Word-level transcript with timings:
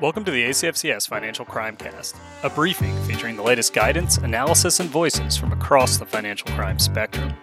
Welcome 0.00 0.24
to 0.26 0.30
the 0.30 0.44
ACFCS 0.44 1.08
Financial 1.08 1.44
Crime 1.44 1.76
Cast, 1.76 2.14
a 2.44 2.50
briefing 2.50 2.96
featuring 3.02 3.34
the 3.34 3.42
latest 3.42 3.72
guidance, 3.72 4.16
analysis, 4.18 4.78
and 4.78 4.88
voices 4.88 5.36
from 5.36 5.50
across 5.50 5.96
the 5.96 6.06
financial 6.06 6.46
crime 6.52 6.78
spectrum. 6.78 7.34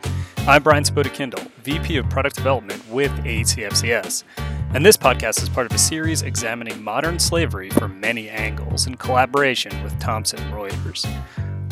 I'm 0.47 0.63
Brian 0.63 0.85
Spoda 0.85 1.49
VP 1.63 1.97
of 1.97 2.09
Product 2.09 2.33
Development 2.33 2.81
with 2.89 3.11
ACFCS, 3.25 4.23
and 4.73 4.85
this 4.85 4.95
podcast 4.95 5.43
is 5.43 5.49
part 5.49 5.65
of 5.65 5.73
a 5.73 5.77
series 5.77 6.21
examining 6.21 6.81
modern 6.81 7.19
slavery 7.19 7.71
from 7.71 7.99
many 7.99 8.29
angles 8.29 8.87
in 8.87 8.95
collaboration 8.95 9.83
with 9.83 9.99
Thomson 9.99 10.39
Reuters. 10.51 11.05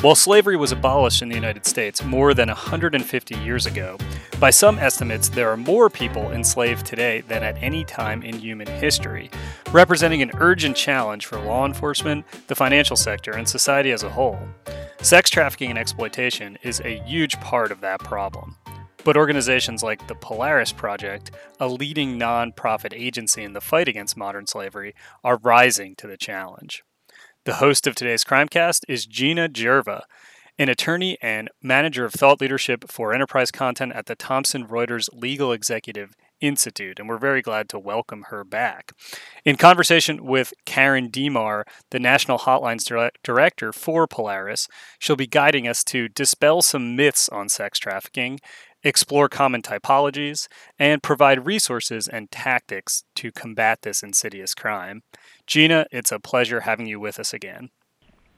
While 0.02 0.14
slavery 0.14 0.56
was 0.56 0.70
abolished 0.70 1.22
in 1.22 1.30
the 1.30 1.34
United 1.34 1.64
States 1.64 2.04
more 2.04 2.34
than 2.34 2.48
150 2.48 3.38
years 3.38 3.64
ago, 3.64 3.96
by 4.40 4.50
some 4.50 4.78
estimates 4.78 5.28
there 5.28 5.50
are 5.50 5.56
more 5.56 5.88
people 5.88 6.32
enslaved 6.32 6.84
today 6.84 7.22
than 7.22 7.42
at 7.42 7.62
any 7.62 7.84
time 7.84 8.22
in 8.22 8.38
human 8.38 8.66
history, 8.66 9.30
representing 9.72 10.22
an 10.22 10.32
urgent 10.34 10.76
challenge 10.76 11.26
for 11.26 11.40
law 11.40 11.64
enforcement, 11.64 12.24
the 12.48 12.54
financial 12.54 12.96
sector, 12.96 13.32
and 13.32 13.48
society 13.48 13.92
as 13.92 14.02
a 14.02 14.10
whole. 14.10 14.38
Sex 15.00 15.30
trafficking 15.30 15.70
and 15.70 15.78
exploitation 15.78 16.58
is 16.62 16.80
a 16.80 17.00
huge 17.06 17.38
part 17.40 17.70
of 17.70 17.80
that 17.80 18.00
problem. 18.00 18.56
But 19.04 19.16
organizations 19.16 19.82
like 19.82 20.06
the 20.08 20.14
Polaris 20.14 20.72
Project, 20.72 21.30
a 21.60 21.68
leading 21.68 22.18
nonprofit 22.18 22.94
agency 22.94 23.44
in 23.44 23.52
the 23.52 23.60
fight 23.60 23.86
against 23.86 24.16
modern 24.16 24.46
slavery, 24.46 24.94
are 25.22 25.36
rising 25.36 25.94
to 25.96 26.06
the 26.06 26.16
challenge. 26.16 26.82
The 27.44 27.54
host 27.56 27.86
of 27.86 27.94
today's 27.94 28.24
Crimecast 28.24 28.84
is 28.88 29.04
Gina 29.04 29.50
Jurva, 29.50 30.04
an 30.58 30.68
attorney 30.68 31.18
and 31.20 31.50
manager 31.62 32.04
of 32.04 32.12
thought 32.12 32.40
leadership 32.40 32.84
for 32.88 33.12
enterprise 33.12 33.50
content 33.50 33.92
at 33.94 34.06
the 34.06 34.14
Thomson 34.14 34.66
Reuters 34.66 35.08
Legal 35.12 35.52
Executive 35.52 36.14
Institute, 36.40 36.98
and 36.98 37.08
we're 37.08 37.18
very 37.18 37.42
glad 37.42 37.68
to 37.70 37.78
welcome 37.78 38.26
her 38.28 38.44
back. 38.44 38.92
In 39.44 39.56
conversation 39.56 40.24
with 40.24 40.52
Karen 40.64 41.10
Diemar, 41.10 41.64
the 41.90 41.98
National 41.98 42.38
Hotlines 42.38 42.84
dire- 42.84 43.10
Director 43.24 43.72
for 43.72 44.06
Polaris, 44.06 44.68
she'll 44.98 45.16
be 45.16 45.26
guiding 45.26 45.66
us 45.66 45.82
to 45.84 46.08
dispel 46.08 46.62
some 46.62 46.94
myths 46.94 47.28
on 47.30 47.48
sex 47.48 47.78
trafficking, 47.78 48.38
explore 48.84 49.28
common 49.28 49.62
typologies, 49.62 50.46
and 50.78 51.02
provide 51.02 51.46
resources 51.46 52.06
and 52.06 52.30
tactics 52.30 53.04
to 53.16 53.32
combat 53.32 53.78
this 53.82 54.02
insidious 54.02 54.54
crime. 54.54 55.02
Gina, 55.46 55.86
it's 55.90 56.12
a 56.12 56.20
pleasure 56.20 56.60
having 56.60 56.86
you 56.86 57.00
with 57.00 57.18
us 57.18 57.32
again. 57.32 57.70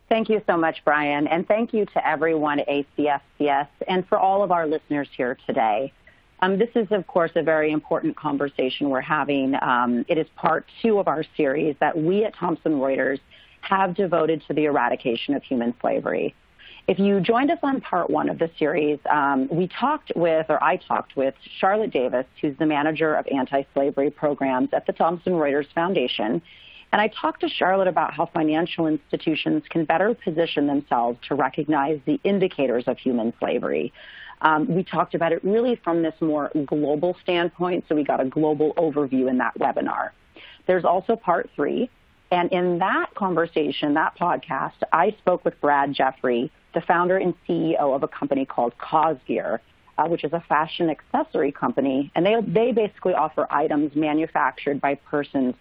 Thank 0.09 0.29
you 0.29 0.41
so 0.47 0.57
much, 0.57 0.83
Brian, 0.85 1.27
and 1.27 1.49
thank 1.49 1.73
you 1.75 1.85
to 1.87 2.09
everyone 2.09 2.61
at 2.61 2.69
ACFCS 2.69 3.69
and 3.89 4.07
for 4.07 4.19
all 4.19 4.45
of 4.45 4.53
our 4.53 4.67
listeners 4.67 5.09
here 5.17 5.37
today. 5.47 5.93
Um, 6.41 6.59
this 6.59 6.69
is, 6.77 6.87
of 6.93 7.07
course, 7.07 7.33
a 7.35 7.43
very 7.43 7.73
important 7.73 8.17
conversation 8.17 8.91
we're 8.91 9.01
having. 9.01 9.57
Um, 9.61 10.05
it 10.07 10.17
is 10.19 10.27
part 10.37 10.67
two 10.81 11.01
of 11.01 11.09
our 11.09 11.25
series 11.37 11.75
that 11.81 11.99
we 11.99 12.25
at 12.25 12.37
Thomson 12.37 12.75
Reuters 12.75 13.19
have 13.63 13.95
devoted 13.95 14.45
to 14.47 14.55
the 14.55 14.67
eradication 14.67 15.35
of 15.35 15.43
human 15.43 15.75
slavery. 15.81 16.35
If 16.87 17.01
you 17.01 17.21
joined 17.21 17.51
us 17.51 17.59
on 17.65 17.81
part 17.81 18.11
one 18.11 18.29
of 18.29 18.39
the 18.39 18.49
series, 18.61 19.01
um, 19.11 19.49
we 19.51 19.67
talked 19.67 20.13
with, 20.15 20.47
or 20.49 20.63
I 20.63 20.77
talked 20.77 21.17
with, 21.17 21.35
Charlotte 21.59 21.91
Davis, 21.91 22.27
who's 22.41 22.57
the 22.59 22.67
manager 22.67 23.15
of 23.17 23.27
anti 23.27 23.65
slavery 23.75 24.11
programs 24.11 24.69
at 24.73 24.87
the 24.87 24.93
Thomson 24.93 25.33
Reuters 25.33 25.67
Foundation. 25.75 26.43
And 26.93 27.01
I 27.01 27.09
talked 27.09 27.41
to 27.41 27.49
Charlotte 27.49 27.89
about 27.89 28.15
how 28.15 28.27
financial 28.27 28.87
institutions 28.87 29.65
can 29.69 29.85
better 29.85 30.15
position 30.15 30.67
themselves 30.67 31.19
to 31.29 31.35
recognize 31.35 32.01
the 32.07 32.21
indicators 32.25 32.85
of 32.87 32.99
human 32.99 33.33
slavery. 33.39 33.93
Um, 34.41 34.75
we 34.75 34.85
talked 34.85 35.15
about 35.15 35.33
it 35.33 35.43
really 35.43 35.77
from 35.77 36.03
this 36.03 36.15
more 36.21 36.51
global 36.67 37.17
standpoint, 37.23 37.85
so 37.89 37.95
we 37.95 38.05
got 38.05 38.21
a 38.21 38.27
global 38.27 38.75
overview 38.75 39.29
in 39.29 39.39
that 39.39 39.59
webinar. 39.59 40.11
There's 40.67 40.85
also 40.85 41.17
part 41.17 41.51
three, 41.57 41.91
and 42.31 42.51
in 42.53 42.79
that 42.79 43.15
conversation, 43.15 43.95
that 43.95 44.17
podcast, 44.19 44.83
I 44.93 45.15
spoke 45.19 45.45
with 45.45 45.61
Brad 45.61 45.93
Jeffrey, 45.93 46.51
the 46.75 46.81
founder 46.81 47.17
and 47.17 47.35
CEO 47.49 47.95
of 47.95 48.03
a 48.03 48.09
company 48.09 48.45
called 48.45 48.75
COSgear, 48.79 49.61
uh, 49.99 50.07
which 50.07 50.25
is 50.25 50.33
a 50.33 50.41
fashion 50.49 50.91
accessory 50.91 51.53
company, 51.53 52.11
and 52.15 52.27
they 52.27 52.37
they 52.47 52.73
basically 52.73 53.15
offer 53.15 53.47
items 53.51 53.95
manufactured 53.95 54.81
by 54.81 54.97
persons 54.97 55.55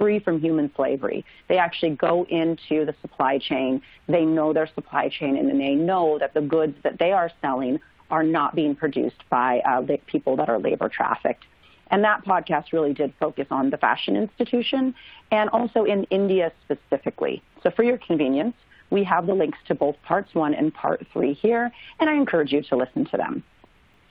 free 0.00 0.18
from 0.18 0.40
human 0.40 0.72
slavery. 0.74 1.24
They 1.48 1.58
actually 1.58 1.90
go 1.90 2.24
into 2.30 2.86
the 2.86 2.94
supply 3.02 3.38
chain. 3.38 3.82
They 4.08 4.24
know 4.24 4.52
their 4.54 4.68
supply 4.74 5.10
chain, 5.10 5.36
and 5.36 5.60
they 5.60 5.74
know 5.74 6.18
that 6.18 6.32
the 6.32 6.40
goods 6.40 6.76
that 6.82 6.98
they 6.98 7.12
are 7.12 7.30
selling 7.42 7.78
are 8.10 8.22
not 8.22 8.54
being 8.54 8.74
produced 8.74 9.22
by 9.28 9.60
uh, 9.60 9.82
the 9.82 9.98
people 10.06 10.36
that 10.36 10.48
are 10.48 10.58
labor 10.58 10.88
trafficked. 10.88 11.44
And 11.90 12.02
that 12.04 12.24
podcast 12.24 12.72
really 12.72 12.94
did 12.94 13.12
focus 13.20 13.48
on 13.50 13.70
the 13.70 13.76
fashion 13.76 14.16
institution 14.16 14.94
and 15.30 15.50
also 15.50 15.84
in 15.84 16.04
India 16.04 16.52
specifically. 16.64 17.42
So 17.62 17.70
for 17.70 17.82
your 17.82 17.98
convenience, 17.98 18.54
we 18.90 19.04
have 19.04 19.26
the 19.26 19.34
links 19.34 19.58
to 19.68 19.74
both 19.74 19.96
parts 20.02 20.34
one 20.34 20.54
and 20.54 20.72
part 20.72 21.06
three 21.12 21.34
here, 21.34 21.70
and 21.98 22.08
I 22.08 22.14
encourage 22.14 22.52
you 22.52 22.62
to 22.62 22.76
listen 22.76 23.04
to 23.06 23.16
them. 23.16 23.44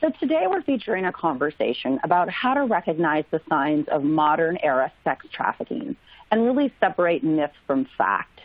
So 0.02 0.10
today 0.18 0.46
we're 0.48 0.62
featuring 0.62 1.04
a 1.04 1.12
conversation 1.12 2.00
about 2.06 2.30
how 2.30 2.54
to 2.54 2.64
recognize 2.64 3.26
the 3.32 3.42
signs 3.50 3.86
of 3.90 4.02
modern 4.02 4.58
era 4.64 4.94
sex 5.04 5.26
trafficking 5.30 5.98
and 6.32 6.46
really 6.46 6.74
separate 6.80 7.22
myth 7.22 7.52
from 7.68 7.86
fact. 7.98 8.40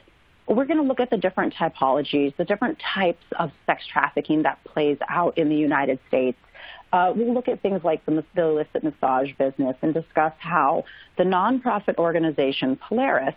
We're 0.49 0.65
going 0.65 0.79
to 0.79 0.83
look 0.83 0.99
at 0.99 1.11
the 1.11 1.17
different 1.17 1.55
typologies, 1.55 2.35
the 2.37 2.45
different 2.45 2.81
types 2.81 3.23
of 3.39 3.53
sex 3.67 3.87
trafficking 3.87 4.43
that 4.43 4.65
plays 4.65 4.99
out 5.09 5.39
in 5.39 5.49
the 5.49 5.55
United 5.55 6.01
States. 6.09 6.39
Uh, 6.93 7.13
we'll 7.15 7.33
look 7.33 7.47
at 7.47 7.63
things 7.63 7.85
like 7.85 8.05
the, 8.05 8.25
the 8.35 8.43
illicit 8.43 8.83
massage 8.83 9.31
business 9.39 9.77
and 9.81 9.95
discuss 9.95 10.33
how 10.39 10.85
the 11.19 11.25
nonprofit 11.25 11.99
organization 11.99 12.75
Polaris 12.75 13.37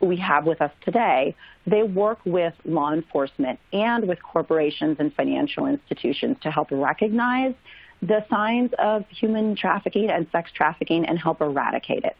we 0.00 0.16
have 0.16 0.46
with 0.46 0.60
us 0.60 0.70
today, 0.82 1.34
they 1.66 1.82
work 1.82 2.18
with 2.24 2.54
law 2.64 2.92
enforcement 2.92 3.58
and 3.72 4.06
with 4.06 4.22
corporations 4.22 4.96
and 5.00 5.12
financial 5.14 5.66
institutions 5.66 6.36
to 6.42 6.50
help 6.50 6.68
recognize 6.70 7.54
the 8.00 8.24
signs 8.30 8.70
of 8.78 9.04
human 9.08 9.56
trafficking 9.56 10.08
and 10.10 10.26
sex 10.30 10.50
trafficking 10.54 11.04
and 11.04 11.18
help 11.18 11.40
eradicate 11.40 12.04
it. 12.04 12.16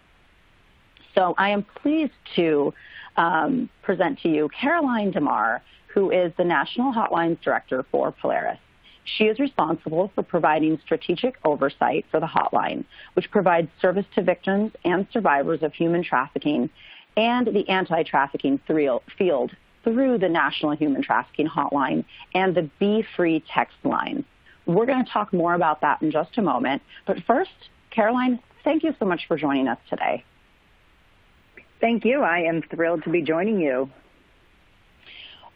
So 1.15 1.34
I 1.39 1.50
am 1.50 1.65
pleased 1.83 2.12
to 2.37 2.75
um, 3.16 3.69
present 3.83 4.21
to 4.21 4.28
you 4.28 4.49
Caroline 4.49 5.12
Diemar, 5.12 5.60
who 5.89 6.10
is 6.10 6.33
the 6.37 6.45
National 6.45 6.93
Hotlines 6.93 7.41
Director 7.41 7.84
for 7.91 8.12
Polaris. 8.12 8.59
She 9.16 9.25
is 9.25 9.39
responsible 9.39 10.12
for 10.15 10.22
providing 10.22 10.78
strategic 10.84 11.37
oversight 11.45 12.05
for 12.10 12.21
the 12.21 12.27
hotline, 12.27 12.84
which 13.15 13.31
provides 13.31 13.69
service 13.81 14.05
to 14.15 14.22
victims 14.22 14.72
and 14.84 15.06
survivors 15.12 15.62
of 15.62 15.72
human 15.72 16.05
trafficking 16.05 16.69
and 17.18 17.48
the 17.48 17.68
anti-trafficking 17.68 18.60
field 18.68 19.50
through 19.82 20.18
the 20.18 20.28
National 20.28 20.70
Human 20.72 21.02
Trafficking 21.02 21.48
Hotline 21.48 22.04
and 22.32 22.54
the 22.54 22.70
Be 22.78 23.04
Free 23.16 23.42
text 23.52 23.76
line. 23.82 24.24
We're 24.66 24.86
going 24.86 25.04
to 25.04 25.10
talk 25.10 25.32
more 25.32 25.54
about 25.54 25.80
that 25.80 26.00
in 26.00 26.12
just 26.12 26.38
a 26.38 26.42
moment. 26.42 26.80
But 27.06 27.24
first, 27.24 27.50
Caroline, 27.90 28.38
thank 28.62 28.84
you 28.84 28.94
so 29.00 29.04
much 29.04 29.26
for 29.26 29.36
joining 29.36 29.66
us 29.66 29.78
today. 29.90 30.24
Thank 31.80 32.04
you. 32.04 32.22
I 32.22 32.40
am 32.40 32.62
thrilled 32.62 33.02
to 33.02 33.10
be 33.10 33.22
joining 33.22 33.60
you. 33.60 33.90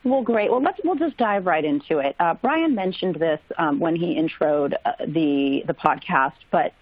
Well, 0.05 0.23
great. 0.23 0.51
Well, 0.51 0.63
let's 0.63 0.81
we'll 0.83 0.97
just 0.97 1.17
dive 1.17 1.47
right 1.47 1.65
into 1.65 1.99
it. 1.99 2.17
Uh, 2.19 2.35
Brian 2.35 2.75
mentioned 2.75 3.17
this 3.17 3.39
um, 3.57 3.79
when 3.79 3.95
he 3.95 4.17
introed 4.17 4.75
uh, 4.85 4.93
the 5.07 5.63
the 5.65 5.75
podcast, 5.75 6.33
but 6.51 6.73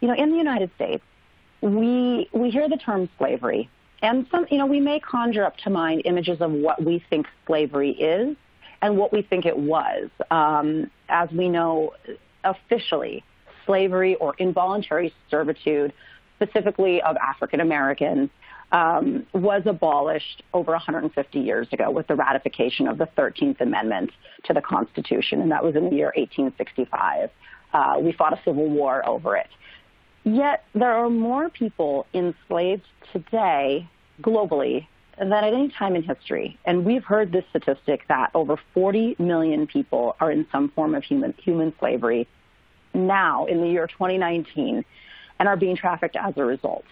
you 0.00 0.08
know, 0.08 0.14
in 0.14 0.30
the 0.30 0.38
United 0.38 0.70
States, 0.76 1.04
we 1.60 2.30
we 2.32 2.48
hear 2.48 2.66
the 2.66 2.78
term 2.78 3.10
slavery, 3.18 3.68
and 4.06 4.24
some, 4.30 4.46
you 4.52 4.58
know, 4.58 4.66
we 4.66 4.78
may 4.78 5.00
conjure 5.00 5.44
up 5.44 5.56
to 5.58 5.70
mind 5.70 6.02
images 6.04 6.40
of 6.40 6.52
what 6.52 6.80
we 6.80 7.04
think 7.10 7.26
slavery 7.44 7.90
is 7.90 8.36
and 8.80 8.96
what 8.96 9.12
we 9.12 9.20
think 9.20 9.44
it 9.44 9.58
was. 9.58 10.08
Um, 10.30 10.92
as 11.08 11.28
we 11.32 11.48
know, 11.48 11.92
officially, 12.44 13.24
slavery 13.66 14.14
or 14.14 14.36
involuntary 14.38 15.12
servitude, 15.28 15.92
specifically 16.36 17.02
of 17.02 17.16
African 17.16 17.58
Americans, 17.58 18.30
um, 18.70 19.26
was 19.32 19.62
abolished 19.66 20.44
over 20.54 20.70
150 20.70 21.40
years 21.40 21.66
ago 21.72 21.90
with 21.90 22.06
the 22.06 22.14
ratification 22.14 22.86
of 22.86 22.98
the 22.98 23.08
13th 23.18 23.60
Amendment 23.60 24.12
to 24.44 24.52
the 24.52 24.62
Constitution, 24.62 25.40
and 25.40 25.50
that 25.50 25.64
was 25.64 25.74
in 25.74 25.90
the 25.90 25.96
year 25.96 26.12
1865. 26.16 27.28
Uh, 27.74 27.96
we 28.00 28.12
fought 28.12 28.32
a 28.32 28.40
civil 28.44 28.68
war 28.68 29.04
over 29.04 29.36
it. 29.36 29.48
Yet 30.22 30.62
there 30.74 30.92
are 30.92 31.10
more 31.10 31.50
people 31.50 32.06
enslaved 32.14 32.86
today 33.12 33.88
globally 34.22 34.86
than 35.18 35.32
at 35.32 35.44
any 35.44 35.68
time 35.70 35.96
in 35.96 36.02
history. 36.02 36.58
And 36.64 36.84
we've 36.84 37.04
heard 37.04 37.32
this 37.32 37.44
statistic 37.50 38.06
that 38.08 38.30
over 38.34 38.58
40 38.74 39.16
million 39.18 39.66
people 39.66 40.16
are 40.20 40.30
in 40.30 40.46
some 40.52 40.68
form 40.70 40.94
of 40.94 41.04
human, 41.04 41.34
human 41.42 41.72
slavery 41.78 42.28
now 42.92 43.46
in 43.46 43.60
the 43.60 43.68
year 43.68 43.86
2019 43.86 44.84
and 45.38 45.48
are 45.48 45.56
being 45.56 45.76
trafficked 45.76 46.16
as 46.16 46.34
a 46.36 46.44
result. 46.44 46.84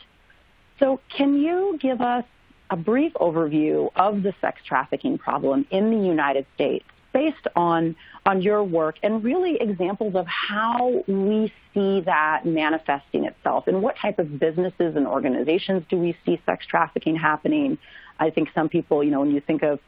So 0.78 1.00
can 1.08 1.38
you 1.38 1.78
give 1.80 2.00
us 2.00 2.24
a 2.70 2.76
brief 2.76 3.12
overview 3.14 3.90
of 3.94 4.22
the 4.22 4.34
sex 4.40 4.60
trafficking 4.66 5.18
problem 5.18 5.66
in 5.70 5.90
the 5.90 6.06
United 6.06 6.46
States 6.54 6.84
based 7.14 7.46
on 7.56 7.96
on 8.26 8.42
your 8.42 8.62
work 8.62 8.96
and 9.02 9.24
really 9.24 9.56
examples 9.60 10.14
of 10.14 10.26
how 10.26 11.02
we 11.06 11.50
see 11.72 12.00
that 12.02 12.44
manifesting 12.44 13.24
itself 13.24 13.66
and 13.66 13.82
what 13.82 13.96
type 13.96 14.18
of 14.18 14.38
businesses 14.38 14.96
and 14.96 15.06
organizations 15.06 15.82
do 15.88 15.96
we 15.96 16.16
see 16.26 16.40
sex 16.44 16.66
trafficking 16.66 17.16
happening. 17.16 17.78
I 18.18 18.30
think 18.30 18.50
some 18.54 18.68
people, 18.68 19.02
you 19.02 19.10
know, 19.10 19.20
when 19.20 19.30
you 19.30 19.40
think 19.40 19.62
of 19.62 19.78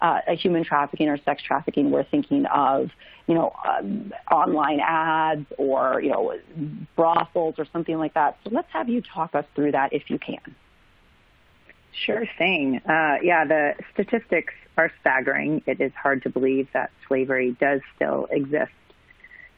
uh, 0.00 0.20
human 0.30 0.64
trafficking 0.64 1.08
or 1.08 1.18
sex 1.18 1.42
trafficking, 1.42 1.90
we're 1.90 2.04
thinking 2.04 2.46
of, 2.46 2.90
you 3.26 3.34
know, 3.34 3.54
um, 3.66 4.12
online 4.30 4.80
ads 4.80 5.46
or, 5.58 6.00
you 6.00 6.10
know, 6.10 6.34
brothels 6.96 7.56
or 7.58 7.66
something 7.72 7.98
like 7.98 8.14
that. 8.14 8.38
So 8.44 8.50
let's 8.50 8.70
have 8.72 8.88
you 8.88 9.02
talk 9.02 9.34
us 9.34 9.44
through 9.54 9.72
that 9.72 9.92
if 9.92 10.08
you 10.08 10.18
can. 10.18 10.54
Sure 12.04 12.24
thing. 12.38 12.80
Uh, 12.88 13.16
yeah, 13.22 13.44
the 13.44 13.74
statistics 13.92 14.54
are 14.78 14.90
staggering. 15.00 15.62
It 15.66 15.80
is 15.80 15.92
hard 15.92 16.22
to 16.22 16.30
believe 16.30 16.68
that 16.72 16.90
slavery 17.06 17.56
does 17.60 17.80
still 17.94 18.26
exist 18.30 18.72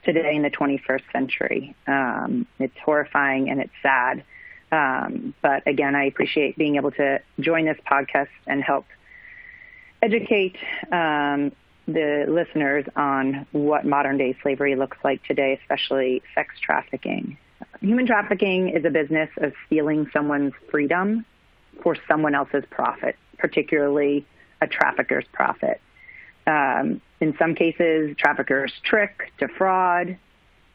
today 0.04 0.34
in 0.34 0.42
the 0.42 0.50
21st 0.50 1.02
century. 1.12 1.76
Um, 1.86 2.46
it's 2.58 2.76
horrifying 2.84 3.48
and 3.48 3.60
it's 3.60 3.72
sad. 3.80 4.24
Um, 4.72 5.34
but 5.42 5.66
again, 5.68 5.94
I 5.94 6.04
appreciate 6.04 6.56
being 6.56 6.76
able 6.76 6.90
to 6.92 7.20
join 7.38 7.66
this 7.66 7.78
podcast 7.88 8.28
and 8.46 8.62
help 8.62 8.86
educate 10.00 10.56
um, 10.90 11.52
the 11.86 12.26
listeners 12.28 12.84
on 12.96 13.46
what 13.52 13.84
modern 13.84 14.18
day 14.18 14.36
slavery 14.42 14.74
looks 14.74 14.98
like 15.04 15.22
today, 15.24 15.58
especially 15.62 16.22
sex 16.34 16.54
trafficking. 16.60 17.36
Human 17.80 18.06
trafficking 18.06 18.70
is 18.70 18.84
a 18.84 18.90
business 18.90 19.30
of 19.36 19.52
stealing 19.66 20.08
someone's 20.12 20.54
freedom 20.70 21.24
for 21.82 21.96
someone 22.08 22.34
else's 22.34 22.64
profit, 22.70 23.16
particularly 23.38 24.26
a 24.60 24.66
trafficker's 24.66 25.24
profit. 25.32 25.80
Um, 26.46 27.00
in 27.20 27.36
some 27.38 27.54
cases, 27.54 28.16
traffickers 28.16 28.72
trick, 28.82 29.32
defraud, 29.38 30.16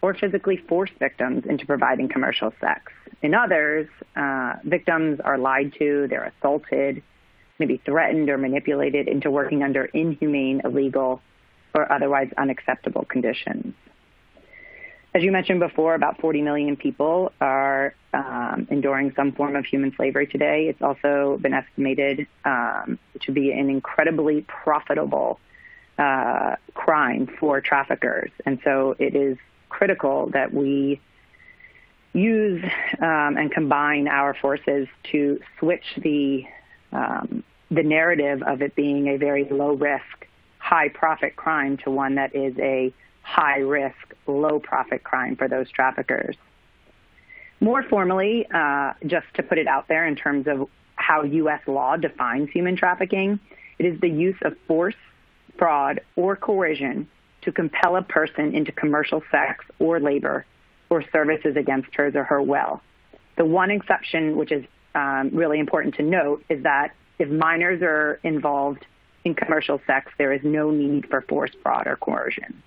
or 0.02 0.14
physically 0.14 0.58
force 0.58 0.92
victims 1.00 1.46
into 1.46 1.66
providing 1.66 2.08
commercial 2.08 2.54
sex. 2.62 2.92
In 3.22 3.34
others, 3.34 3.88
uh, 4.16 4.54
victims 4.64 5.20
are 5.24 5.38
lied 5.38 5.74
to, 5.80 6.08
they're 6.10 6.32
assaulted, 6.38 7.02
maybe 7.60 7.82
threatened 7.84 8.30
or 8.30 8.38
manipulated 8.38 9.08
into 9.08 9.32
working 9.32 9.64
under 9.64 9.86
inhumane, 9.86 10.62
illegal, 10.64 11.22
or 11.74 11.92
otherwise 11.92 12.30
unacceptable 12.38 13.06
conditions. 13.06 13.74
As 15.18 15.24
you 15.24 15.32
mentioned 15.32 15.60
before, 15.60 15.96
about 15.96 16.22
40 16.22 16.44
million 16.44 16.76
people 16.76 17.32
are 17.42 17.96
um, 18.14 18.68
enduring 18.70 19.14
some 19.16 19.32
form 19.32 19.56
of 19.56 19.66
human 19.66 19.92
slavery 19.96 20.28
today. 20.28 20.68
It's 20.68 20.84
also 20.84 21.40
been 21.42 21.56
estimated 21.56 22.28
um, 22.46 23.00
to 23.22 23.32
be 23.32 23.52
an 23.52 23.68
incredibly 23.68 24.42
profitable 24.42 25.40
uh, 25.98 26.58
crime 26.76 27.36
for 27.40 27.60
traffickers. 27.62 28.30
And 28.46 28.60
so 28.64 28.96
it 29.00 29.16
is 29.16 29.40
critical 29.70 30.30
that 30.34 30.54
we 30.54 31.02
use 32.14 32.64
um, 33.02 33.38
and 33.38 33.52
combine 33.52 34.08
our 34.08 34.36
forces 34.36 34.88
to 35.14 35.40
switch 35.58 35.96
the 35.98 36.46
um, 36.92 37.44
the 37.72 37.82
narrative 37.82 38.44
of 38.44 38.62
it 38.62 38.76
being 38.76 39.08
a 39.08 39.18
very 39.18 39.46
low 39.46 39.74
risk, 39.74 40.28
high 40.60 40.90
profit 40.90 41.36
crime 41.36 41.76
to 41.78 41.90
one 41.90 42.14
that 42.16 42.36
is 42.36 42.54
a 42.60 42.94
high 43.28 43.60
risk, 43.60 44.16
low 44.26 44.58
profit 44.58 45.04
crime 45.04 45.36
for 45.36 45.50
those 45.50 45.70
traffickers. 45.70 46.38
More 47.60 47.84
formally, 47.84 48.48
uh, 48.54 48.94
just 49.06 49.28
to 49.36 49.44
put 49.44 49.58
it 49.58 49.68
out 49.68 49.90
there 49.90 50.08
in 50.08 50.16
terms 50.16 50.48
of 50.48 50.70
how 50.96 51.24
U.S. 51.24 51.60
law 51.68 51.98
defines 51.98 52.50
human 52.52 52.78
trafficking, 52.78 53.40
it 53.80 53.86
is 53.86 54.00
the 54.00 54.10
use 54.10 54.38
of 54.44 54.56
force, 54.66 54.96
fraud, 55.58 56.00
or 56.16 56.38
coercion 56.38 57.08
to 57.42 57.52
compel 57.52 57.98
a 57.98 58.02
person 58.02 58.56
into 58.56 58.72
commercial 58.72 59.22
sex 59.30 59.66
or 59.78 60.00
labor 60.00 60.46
or 60.90 61.04
services 61.12 61.58
against 61.58 61.94
hers 61.96 62.16
or 62.16 62.24
her 62.24 62.42
will. 62.42 62.82
The 63.36 63.46
one 63.46 63.72
exception, 63.72 64.38
which 64.38 64.54
is 64.54 64.64
um, 64.96 65.32
really 65.34 65.60
important 65.60 65.96
to 65.96 66.04
note, 66.04 66.46
is 66.50 66.64
that 66.64 66.94
if 67.20 67.30
minors 67.30 67.82
are 67.82 68.20
involved 68.24 68.86
in 69.26 69.36
commercial 69.36 69.82
sex, 69.86 70.12
there 70.18 70.32
is 70.32 70.42
no 70.44 70.72
need 70.72 71.10
for 71.10 71.22
force, 71.22 71.52
fraud, 71.62 71.88
or 71.88 71.98
coercion. 71.98 72.64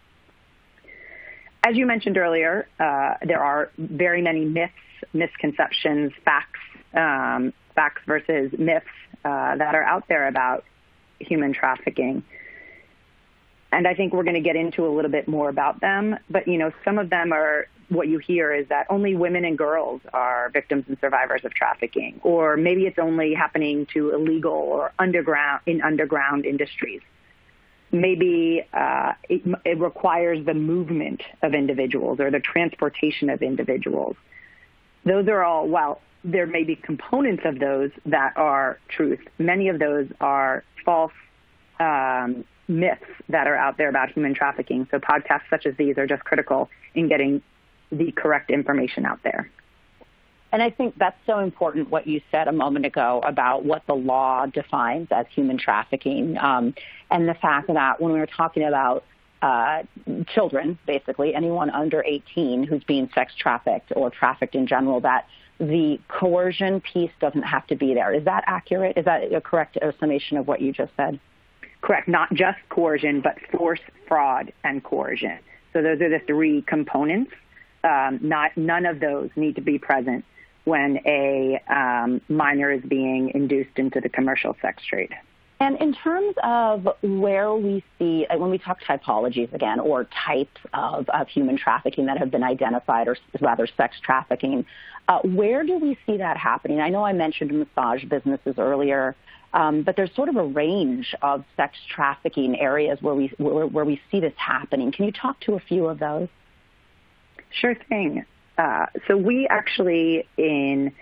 As 1.62 1.76
you 1.76 1.86
mentioned 1.86 2.16
earlier, 2.16 2.66
uh, 2.78 3.14
there 3.22 3.42
are 3.42 3.70
very 3.78 4.22
many 4.22 4.44
myths, 4.44 4.72
misconceptions, 5.12 6.12
facts, 6.24 6.60
um, 6.94 7.52
facts 7.74 8.02
versus 8.06 8.52
myths 8.58 8.86
uh, 9.24 9.56
that 9.56 9.74
are 9.74 9.82
out 9.82 10.08
there 10.08 10.26
about 10.26 10.64
human 11.18 11.52
trafficking. 11.52 12.22
And 13.72 13.86
I 13.86 13.94
think 13.94 14.12
we're 14.12 14.24
going 14.24 14.34
to 14.34 14.40
get 14.40 14.56
into 14.56 14.86
a 14.86 14.90
little 14.90 15.10
bit 15.10 15.28
more 15.28 15.48
about 15.48 15.80
them. 15.80 16.18
But, 16.28 16.48
you 16.48 16.58
know, 16.58 16.72
some 16.84 16.98
of 16.98 17.10
them 17.10 17.32
are 17.32 17.66
what 17.88 18.08
you 18.08 18.18
hear 18.18 18.52
is 18.52 18.68
that 18.68 18.86
only 18.88 19.14
women 19.14 19.44
and 19.44 19.58
girls 19.58 20.00
are 20.12 20.48
victims 20.50 20.84
and 20.88 20.96
survivors 21.00 21.44
of 21.44 21.52
trafficking, 21.52 22.20
or 22.22 22.56
maybe 22.56 22.86
it's 22.86 22.98
only 22.98 23.34
happening 23.34 23.86
to 23.92 24.14
illegal 24.14 24.52
or 24.52 24.92
underground 24.98 25.60
in 25.66 25.82
underground 25.82 26.46
industries. 26.46 27.02
Maybe 27.92 28.64
uh, 28.72 29.12
it, 29.28 29.42
it 29.64 29.78
requires 29.80 30.44
the 30.46 30.54
movement 30.54 31.22
of 31.42 31.54
individuals 31.54 32.20
or 32.20 32.30
the 32.30 32.40
transportation 32.40 33.30
of 33.30 33.42
individuals. 33.42 34.16
Those 35.04 35.26
are 35.28 35.42
all 35.42 35.66
well. 35.66 36.00
There 36.22 36.46
may 36.46 36.64
be 36.64 36.76
components 36.76 37.42
of 37.44 37.58
those 37.58 37.90
that 38.06 38.36
are 38.36 38.78
truth. 38.88 39.20
Many 39.38 39.68
of 39.68 39.78
those 39.78 40.06
are 40.20 40.62
false 40.84 41.12
um, 41.80 42.44
myths 42.68 43.02
that 43.28 43.46
are 43.46 43.56
out 43.56 43.76
there 43.76 43.88
about 43.88 44.10
human 44.10 44.34
trafficking. 44.34 44.86
So 44.90 44.98
podcasts 44.98 45.48
such 45.50 45.66
as 45.66 45.74
these 45.76 45.98
are 45.98 46.06
just 46.06 46.22
critical 46.24 46.70
in 46.94 47.08
getting 47.08 47.42
the 47.90 48.12
correct 48.12 48.50
information 48.50 49.04
out 49.04 49.20
there. 49.24 49.50
And 50.52 50.62
I 50.62 50.70
think 50.70 50.96
that's 50.98 51.18
so 51.26 51.38
important 51.38 51.90
what 51.90 52.06
you 52.06 52.20
said 52.30 52.48
a 52.48 52.52
moment 52.52 52.84
ago 52.84 53.20
about 53.24 53.64
what 53.64 53.86
the 53.86 53.94
law 53.94 54.46
defines 54.46 55.08
as 55.10 55.26
human 55.32 55.58
trafficking 55.58 56.36
um, 56.38 56.74
and 57.10 57.28
the 57.28 57.34
fact 57.34 57.68
that 57.68 58.00
when 58.00 58.12
we 58.12 58.18
were 58.18 58.26
talking 58.26 58.64
about 58.64 59.04
uh, 59.42 59.82
children, 60.34 60.78
basically 60.86 61.34
anyone 61.34 61.70
under 61.70 62.02
18 62.04 62.64
who's 62.64 62.82
being 62.84 63.08
sex 63.14 63.32
trafficked 63.38 63.92
or 63.94 64.10
trafficked 64.10 64.54
in 64.54 64.66
general, 64.66 65.00
that 65.00 65.26
the 65.58 66.00
coercion 66.08 66.80
piece 66.80 67.12
doesn't 67.20 67.42
have 67.42 67.66
to 67.68 67.76
be 67.76 67.94
there. 67.94 68.12
Is 68.12 68.24
that 68.24 68.44
accurate? 68.46 68.98
Is 68.98 69.04
that 69.04 69.32
a 69.32 69.40
correct 69.40 69.78
summation 69.98 70.36
of 70.36 70.48
what 70.48 70.60
you 70.60 70.72
just 70.72 70.92
said? 70.96 71.20
Correct. 71.80 72.08
Not 72.08 72.32
just 72.34 72.58
coercion, 72.68 73.20
but 73.20 73.38
force, 73.56 73.80
fraud, 74.08 74.52
and 74.64 74.82
coercion. 74.82 75.38
So 75.72 75.80
those 75.80 76.00
are 76.00 76.10
the 76.10 76.20
three 76.26 76.62
components 76.62 77.32
um, 77.84 78.18
not 78.22 78.56
none 78.56 78.86
of 78.86 79.00
those 79.00 79.30
need 79.36 79.54
to 79.56 79.62
be 79.62 79.78
present 79.78 80.24
when 80.64 80.98
a 81.06 81.60
um, 81.68 82.20
minor 82.28 82.70
is 82.70 82.82
being 82.82 83.30
induced 83.34 83.76
into 83.76 84.00
the 84.00 84.08
commercial 84.08 84.56
sex 84.60 84.84
trade. 84.84 85.14
And 85.60 85.76
in 85.78 85.92
terms 85.92 86.34
of 86.42 86.88
where 87.02 87.52
we 87.52 87.84
see, 87.98 88.26
uh, 88.30 88.38
when 88.38 88.50
we 88.50 88.56
talk 88.56 88.82
typologies 88.82 89.52
again, 89.52 89.78
or 89.78 90.04
types 90.04 90.58
of, 90.72 91.06
of 91.10 91.28
human 91.28 91.58
trafficking 91.58 92.06
that 92.06 92.16
have 92.16 92.30
been 92.30 92.42
identified, 92.42 93.08
or 93.08 93.16
rather 93.42 93.66
sex 93.76 93.96
trafficking, 94.02 94.64
uh, 95.06 95.18
where 95.20 95.62
do 95.64 95.78
we 95.78 95.98
see 96.06 96.16
that 96.16 96.38
happening? 96.38 96.80
I 96.80 96.88
know 96.88 97.04
I 97.04 97.12
mentioned 97.12 97.52
massage 97.52 98.04
businesses 98.04 98.54
earlier, 98.56 99.14
um, 99.52 99.82
but 99.82 99.96
there's 99.96 100.14
sort 100.14 100.30
of 100.30 100.36
a 100.36 100.44
range 100.44 101.14
of 101.20 101.44
sex 101.56 101.76
trafficking 101.88 102.58
areas 102.58 103.02
where 103.02 103.14
we 103.14 103.32
where, 103.36 103.66
where 103.66 103.84
we 103.84 104.00
see 104.10 104.20
this 104.20 104.32
happening. 104.36 104.92
Can 104.92 105.04
you 105.04 105.12
talk 105.12 105.40
to 105.40 105.54
a 105.54 105.60
few 105.60 105.88
of 105.88 105.98
those? 105.98 106.28
Sure 107.50 107.74
thing. 107.74 108.24
Uh, 108.60 108.84
so 109.08 109.16
we 109.16 109.48
actually 109.48 110.28
in 110.36 110.92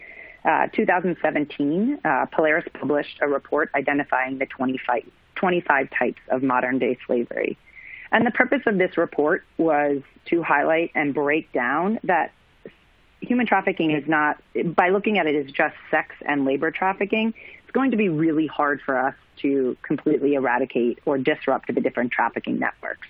uh, 0.45 0.69
2017, 0.69 1.99
uh, 2.05 2.27
Polaris 2.27 2.65
published 2.73 3.19
a 3.21 3.27
report 3.27 3.69
identifying 3.75 4.39
the 4.39 4.47
25, 4.47 5.03
25 5.35 5.91
types 5.91 6.21
of 6.29 6.45
modern 6.45 6.79
day 6.79 6.97
slavery. 7.05 7.59
And 8.13 8.25
the 8.25 8.31
purpose 8.31 8.63
of 8.67 8.79
this 8.79 8.97
report 8.97 9.45
was 9.57 10.03
to 10.27 10.41
highlight 10.41 10.93
and 10.95 11.13
break 11.13 11.51
down 11.53 11.99
that 12.05 12.31
human 13.21 13.45
trafficking 13.45 13.91
is 13.91 14.07
not, 14.07 14.41
by 14.65 14.91
looking 14.91 15.19
at 15.19 15.27
it 15.27 15.35
as 15.35 15.51
just 15.51 15.75
sex 15.91 16.15
and 16.25 16.45
labor 16.45 16.71
trafficking, 16.71 17.35
it's 17.61 17.73
going 17.73 17.91
to 17.91 17.97
be 17.97 18.09
really 18.09 18.47
hard 18.47 18.81
for 18.83 18.97
us 18.97 19.17
to 19.39 19.77
completely 19.83 20.35
eradicate 20.35 21.01
or 21.07 21.19
disrupt 21.19 21.75
the 21.75 21.81
different 21.81 22.13
trafficking 22.13 22.61
networks. 22.61 23.09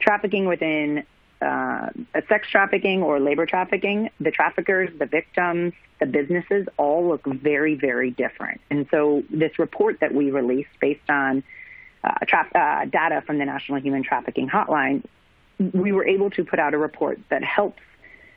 Trafficking 0.00 0.46
within 0.46 1.04
uh, 1.42 1.88
sex 2.28 2.48
trafficking 2.48 3.02
or 3.02 3.20
labor 3.20 3.46
trafficking, 3.46 4.10
the 4.20 4.30
traffickers, 4.30 4.90
the 4.98 5.06
victims, 5.06 5.72
the 6.00 6.06
businesses 6.06 6.66
all 6.76 7.08
look 7.08 7.24
very, 7.26 7.74
very 7.74 8.10
different. 8.10 8.60
And 8.70 8.86
so 8.90 9.22
this 9.30 9.58
report 9.58 10.00
that 10.00 10.14
we 10.14 10.30
released 10.30 10.70
based 10.80 11.08
on 11.08 11.42
uh, 12.04 12.12
tra- 12.26 12.48
uh, 12.54 12.84
data 12.86 13.22
from 13.26 13.38
the 13.38 13.44
National 13.44 13.80
Human 13.80 14.02
Trafficking 14.02 14.48
Hotline, 14.48 15.04
we 15.72 15.92
were 15.92 16.06
able 16.06 16.30
to 16.30 16.44
put 16.44 16.58
out 16.58 16.74
a 16.74 16.78
report 16.78 17.18
that 17.30 17.42
helps 17.42 17.82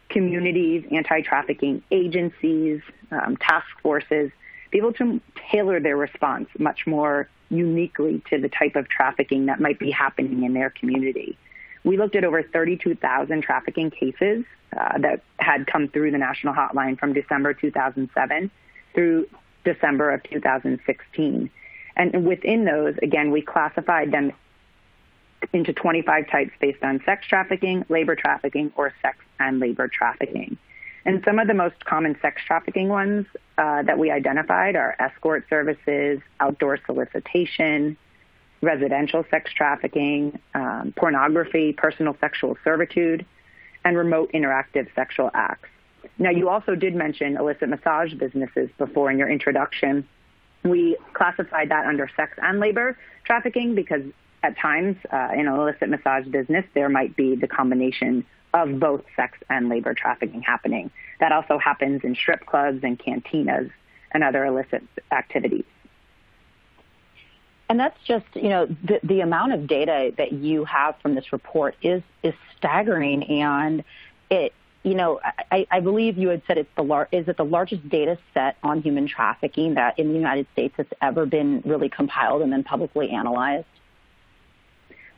communities, 0.09 0.85
anti-trafficking 0.91 1.83
agencies, 1.91 2.81
um, 3.11 3.37
task 3.37 3.67
forces 3.81 4.31
be 4.71 4.77
able 4.77 4.93
to 4.93 5.19
tailor 5.51 5.79
their 5.79 5.97
response 5.97 6.47
much 6.57 6.85
more 6.85 7.27
uniquely 7.49 8.21
to 8.29 8.39
the 8.39 8.49
type 8.49 8.75
of 8.75 8.87
trafficking 8.87 9.47
that 9.47 9.59
might 9.59 9.79
be 9.79 9.89
happening 9.89 10.43
in 10.43 10.53
their 10.53 10.69
community. 10.69 11.37
We 11.83 11.97
looked 11.97 12.15
at 12.15 12.23
over 12.23 12.43
32,000 12.43 13.41
trafficking 13.41 13.91
cases 13.91 14.43
uh, 14.77 14.97
that 14.99 15.21
had 15.37 15.67
come 15.67 15.87
through 15.87 16.11
the 16.11 16.17
national 16.17 16.53
hotline 16.53 16.99
from 16.99 17.13
December 17.13 17.53
2007 17.53 18.51
through 18.93 19.27
December 19.63 20.11
of 20.11 20.23
2016. 20.23 21.49
And 21.95 22.25
within 22.25 22.65
those, 22.65 22.95
again, 23.01 23.31
we 23.31 23.41
classified 23.41 24.11
them 24.11 24.31
into 25.53 25.73
25 25.73 26.29
types 26.29 26.51
based 26.59 26.83
on 26.83 27.01
sex 27.05 27.25
trafficking, 27.27 27.85
labor 27.89 28.15
trafficking, 28.15 28.71
or 28.75 28.93
sex 29.01 29.17
and 29.39 29.59
labor 29.59 29.87
trafficking. 29.87 30.57
And 31.05 31.23
some 31.23 31.39
of 31.39 31.47
the 31.47 31.53
most 31.53 31.85
common 31.85 32.17
sex 32.21 32.41
trafficking 32.45 32.89
ones 32.89 33.25
uh, 33.57 33.83
that 33.83 33.97
we 33.97 34.11
identified 34.11 34.75
are 34.75 34.95
escort 34.99 35.45
services, 35.49 36.19
outdoor 36.39 36.77
solicitation, 36.85 37.97
residential 38.61 39.25
sex 39.29 39.51
trafficking, 39.53 40.39
um, 40.53 40.93
pornography, 40.95 41.73
personal 41.73 42.15
sexual 42.19 42.57
servitude, 42.63 43.25
and 43.85 43.97
remote 43.97 44.31
interactive 44.33 44.87
sexual 44.95 45.31
acts. 45.33 45.69
Now, 46.17 46.31
you 46.31 46.49
also 46.49 46.75
did 46.75 46.95
mention 46.95 47.37
illicit 47.37 47.69
massage 47.69 48.13
businesses 48.13 48.69
before 48.77 49.09
in 49.09 49.17
your 49.17 49.29
introduction. 49.29 50.07
We 50.63 50.97
classified 51.13 51.69
that 51.69 51.85
under 51.85 52.09
sex 52.15 52.37
and 52.41 52.59
labor 52.59 52.97
trafficking 53.23 53.75
because 53.75 54.01
at 54.43 54.57
times 54.57 54.97
uh, 55.11 55.29
in 55.33 55.47
an 55.47 55.53
illicit 55.53 55.89
massage 55.89 56.27
business, 56.27 56.65
there 56.73 56.89
might 56.89 57.15
be 57.15 57.35
the 57.35 57.47
combination 57.47 58.25
of 58.53 58.79
both 58.79 59.03
sex 59.15 59.37
and 59.49 59.69
labor 59.69 59.93
trafficking 59.93 60.41
happening. 60.41 60.91
That 61.19 61.31
also 61.31 61.57
happens 61.57 62.01
in 62.03 62.15
strip 62.15 62.45
clubs 62.45 62.83
and 62.83 62.97
cantinas 62.99 63.71
and 64.11 64.23
other 64.23 64.45
illicit 64.45 64.83
activities. 65.11 65.65
And 67.69 67.79
that's 67.79 67.97
just, 68.03 68.25
you 68.33 68.49
know, 68.49 68.65
the, 68.65 68.99
the 69.03 69.21
amount 69.21 69.53
of 69.53 69.67
data 69.67 70.11
that 70.17 70.33
you 70.33 70.65
have 70.65 70.95
from 71.01 71.13
this 71.13 71.31
report 71.31 71.75
is 71.83 72.01
is 72.23 72.33
staggering, 72.57 73.23
and 73.25 73.83
it, 74.31 74.53
you 74.81 74.95
know, 74.95 75.19
I, 75.51 75.67
I 75.69 75.79
believe 75.79 76.17
you 76.17 76.29
had 76.29 76.41
said 76.47 76.57
it's 76.57 76.69
the 76.75 76.81
lar- 76.81 77.07
is 77.11 77.27
it 77.27 77.37
the 77.37 77.45
largest 77.45 77.87
data 77.87 78.17
set 78.33 78.57
on 78.63 78.81
human 78.81 79.07
trafficking 79.07 79.75
that 79.75 79.99
in 79.99 80.07
the 80.09 80.15
United 80.15 80.47
States 80.53 80.73
has 80.77 80.87
ever 80.99 81.27
been 81.27 81.61
really 81.63 81.89
compiled 81.89 82.41
and 82.41 82.51
then 82.51 82.63
publicly 82.63 83.11
analyzed. 83.11 83.67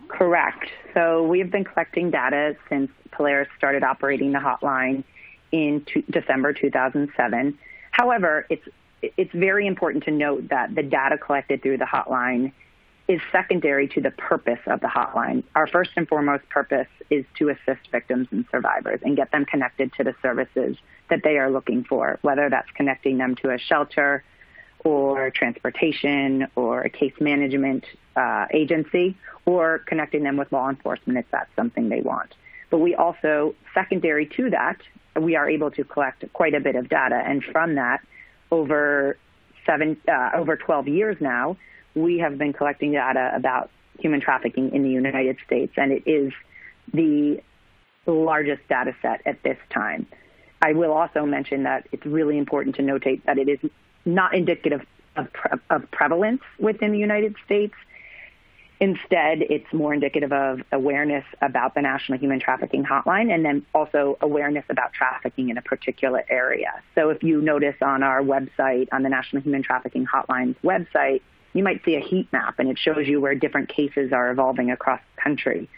Correct. 0.09 0.67
So 0.93 1.23
we 1.23 1.39
have 1.39 1.51
been 1.51 1.63
collecting 1.63 2.11
data 2.11 2.57
since 2.67 2.91
Polaris 3.11 3.47
started 3.57 3.81
operating 3.81 4.33
the 4.33 4.39
hotline 4.39 5.05
in 5.53 5.85
December 6.09 6.51
2007. 6.51 7.57
However, 7.91 8.45
it's 8.49 8.67
it's 9.01 9.33
very 9.33 9.67
important 9.67 10.03
to 10.05 10.11
note 10.11 10.49
that 10.49 10.75
the 10.75 10.83
data 10.83 11.17
collected 11.17 11.61
through 11.61 11.77
the 11.77 11.85
hotline 11.85 12.51
is 13.07 13.19
secondary 13.31 13.87
to 13.89 14.01
the 14.01 14.11
purpose 14.11 14.59
of 14.67 14.79
the 14.79 14.87
hotline. 14.87 15.43
Our 15.55 15.67
first 15.67 15.91
and 15.95 16.07
foremost 16.07 16.47
purpose 16.49 16.87
is 17.09 17.25
to 17.39 17.49
assist 17.49 17.89
victims 17.91 18.27
and 18.31 18.45
survivors 18.51 19.01
and 19.03 19.17
get 19.17 19.31
them 19.31 19.45
connected 19.45 19.91
to 19.93 20.03
the 20.03 20.15
services 20.21 20.77
that 21.09 21.21
they 21.23 21.37
are 21.37 21.51
looking 21.51 21.83
for, 21.83 22.19
whether 22.21 22.49
that's 22.49 22.69
connecting 22.71 23.17
them 23.17 23.35
to 23.37 23.51
a 23.51 23.57
shelter 23.57 24.23
or 24.83 25.29
transportation 25.31 26.47
or 26.55 26.81
a 26.81 26.89
case 26.89 27.13
management 27.19 27.83
uh, 28.15 28.45
agency 28.51 29.15
or 29.45 29.79
connecting 29.79 30.23
them 30.23 30.37
with 30.37 30.51
law 30.51 30.69
enforcement 30.69 31.19
if 31.19 31.25
that's 31.31 31.53
something 31.55 31.89
they 31.89 32.01
want. 32.01 32.33
But 32.69 32.77
we 32.77 32.95
also, 32.95 33.55
secondary 33.73 34.25
to 34.37 34.49
that, 34.51 34.77
we 35.19 35.35
are 35.35 35.49
able 35.49 35.71
to 35.71 35.83
collect 35.83 36.23
quite 36.33 36.53
a 36.53 36.59
bit 36.61 36.75
of 36.75 36.87
data. 36.87 37.15
And 37.15 37.43
from 37.43 37.75
that, 37.75 38.01
over 38.51 39.17
seven, 39.65 39.97
uh, 40.07 40.31
over 40.35 40.57
12 40.57 40.87
years 40.87 41.17
now, 41.19 41.57
we 41.95 42.19
have 42.19 42.37
been 42.37 42.53
collecting 42.53 42.91
data 42.91 43.31
about 43.35 43.69
human 43.99 44.21
trafficking 44.21 44.73
in 44.73 44.83
the 44.83 44.89
United 44.89 45.37
States, 45.45 45.73
and 45.77 45.91
it 45.91 46.03
is 46.05 46.33
the 46.93 47.41
largest 48.05 48.67
data 48.67 48.95
set 49.01 49.21
at 49.25 49.41
this 49.43 49.57
time. 49.69 50.07
I 50.61 50.73
will 50.73 50.91
also 50.91 51.25
mention 51.25 51.63
that 51.63 51.87
it's 51.91 52.05
really 52.05 52.37
important 52.37 52.75
to 52.75 52.81
notate 52.81 53.23
that 53.25 53.37
it 53.37 53.49
is 53.49 53.59
not 54.05 54.33
indicative 54.33 54.85
of, 55.15 55.31
pre- 55.33 55.59
of 55.69 55.89
prevalence 55.91 56.41
within 56.59 56.91
the 56.91 56.99
United 56.99 57.35
States. 57.45 57.73
Instead, 58.81 59.43
it's 59.43 59.71
more 59.71 59.93
indicative 59.93 60.33
of 60.33 60.59
awareness 60.71 61.23
about 61.43 61.75
the 61.75 61.81
National 61.83 62.17
Human 62.17 62.39
Trafficking 62.39 62.83
Hotline 62.83 63.31
and 63.31 63.45
then 63.45 63.63
also 63.75 64.17
awareness 64.21 64.65
about 64.69 64.91
trafficking 64.91 65.49
in 65.49 65.57
a 65.59 65.61
particular 65.61 66.25
area. 66.29 66.73
So 66.95 67.11
if 67.11 67.21
you 67.21 67.43
notice 67.43 67.75
on 67.83 68.01
our 68.01 68.23
website, 68.23 68.87
on 68.91 69.03
the 69.03 69.09
National 69.09 69.43
Human 69.43 69.61
Trafficking 69.61 70.07
Hotline's 70.07 70.57
website, 70.63 71.21
you 71.53 71.63
might 71.63 71.85
see 71.85 71.93
a 71.93 71.99
heat 71.99 72.27
map 72.33 72.57
and 72.57 72.69
it 72.69 72.79
shows 72.79 73.07
you 73.07 73.21
where 73.21 73.35
different 73.35 73.69
cases 73.69 74.11
are 74.11 74.31
evolving 74.31 74.71
across 74.71 74.99
the 75.15 75.21
country. 75.21 75.69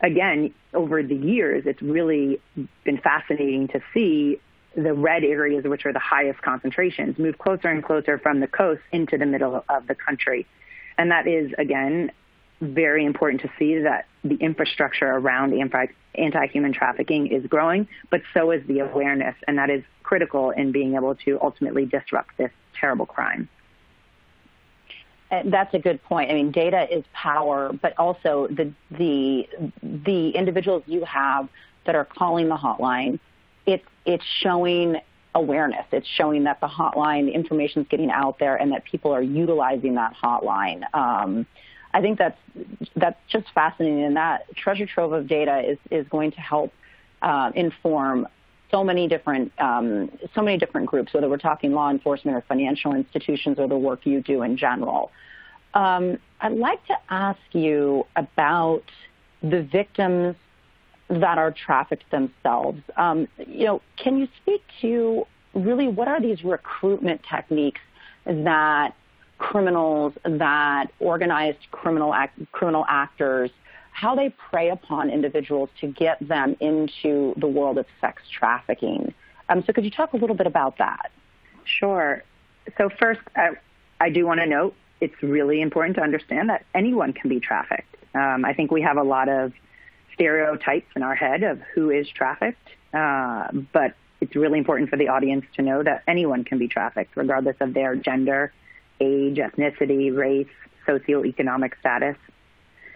Again, 0.00 0.52
over 0.74 1.00
the 1.00 1.14
years, 1.14 1.62
it's 1.64 1.80
really 1.80 2.40
been 2.82 2.98
fascinating 2.98 3.68
to 3.68 3.80
see 3.94 4.40
the 4.74 4.94
red 4.94 5.22
areas, 5.22 5.62
which 5.64 5.86
are 5.86 5.92
the 5.92 6.00
highest 6.00 6.42
concentrations, 6.42 7.18
move 7.18 7.38
closer 7.38 7.68
and 7.68 7.84
closer 7.84 8.18
from 8.18 8.40
the 8.40 8.48
coast 8.48 8.82
into 8.90 9.16
the 9.16 9.26
middle 9.26 9.64
of 9.68 9.86
the 9.86 9.94
country. 9.94 10.44
And 10.96 11.12
that 11.12 11.28
is, 11.28 11.52
again, 11.56 12.10
very 12.60 13.04
important 13.04 13.40
to 13.42 13.50
see 13.58 13.78
that 13.78 14.06
the 14.24 14.34
infrastructure 14.36 15.06
around 15.06 15.54
anti-human 16.14 16.72
trafficking 16.72 17.28
is 17.28 17.46
growing, 17.46 17.86
but 18.10 18.20
so 18.34 18.50
is 18.50 18.66
the 18.66 18.80
awareness, 18.80 19.36
and 19.46 19.58
that 19.58 19.70
is 19.70 19.82
critical 20.02 20.50
in 20.50 20.72
being 20.72 20.94
able 20.94 21.14
to 21.14 21.38
ultimately 21.40 21.86
disrupt 21.86 22.36
this 22.36 22.50
terrible 22.78 23.06
crime. 23.06 23.48
That's 25.30 25.74
a 25.74 25.78
good 25.78 26.02
point. 26.04 26.30
I 26.30 26.34
mean, 26.34 26.50
data 26.50 26.86
is 26.90 27.04
power, 27.12 27.70
but 27.72 27.92
also 27.98 28.48
the 28.48 28.72
the 28.90 29.46
the 29.82 30.30
individuals 30.30 30.84
you 30.86 31.04
have 31.04 31.48
that 31.84 31.94
are 31.94 32.06
calling 32.06 32.48
the 32.48 32.56
hotline, 32.56 33.20
it's 33.66 33.84
it's 34.06 34.24
showing 34.40 34.96
awareness. 35.34 35.84
It's 35.92 36.08
showing 36.08 36.44
that 36.44 36.60
the 36.60 36.66
hotline 36.66 37.32
information 37.32 37.82
is 37.82 37.88
getting 37.88 38.10
out 38.10 38.38
there 38.38 38.56
and 38.56 38.72
that 38.72 38.84
people 38.84 39.14
are 39.14 39.22
utilizing 39.22 39.94
that 39.96 40.14
hotline. 40.14 40.82
Um, 40.94 41.46
I 41.98 42.00
think 42.00 42.16
that's 42.16 42.38
that's 42.94 43.18
just 43.28 43.46
fascinating, 43.52 44.04
and 44.04 44.16
that 44.16 44.46
treasure 44.54 44.86
trove 44.86 45.12
of 45.12 45.26
data 45.26 45.68
is 45.68 45.78
is 45.90 46.06
going 46.08 46.30
to 46.30 46.40
help 46.40 46.72
uh, 47.22 47.50
inform 47.56 48.28
so 48.70 48.84
many 48.84 49.08
different 49.08 49.50
um, 49.58 50.08
so 50.32 50.40
many 50.40 50.58
different 50.58 50.86
groups, 50.86 51.12
whether 51.12 51.28
we're 51.28 51.38
talking 51.38 51.72
law 51.72 51.90
enforcement 51.90 52.36
or 52.36 52.42
financial 52.42 52.94
institutions 52.94 53.58
or 53.58 53.66
the 53.66 53.76
work 53.76 54.06
you 54.06 54.22
do 54.22 54.42
in 54.42 54.56
general. 54.56 55.10
Um, 55.74 56.18
I'd 56.40 56.52
like 56.52 56.86
to 56.86 56.94
ask 57.10 57.40
you 57.50 58.06
about 58.14 58.84
the 59.42 59.62
victims 59.62 60.36
that 61.08 61.36
are 61.36 61.50
trafficked 61.50 62.08
themselves. 62.12 62.80
Um, 62.96 63.26
you 63.44 63.64
know, 63.64 63.82
can 63.96 64.18
you 64.18 64.28
speak 64.40 64.62
to 64.82 65.26
really 65.52 65.88
what 65.88 66.06
are 66.06 66.20
these 66.20 66.44
recruitment 66.44 67.22
techniques 67.28 67.80
that 68.24 68.94
criminals, 69.38 70.12
that 70.24 70.86
organized 71.00 71.70
criminal 71.70 72.12
act, 72.12 72.40
criminal 72.52 72.84
actors, 72.88 73.50
how 73.92 74.14
they 74.14 74.30
prey 74.30 74.70
upon 74.70 75.10
individuals 75.10 75.70
to 75.80 75.88
get 75.88 76.18
them 76.26 76.56
into 76.60 77.34
the 77.36 77.46
world 77.46 77.78
of 77.78 77.86
sex 78.00 78.22
trafficking. 78.30 79.14
Um, 79.48 79.64
so, 79.66 79.72
could 79.72 79.84
you 79.84 79.90
talk 79.90 80.12
a 80.12 80.16
little 80.16 80.36
bit 80.36 80.46
about 80.46 80.78
that? 80.78 81.10
Sure. 81.64 82.22
So, 82.76 82.90
first, 82.90 83.20
I, 83.34 83.50
I 84.00 84.10
do 84.10 84.26
want 84.26 84.40
to 84.40 84.46
note 84.46 84.74
it's 85.00 85.20
really 85.22 85.60
important 85.60 85.96
to 85.96 86.02
understand 86.02 86.50
that 86.50 86.64
anyone 86.74 87.12
can 87.12 87.28
be 87.28 87.40
trafficked. 87.40 87.96
Um, 88.14 88.44
I 88.44 88.52
think 88.52 88.70
we 88.70 88.82
have 88.82 88.96
a 88.96 89.02
lot 89.02 89.28
of 89.28 89.52
stereotypes 90.14 90.88
in 90.96 91.02
our 91.02 91.14
head 91.14 91.42
of 91.42 91.60
who 91.74 91.90
is 91.90 92.08
trafficked, 92.08 92.68
uh, 92.92 93.48
but 93.72 93.94
it's 94.20 94.34
really 94.34 94.58
important 94.58 94.90
for 94.90 94.96
the 94.96 95.08
audience 95.08 95.44
to 95.56 95.62
know 95.62 95.82
that 95.82 96.02
anyone 96.08 96.44
can 96.44 96.58
be 96.58 96.66
trafficked, 96.66 97.16
regardless 97.16 97.56
of 97.60 97.74
their 97.74 97.94
gender, 97.94 98.52
age, 99.00 99.36
ethnicity, 99.36 100.14
race, 100.14 100.48
socioeconomic 100.86 101.72
status. 101.80 102.16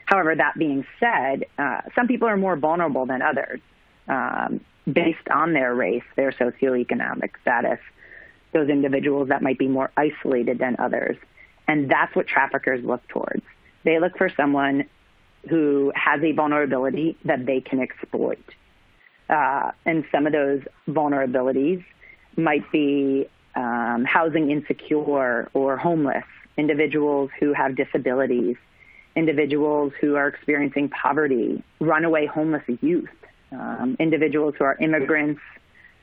However, 0.07 0.35
that 0.35 0.59
being 0.59 0.85
said, 0.99 1.47
uh, 1.59 1.83
some 1.95 2.09
people 2.09 2.29
are 2.29 2.37
more 2.37 2.57
vulnerable 2.57 3.07
than 3.07 3.23
others 3.23 3.61
um, 4.09 4.61
based 4.91 5.29
on 5.31 5.53
their 5.53 5.75
race, 5.75 6.03
their 6.17 6.33
socioeconomic 6.33 7.31
status, 7.41 7.79
those 8.53 8.69
individuals 8.69 9.29
that 9.29 9.43
might 9.43 9.59
be 9.59 9.69
more 9.69 9.91
isolated 9.97 10.59
than 10.59 10.77
others. 10.79 11.17
And 11.69 11.91
that's 11.91 12.15
what 12.15 12.27
traffickers 12.27 12.85
look 12.85 13.07
towards. 13.09 13.45
They 13.85 13.99
look 14.01 14.19
for 14.19 14.29
someone 14.37 14.85
who 15.49 15.93
has 15.95 16.23
a 16.23 16.33
vulnerability 16.33 17.17
that 17.25 17.47
they 17.47 17.61
can 17.61 17.81
exploit. 17.81 18.45
Uh, 19.29 19.71
and 19.87 20.05
some 20.13 20.27
of 20.27 20.33
those 20.33 20.63
vulnerabilities 20.89 21.85
might 22.37 22.71
be 22.71 23.29
um, 23.55 24.05
housing 24.05 24.51
insecure 24.51 25.51
or 25.55 25.77
homeless, 25.77 26.25
individuals 26.57 27.31
who 27.39 27.53
have 27.53 27.77
disabilities, 27.77 28.57
individuals 29.15 29.93
who 30.01 30.17
are 30.17 30.29
experiencing 30.29 30.89
poverty, 30.89 31.63
runaway 31.81 32.27
homeless 32.27 32.63
youth, 32.81 33.11
um, 33.53 33.97
individuals 33.99 34.55
who 34.59 34.65
are 34.65 34.77
immigrants, 34.81 35.41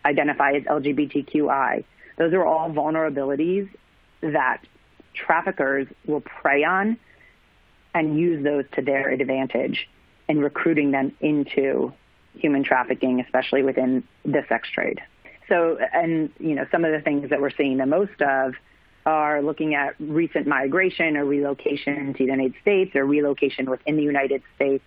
identify 0.06 0.54
as 0.54 0.64
LGBTQI. 0.64 1.84
Those 2.18 2.34
are 2.34 2.46
all 2.46 2.70
vulnerabilities 2.70 3.70
that 4.22 4.62
traffickers 5.14 5.88
will 6.06 6.22
prey 6.22 6.64
on 6.64 6.98
and 7.94 8.20
use 8.20 8.44
those 8.44 8.66
to 8.76 8.82
their 8.82 9.10
advantage 9.10 9.90
in 10.28 10.40
recruiting 10.40 10.92
them 10.92 11.12
into 11.20 11.92
human 12.36 12.64
trafficking, 12.64 13.20
especially 13.20 13.64
within 13.64 14.04
the 14.24 14.46
sex 14.48 14.70
trade. 14.70 15.02
So, 15.50 15.78
and 15.94 16.32
you 16.40 16.56
know, 16.56 16.66
some 16.72 16.86
of 16.86 16.92
the 16.92 17.02
things 17.02 17.30
that 17.32 17.42
we're 17.42 17.50
seeing 17.50 17.78
the 17.78 17.86
most 17.86 18.22
of 18.22 18.54
are 19.06 19.42
looking 19.42 19.74
at 19.74 19.96
recent 20.00 20.46
migration 20.46 21.18
or 21.18 21.26
relocation 21.26 22.14
to 22.14 22.18
the 22.20 22.32
United 22.32 22.54
States 22.62 22.96
or 22.96 23.06
relocation 23.06 23.70
within 23.70 23.98
the 23.98 24.04
United 24.04 24.44
States, 24.56 24.84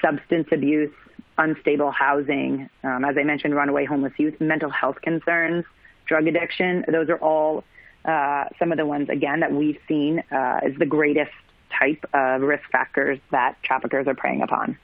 substance 0.00 0.48
abuse, 0.50 0.92
unstable 1.38 1.90
housing, 1.90 2.68
um, 2.84 3.04
as 3.04 3.16
I 3.18 3.24
mentioned, 3.24 3.54
runaway 3.54 3.84
homeless 3.84 4.12
youth, 4.16 4.40
mental 4.40 4.70
health 4.70 5.00
concerns, 5.02 5.64
drug 6.06 6.26
addiction. 6.26 6.84
Those 6.90 7.08
are 7.10 7.18
all 7.18 7.64
uh, 8.04 8.44
some 8.58 8.72
of 8.72 8.78
the 8.78 8.86
ones, 8.86 9.08
again, 9.08 9.40
that 9.40 9.52
we've 9.52 9.78
seen 9.86 10.22
uh, 10.30 10.60
as 10.64 10.72
the 10.78 10.86
greatest 10.86 11.32
type 11.78 12.04
of 12.12 12.42
risk 12.42 12.64
factors 12.70 13.18
that 13.30 13.56
traffickers 13.62 14.06
are 14.06 14.14
preying 14.14 14.42
upon. 14.42 14.78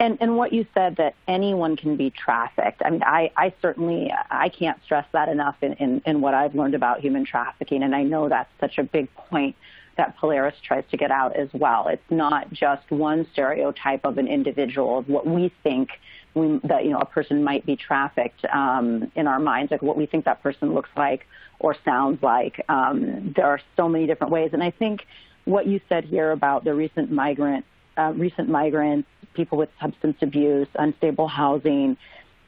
And, 0.00 0.16
and 0.22 0.38
what 0.38 0.54
you 0.54 0.66
said 0.72 0.96
that 0.96 1.14
anyone 1.28 1.76
can 1.76 1.96
be 1.96 2.08
trafficked. 2.08 2.80
I 2.82 2.88
mean, 2.88 3.02
I, 3.04 3.30
I 3.36 3.52
certainly 3.60 4.10
I 4.30 4.48
can't 4.48 4.82
stress 4.82 5.04
that 5.12 5.28
enough 5.28 5.56
in, 5.60 5.74
in, 5.74 6.02
in 6.06 6.22
what 6.22 6.32
I've 6.32 6.54
learned 6.54 6.74
about 6.74 7.00
human 7.00 7.26
trafficking, 7.26 7.82
and 7.82 7.94
I 7.94 8.02
know 8.02 8.30
that's 8.30 8.50
such 8.58 8.78
a 8.78 8.82
big 8.82 9.14
point 9.14 9.56
that 9.98 10.16
Polaris 10.16 10.54
tries 10.62 10.84
to 10.90 10.96
get 10.96 11.10
out 11.10 11.36
as 11.36 11.50
well. 11.52 11.88
It's 11.88 12.10
not 12.10 12.50
just 12.50 12.90
one 12.90 13.26
stereotype 13.32 14.06
of 14.06 14.16
an 14.16 14.26
individual 14.26 15.00
of 15.00 15.08
what 15.10 15.26
we 15.26 15.52
think 15.62 15.90
we, 16.32 16.58
that 16.64 16.84
you 16.84 16.92
know 16.92 17.00
a 17.00 17.04
person 17.04 17.44
might 17.44 17.66
be 17.66 17.76
trafficked 17.76 18.46
um, 18.46 19.12
in 19.14 19.26
our 19.26 19.38
minds, 19.38 19.70
like 19.70 19.82
what 19.82 19.98
we 19.98 20.06
think 20.06 20.24
that 20.24 20.42
person 20.42 20.72
looks 20.72 20.90
like 20.96 21.26
or 21.58 21.76
sounds 21.84 22.22
like. 22.22 22.64
Um, 22.70 23.34
there 23.36 23.46
are 23.46 23.60
so 23.76 23.86
many 23.86 24.06
different 24.06 24.32
ways, 24.32 24.50
and 24.54 24.62
I 24.62 24.70
think 24.70 25.04
what 25.44 25.66
you 25.66 25.80
said 25.90 26.04
here 26.04 26.30
about 26.30 26.64
the 26.64 26.72
recent 26.74 27.10
migrant, 27.10 27.66
uh, 28.00 28.12
recent 28.12 28.48
migrants, 28.48 29.08
people 29.34 29.58
with 29.58 29.68
substance 29.80 30.16
abuse, 30.22 30.68
unstable 30.74 31.28
housing, 31.28 31.96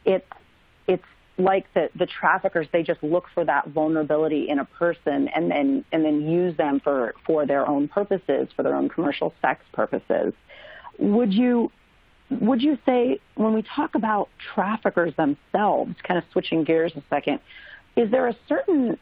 it's 0.05 0.27
it's 0.89 1.05
like 1.39 1.67
the, 1.75 1.89
the 1.95 2.07
traffickers, 2.07 2.67
they 2.73 2.83
just 2.83 3.03
look 3.03 3.25
for 3.35 3.45
that 3.45 3.69
vulnerability 3.69 4.49
in 4.49 4.59
a 4.59 4.65
person 4.65 5.29
and 5.29 5.51
then 5.51 5.85
and 5.93 6.05
then 6.05 6.29
use 6.29 6.57
them 6.57 6.81
for, 6.81 7.15
for 7.27 7.47
their 7.47 7.69
own 7.69 7.89
purposes, 7.89 8.49
for 8.57 8.63
their 8.63 8.75
own 8.75 8.89
commercial 8.89 9.35
sex 9.43 9.65
purposes. 9.73 10.33
Would 10.99 11.33
you 11.33 11.71
would 12.31 12.63
you 12.63 12.79
say 12.87 13.21
when 13.35 13.53
we 13.53 13.63
talk 13.63 13.95
about 13.95 14.29
traffickers 14.55 15.15
themselves, 15.17 15.95
kind 16.03 16.19
of 16.19 16.25
switching 16.33 16.65
gears 16.65 16.93
a 16.97 17.03
second, 17.11 17.41
is 17.97 18.11
there 18.11 18.27
a 18.29 18.37
certain 18.49 18.99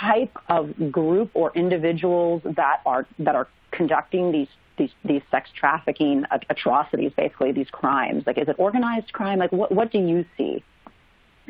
type 0.00 0.36
of 0.48 0.92
group 0.92 1.30
or 1.34 1.52
individuals 1.54 2.42
that 2.44 2.80
are 2.86 3.06
that 3.18 3.34
are 3.34 3.48
conducting 3.70 4.32
these 4.32 4.48
these 4.76 4.90
these 5.04 5.22
sex 5.30 5.50
trafficking 5.54 6.24
atrocities, 6.48 7.12
basically 7.16 7.52
these 7.52 7.70
crimes? 7.70 8.24
Like, 8.26 8.38
is 8.38 8.48
it 8.48 8.56
organized 8.58 9.12
crime? 9.12 9.38
Like, 9.38 9.52
what 9.52 9.72
what 9.72 9.90
do 9.90 9.98
you 9.98 10.24
see? 10.36 10.62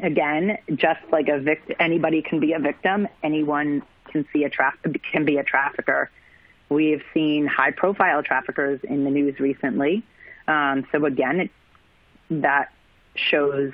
Again, 0.02 0.59
just 0.75 1.00
like 1.11 1.29
a 1.29 1.38
vict- 1.38 1.73
anybody 1.79 2.23
can 2.23 2.41
be 2.41 2.55
a 2.55 2.59
victim. 2.59 3.09
Anyone 3.23 3.83
can 4.11 4.26
see 4.33 4.45
a 4.45 4.50
tra- 4.50 4.75
can 5.11 5.25
be 5.25 5.37
a 5.37 5.45
trafficker. 5.45 6.11
We 6.69 6.91
have 6.93 7.02
seen 7.12 7.47
high 7.47 7.73
profile 7.73 8.23
traffickers 8.23 8.81
in 8.85 9.05
the 9.05 9.11
news 9.11 9.38
recently. 9.38 10.02
Um, 10.49 10.87
so 10.91 11.05
again, 11.05 11.41
it, 11.41 11.50
that 12.31 12.73
shows 13.14 13.73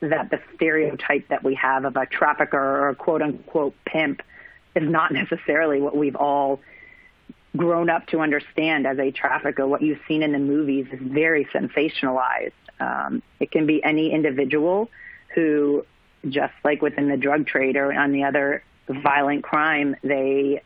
that 0.00 0.30
the 0.30 0.40
stereotype 0.54 1.28
that 1.28 1.44
we 1.44 1.54
have 1.54 1.84
of 1.84 1.96
a 1.96 2.06
trafficker 2.06 2.58
or 2.58 2.88
a 2.88 2.94
quote 2.94 3.22
unquote 3.22 3.74
pimp 3.84 4.22
is 4.74 4.88
not 4.88 5.12
necessarily 5.12 5.80
what 5.80 5.96
we've 5.96 6.16
all 6.16 6.60
grown 7.56 7.90
up 7.90 8.06
to 8.08 8.20
understand 8.20 8.86
as 8.86 8.98
a 8.98 9.10
trafficker. 9.10 9.66
What 9.66 9.82
you've 9.82 10.00
seen 10.06 10.22
in 10.22 10.32
the 10.32 10.38
movies 10.38 10.86
is 10.92 11.00
very 11.02 11.44
sensationalized. 11.46 12.52
Um, 12.78 13.22
it 13.40 13.50
can 13.50 13.66
be 13.66 13.82
any 13.82 14.12
individual 14.12 14.90
who, 15.34 15.84
just 16.28 16.54
like 16.64 16.80
within 16.82 17.08
the 17.08 17.16
drug 17.16 17.46
trade 17.46 17.76
or 17.76 17.92
on 17.92 18.12
the 18.12 18.24
other 18.24 18.62
violent 18.88 19.44
crime, 19.44 19.96
they 20.02 20.62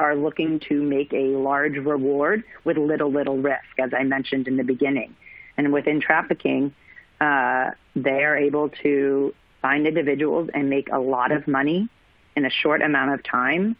are 0.00 0.16
looking 0.16 0.58
to 0.68 0.82
make 0.82 1.12
a 1.12 1.36
large 1.36 1.76
reward 1.76 2.42
with 2.64 2.76
little, 2.76 3.10
little 3.10 3.38
risk, 3.38 3.78
as 3.78 3.92
I 3.96 4.02
mentioned 4.02 4.48
in 4.48 4.56
the 4.56 4.64
beginning. 4.64 5.14
And 5.56 5.72
within 5.72 6.00
trafficking, 6.00 6.74
uh, 7.20 7.70
they 7.94 8.24
are 8.24 8.36
able 8.36 8.70
to 8.82 9.34
find 9.60 9.86
individuals 9.86 10.50
and 10.52 10.68
make 10.68 10.88
a 10.90 10.98
lot 10.98 11.30
of 11.30 11.46
money 11.46 11.88
in 12.34 12.44
a 12.44 12.50
short 12.50 12.82
amount 12.82 13.12
of 13.12 13.22
time. 13.22 13.76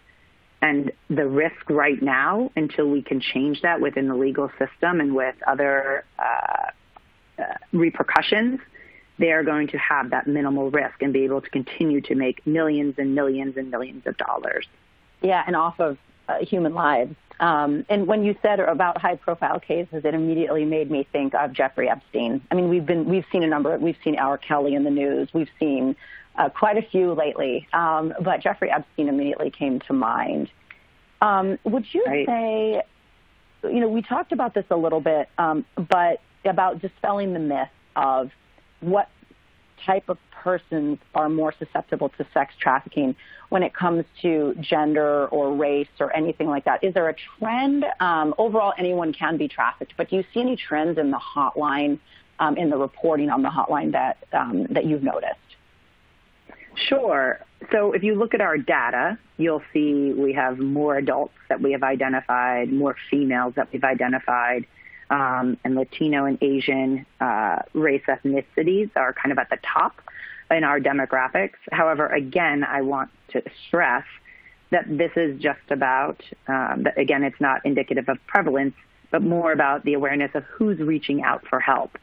And 0.63 0.93
the 1.09 1.27
risk 1.27 1.69
right 1.69 2.01
now, 2.01 2.53
until 2.55 2.89
we 2.89 3.03
can 3.03 3.21
change 3.21 3.63
that 3.63 3.81
within 3.81 4.07
the 4.07 4.15
legal 4.15 4.49
system 4.61 5.01
and 5.01 5.15
with 5.15 5.35
other 5.45 6.05
uh, 6.19 7.43
uh, 7.43 7.45
repercussions, 7.73 8.61
they 9.19 9.33
are 9.33 9.43
going 9.43 9.67
to 9.69 9.79
have 9.79 10.11
that 10.11 10.29
minimal 10.29 10.71
risk 10.71 11.03
and 11.03 11.13
be 11.13 11.25
able 11.25 11.41
to 11.41 11.51
continue 11.51 12.01
to 12.03 12.15
make 12.15 12.47
millions 12.47 12.95
and 12.97 13.15
millions 13.15 13.57
and 13.57 13.71
millions 13.73 14.07
of 14.07 14.17
dollars. 14.17 14.67
Yeah, 15.21 15.43
and 15.47 15.57
off 15.57 15.81
of 15.81 15.99
uh, 16.29 16.39
human 16.45 16.75
lives. 16.75 17.17
Um, 17.41 17.85
and 17.89 18.07
when 18.07 18.25
you 18.25 18.37
said 18.41 18.61
about 18.61 19.01
high-profile 19.01 19.61
cases, 19.61 20.05
it 20.05 20.15
immediately 20.15 20.65
made 20.65 20.91
me 20.93 21.09
think 21.11 21.35
of 21.35 21.53
Jeffrey 21.53 21.89
Epstein. 21.91 22.41
I 22.53 22.55
mean, 22.55 22.69
we've 22.69 22.87
been 22.87 23.05
we've 23.07 23.27
seen 23.33 23.43
a 23.43 23.49
number. 23.49 23.77
We've 23.79 23.97
seen 24.05 24.17
R. 24.17 24.39
Kelly 24.39 24.75
in 24.75 24.85
the 24.85 24.91
news. 24.91 25.29
We've 25.35 25.51
seen 25.59 25.97
uh, 26.37 26.49
quite 26.49 26.77
a 26.77 26.83
few 26.83 27.13
lately. 27.13 27.67
Um, 27.73 28.15
but 28.21 28.41
Jeffrey 28.41 28.71
Epstein 28.71 29.09
immediately 29.09 29.51
came 29.51 29.81
to 29.81 29.93
mind. 29.93 30.51
Um, 31.21 31.59
would 31.65 31.87
you 31.93 32.05
right. 32.07 32.27
say, 32.27 32.83
you 33.65 33.81
know, 33.81 33.89
we 33.89 34.03
talked 34.03 34.33
about 34.33 34.55
this 34.55 34.65
a 34.71 34.77
little 34.77 35.01
bit, 35.01 35.29
um, 35.39 35.65
but 35.77 36.21
about 36.45 36.81
dispelling 36.81 37.33
the 37.33 37.39
myth 37.39 37.69
of 37.95 38.31
what 38.81 39.09
type 39.85 40.09
of 40.09 40.19
persons 40.31 40.99
are 41.15 41.29
more 41.29 41.55
susceptible 41.59 42.09
to 42.09 42.27
sex 42.35 42.55
trafficking 42.59 43.15
when 43.49 43.63
it 43.63 43.75
comes 43.75 44.05
to 44.21 44.55
gender 44.61 45.27
or 45.29 45.55
race 45.55 45.89
or 46.01 46.15
anything 46.15 46.49
like 46.49 46.65
that? 46.65 46.83
Is 46.83 46.95
there 46.95 47.09
a 47.09 47.15
trend? 47.39 47.85
Um, 48.01 48.35
overall, 48.39 48.73
anyone 48.79 49.13
can 49.13 49.37
be 49.37 49.49
trafficked, 49.49 49.95
but 49.97 50.11
do 50.11 50.17
you 50.17 50.25
see 50.35 50.41
any 50.41 50.57
trends 50.57 50.99
in 50.99 51.11
the 51.11 51.19
hotline, 51.19 51.99
um, 52.39 52.57
in 52.57 52.71
the 52.71 52.77
reporting 52.77 53.31
on 53.31 53.43
the 53.43 53.51
hotline 53.51 53.93
that 53.93 54.19
um, 54.33 54.67
that 54.71 54.85
you've 54.87 55.03
noticed? 55.03 55.39
Sure. 56.75 57.41
So 57.71 57.93
if 57.93 58.03
you 58.03 58.15
look 58.15 58.35
at 58.35 58.41
our 58.41 58.59
data, 58.59 59.19
you'll 59.37 59.63
see 59.73 60.13
we 60.13 60.33
have 60.33 60.59
more 60.59 60.97
adults 60.97 61.35
that 61.49 61.61
we 61.61 61.73
have 61.73 61.83
identified, 61.83 62.73
more 62.73 62.97
females 63.11 63.55
that 63.57 63.73
we've 63.73 63.85
identified, 63.85 64.67
um, 65.11 65.59
and 65.65 65.75
Latino 65.75 66.25
and 66.25 66.39
Asian 66.43 67.07
uh, 67.21 67.61
race 67.75 68.03
ethnicities 68.09 68.91
are 68.97 69.13
kind 69.13 69.31
of 69.33 69.39
at 69.39 69.51
the 69.51 69.59
top 69.63 70.01
in 70.51 70.65
our 70.65 70.81
demographics. 70.81 71.57
However, 71.71 72.07
again, 72.07 72.65
I 72.65 72.81
want 72.81 73.11
to 73.29 73.43
stress 73.67 74.05
that 74.71 74.85
this 74.89 75.13
is 75.17 75.39
just 75.41 75.61
about, 75.71 76.23
um, 76.49 76.85
that 76.85 76.97
again, 76.99 77.23
it's 77.23 77.41
not 77.41 77.65
indicative 77.65 78.09
of 78.09 78.19
prevalence, 78.27 78.75
but 79.11 79.23
more 79.23 79.53
about 79.53 79.85
the 79.85 79.93
awareness 79.93 80.31
of 80.35 80.45
who's 80.45 80.79
reaching 80.79 81.23
out 81.23 81.47
for 81.47 81.61
help. 81.61 81.99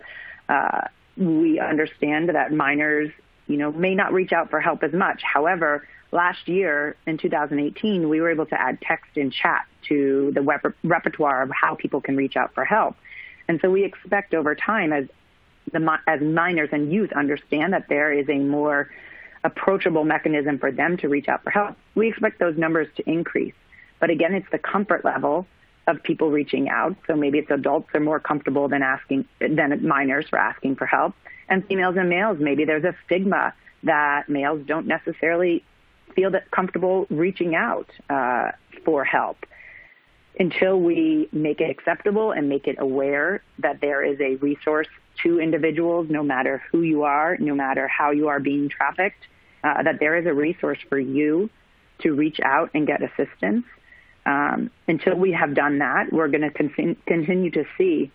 Uh, 0.48 0.82
we 1.18 1.60
understand 1.60 2.30
that 2.30 2.54
minors, 2.54 3.12
you 3.50 3.58
know, 3.58 3.72
may 3.72 3.96
not 3.96 4.14
reach 4.14 4.32
out 4.32 4.50
for 4.50 4.62
help 4.62 4.84
as 4.84 4.94
much. 4.94 5.22
However, 5.24 5.86
last 6.12 6.48
year 6.48 6.96
in 7.08 7.18
2018, 7.18 8.08
we 8.08 8.22
were 8.22 8.30
able 8.30 8.46
to 8.46 8.62
add 8.62 8.80
text 8.80 9.18
and 9.18 9.34
chat 9.34 9.66
to 9.88 10.32
the 10.36 10.42
rep- 10.42 10.76
repertoire 10.84 11.42
of 11.42 11.50
how 11.50 11.76
people 11.76 12.00
can 12.00 12.16
reach 12.16 12.38
out 12.38 12.54
for 12.54 12.64
help. 12.64 12.96
And 13.48 13.60
so 13.60 13.70
we 13.70 13.84
expect 13.84 14.36
over 14.36 14.54
time, 14.54 14.94
as 14.94 15.08
the, 15.74 16.00
as 16.08 16.22
minors 16.22 16.70
and 16.72 16.94
youth 16.94 17.12
understand 17.12 17.74
that 17.74 17.90
there 17.90 18.14
is 18.14 18.30
a 18.30 18.38
more 18.38 18.90
approachable 19.44 20.04
mechanism 20.04 20.60
for 20.60 20.72
them 20.72 20.98
to 20.98 21.10
reach 21.10 21.28
out 21.28 21.44
for 21.44 21.50
help, 21.50 21.76
we 21.96 22.08
expect 22.08 22.38
those 22.38 22.56
numbers 22.56 22.88
to 22.98 23.10
increase. 23.10 23.56
But 24.00 24.12
again, 24.12 24.36
it's 24.36 24.50
the 24.52 24.60
comfort 24.60 25.04
level 25.04 25.48
of 25.88 26.04
people 26.04 26.30
reaching 26.30 26.70
out. 26.70 26.96
So 27.08 27.16
maybe 27.16 27.40
it's 27.40 27.50
adults 27.50 27.90
are 27.96 28.00
more 28.00 28.20
comfortable 28.20 28.68
than 28.68 28.84
asking 28.84 29.26
than 29.40 29.88
minors 29.88 30.28
for 30.30 30.38
asking 30.38 30.76
for 30.76 30.86
help. 30.86 31.16
And 31.50 31.66
females 31.66 31.96
and 31.98 32.10
males, 32.10 32.38
maybe 32.40 32.64
there's 32.64 32.84
a 32.84 32.96
stigma 33.06 33.54
that 33.84 34.30
males 34.30 34.62
don't 34.66 34.88
necessarily 34.88 35.64
feel 36.16 36.32
that 36.32 36.50
comfortable 36.52 37.08
reaching 37.10 37.56
out 37.56 37.90
uh, 38.10 38.52
for 38.86 39.04
help 39.04 39.46
until 40.40 40.80
we 40.80 41.28
make 41.32 41.60
it 41.60 41.70
acceptable 41.70 42.32
and 42.32 42.48
make 42.48 42.68
it 42.68 42.78
aware 42.80 43.42
that 43.60 43.82
there 43.82 44.04
is 44.04 44.20
a 44.22 44.36
resource 44.36 44.88
to 45.24 45.40
individuals, 45.40 46.08
no 46.10 46.24
matter 46.24 46.64
who 46.72 46.82
you 46.82 47.04
are, 47.04 47.36
no 47.40 47.54
matter 47.54 47.88
how 47.88 48.12
you 48.12 48.30
are 48.30 48.40
being 48.40 48.70
trafficked, 48.70 49.28
uh, 49.64 49.84
that 49.84 50.00
there 50.00 50.16
is 50.16 50.26
a 50.26 50.34
resource 50.34 50.80
for 50.88 50.98
you 50.98 51.50
to 52.00 52.14
reach 52.14 52.40
out 52.40 52.70
and 52.74 52.88
get 52.88 53.02
assistance. 53.04 53.66
Um, 54.26 54.72
until 54.88 55.16
we 55.16 55.34
have 55.34 55.54
done 55.54 55.80
that, 55.80 56.14
we're 56.14 56.30
going 56.30 56.42
to 56.42 56.52
con- 56.52 56.96
continue 57.06 57.52
to 57.52 57.66
see 57.78 58.12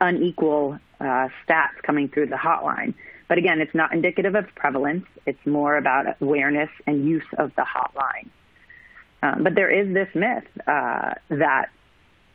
unequal 0.00 0.78
uh, 1.00 1.28
stats 1.46 1.82
coming 1.82 2.08
through 2.08 2.26
the 2.26 2.36
hotline. 2.36 2.94
But 3.28 3.38
again, 3.38 3.60
it's 3.60 3.74
not 3.74 3.92
indicative 3.92 4.34
of 4.34 4.46
prevalence. 4.54 5.06
It's 5.26 5.44
more 5.46 5.76
about 5.76 6.20
awareness 6.20 6.70
and 6.86 7.06
use 7.06 7.24
of 7.38 7.54
the 7.56 7.62
hotline. 7.62 8.28
Um, 9.22 9.42
but 9.42 9.54
there 9.54 9.70
is 9.70 9.92
this 9.92 10.08
myth 10.14 10.44
uh, 10.66 11.14
that 11.30 11.70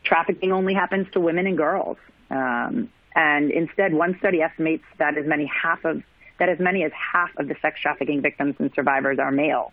trafficking 0.03 0.51
only 0.51 0.73
happens 0.73 1.07
to 1.13 1.19
women 1.19 1.47
and 1.47 1.57
girls. 1.57 1.97
Um, 2.29 2.89
and 3.15 3.51
instead, 3.51 3.93
one 3.93 4.17
study 4.19 4.41
estimates 4.41 4.83
that 4.97 5.17
as 5.17 5.25
many 5.25 5.45
half 5.45 5.85
of 5.85 6.03
that 6.39 6.49
as 6.49 6.59
many 6.59 6.83
as 6.83 6.91
half 6.91 7.29
of 7.37 7.47
the 7.47 7.55
sex 7.61 7.79
trafficking 7.79 8.21
victims 8.21 8.55
and 8.57 8.71
survivors 8.73 9.19
are 9.19 9.31
male. 9.31 9.71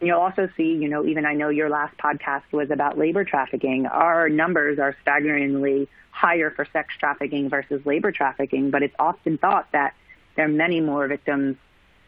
You'll 0.00 0.20
also 0.20 0.48
see, 0.56 0.74
you 0.74 0.88
know, 0.88 1.04
even 1.04 1.26
I 1.26 1.34
know 1.34 1.50
your 1.50 1.68
last 1.68 1.96
podcast 1.98 2.44
was 2.52 2.70
about 2.70 2.96
labor 2.96 3.24
trafficking. 3.24 3.86
Our 3.86 4.28
numbers 4.28 4.78
are 4.78 4.96
staggeringly 5.02 5.88
higher 6.10 6.50
for 6.50 6.66
sex 6.72 6.94
trafficking 6.98 7.50
versus 7.50 7.84
labor 7.84 8.10
trafficking, 8.10 8.70
but 8.70 8.82
it's 8.82 8.94
often 8.98 9.36
thought 9.36 9.68
that 9.72 9.94
there 10.36 10.46
are 10.46 10.48
many 10.48 10.80
more 10.80 11.06
victims 11.06 11.56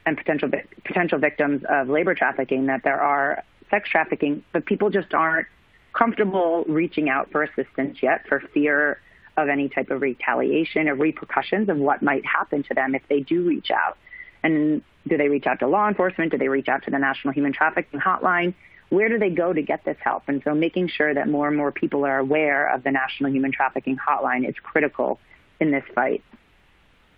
and 0.06 0.16
potential 0.16 0.50
potential 0.84 1.18
victims 1.18 1.62
of 1.68 1.88
labor 1.88 2.14
trafficking 2.14 2.66
that 2.66 2.82
there 2.82 3.00
are 3.00 3.44
sex 3.70 3.88
trafficking, 3.88 4.42
but 4.52 4.64
people 4.64 4.90
just 4.90 5.12
aren't 5.14 5.46
comfortable 5.92 6.64
reaching 6.68 7.08
out 7.08 7.30
for 7.30 7.42
assistance 7.42 8.02
yet 8.02 8.26
for 8.26 8.40
fear 8.40 9.00
of 9.36 9.48
any 9.48 9.68
type 9.68 9.90
of 9.90 10.00
retaliation 10.00 10.88
or 10.88 10.94
repercussions 10.94 11.68
of 11.68 11.76
what 11.76 12.02
might 12.02 12.24
happen 12.24 12.62
to 12.62 12.74
them 12.74 12.94
if 12.94 13.02
they 13.08 13.20
do 13.20 13.42
reach 13.42 13.70
out. 13.70 13.96
And 14.42 14.82
do 15.08 15.16
they 15.16 15.28
reach 15.28 15.46
out 15.46 15.60
to 15.60 15.66
law 15.66 15.88
enforcement? 15.88 16.32
Do 16.32 16.38
they 16.38 16.48
reach 16.48 16.68
out 16.68 16.84
to 16.84 16.90
the 16.90 16.98
National 16.98 17.32
Human 17.32 17.52
Trafficking 17.52 18.00
Hotline? 18.00 18.54
Where 18.88 19.08
do 19.08 19.18
they 19.18 19.30
go 19.30 19.52
to 19.52 19.62
get 19.62 19.84
this 19.84 19.96
help? 20.00 20.24
And 20.28 20.42
so 20.44 20.54
making 20.54 20.88
sure 20.88 21.14
that 21.14 21.28
more 21.28 21.48
and 21.48 21.56
more 21.56 21.72
people 21.72 22.04
are 22.04 22.18
aware 22.18 22.66
of 22.72 22.82
the 22.82 22.90
National 22.90 23.30
Human 23.32 23.50
Trafficking 23.52 23.96
Hotline 23.96 24.48
is 24.48 24.54
critical 24.62 25.18
in 25.60 25.70
this 25.70 25.84
fight. 25.94 26.22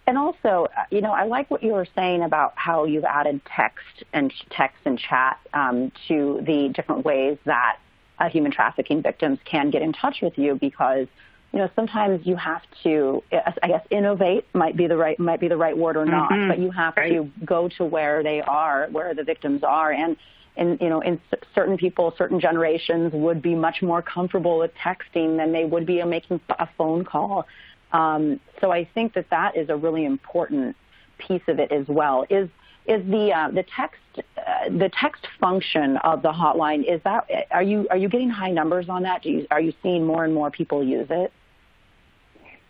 And 0.07 0.19
also, 0.19 0.69
you 0.91 1.01
know, 1.01 1.13
I 1.13 1.25
like 1.25 1.51
what 1.51 1.63
you 1.63 1.73
were 1.73 1.87
saying 1.95 2.23
about 2.23 2.53
how 2.57 2.85
you've 2.85 3.05
added 3.05 3.41
text 3.47 4.05
and 4.13 4.33
text 4.51 4.77
and 4.85 4.99
chat 4.99 5.39
um, 5.55 5.93
to 6.09 6.41
the 6.43 6.69
different 6.69 7.05
ways 7.05 7.39
that 7.47 7.79
uh, 8.19 8.29
human 8.29 8.53
trafficking 8.53 9.03
victims 9.03 9.39
can 9.45 9.71
get 9.71 9.83
in 9.83 9.93
touch 9.93 10.21
with 10.21 10.37
you 10.39 10.57
because 10.57 11.07
you 11.55 11.61
know 11.61 11.71
sometimes 11.77 12.27
you 12.27 12.35
have 12.35 12.63
to 12.83 13.23
i 13.63 13.69
guess 13.69 13.87
innovate 13.91 14.45
might 14.55 14.77
be 14.77 14.89
the 14.89 14.97
right 14.97 15.19
might 15.21 15.39
be 15.39 15.47
the 15.47 15.57
right 15.57 15.79
word 15.79 15.97
or 15.97 16.05
not 16.05 16.31
mm-hmm. 16.31 16.49
but 16.49 16.59
you 16.59 16.71
have 16.73 16.95
right. 16.97 17.13
to 17.13 17.31
go 17.45 17.69
to 17.69 17.85
where 17.85 18.25
they 18.25 18.43
are 18.43 18.89
where 18.91 19.15
the 19.15 19.23
victims 19.23 19.63
are 19.63 19.93
and 19.93 20.17
and 20.57 20.81
you 20.81 20.89
know 20.89 21.01
in 21.01 21.21
certain 21.55 21.77
people 21.77 22.13
certain 22.19 22.41
generations 22.41 23.13
would 23.13 23.41
be 23.41 23.55
much 23.55 23.83
more 23.83 24.03
comfortable 24.03 24.59
with 24.59 24.73
texting 24.75 25.37
than 25.37 25.53
they 25.53 25.65
would 25.65 25.87
be 25.87 26.03
making 26.03 26.41
a 26.59 26.69
phone 26.77 27.05
call 27.05 27.47
um, 27.93 28.41
so 28.61 28.73
i 28.73 28.85
think 28.93 29.15
that 29.15 29.31
that 29.31 29.57
is 29.57 29.69
a 29.69 29.77
really 29.77 30.05
important 30.05 30.75
piece 31.19 31.43
of 31.47 31.61
it 31.61 31.71
as 31.71 31.87
well 31.87 32.27
is 32.31 32.49
is 32.87 33.03
the 33.09 33.33
uh, 33.33 33.49
the 33.51 33.65
text 33.75 34.01
uh, 34.37 34.69
the 34.69 34.91
text 35.01 35.27
function 35.41 35.97
of 35.99 36.21
the 36.23 36.33
hotline 36.33 36.85
is 36.85 37.01
that 37.05 37.27
are 37.53 37.63
you 37.63 37.87
are 37.91 37.97
you 37.97 38.09
getting 38.09 38.29
high 38.29 38.51
numbers 38.51 38.89
on 38.89 39.05
that? 39.05 39.23
Do 39.23 39.31
you, 39.31 39.47
are 39.53 39.61
you 39.61 39.73
seeing 39.83 40.05
more 40.05 40.25
and 40.25 40.35
more 40.35 40.51
people 40.51 40.83
use 40.85 41.07
it? 41.11 41.33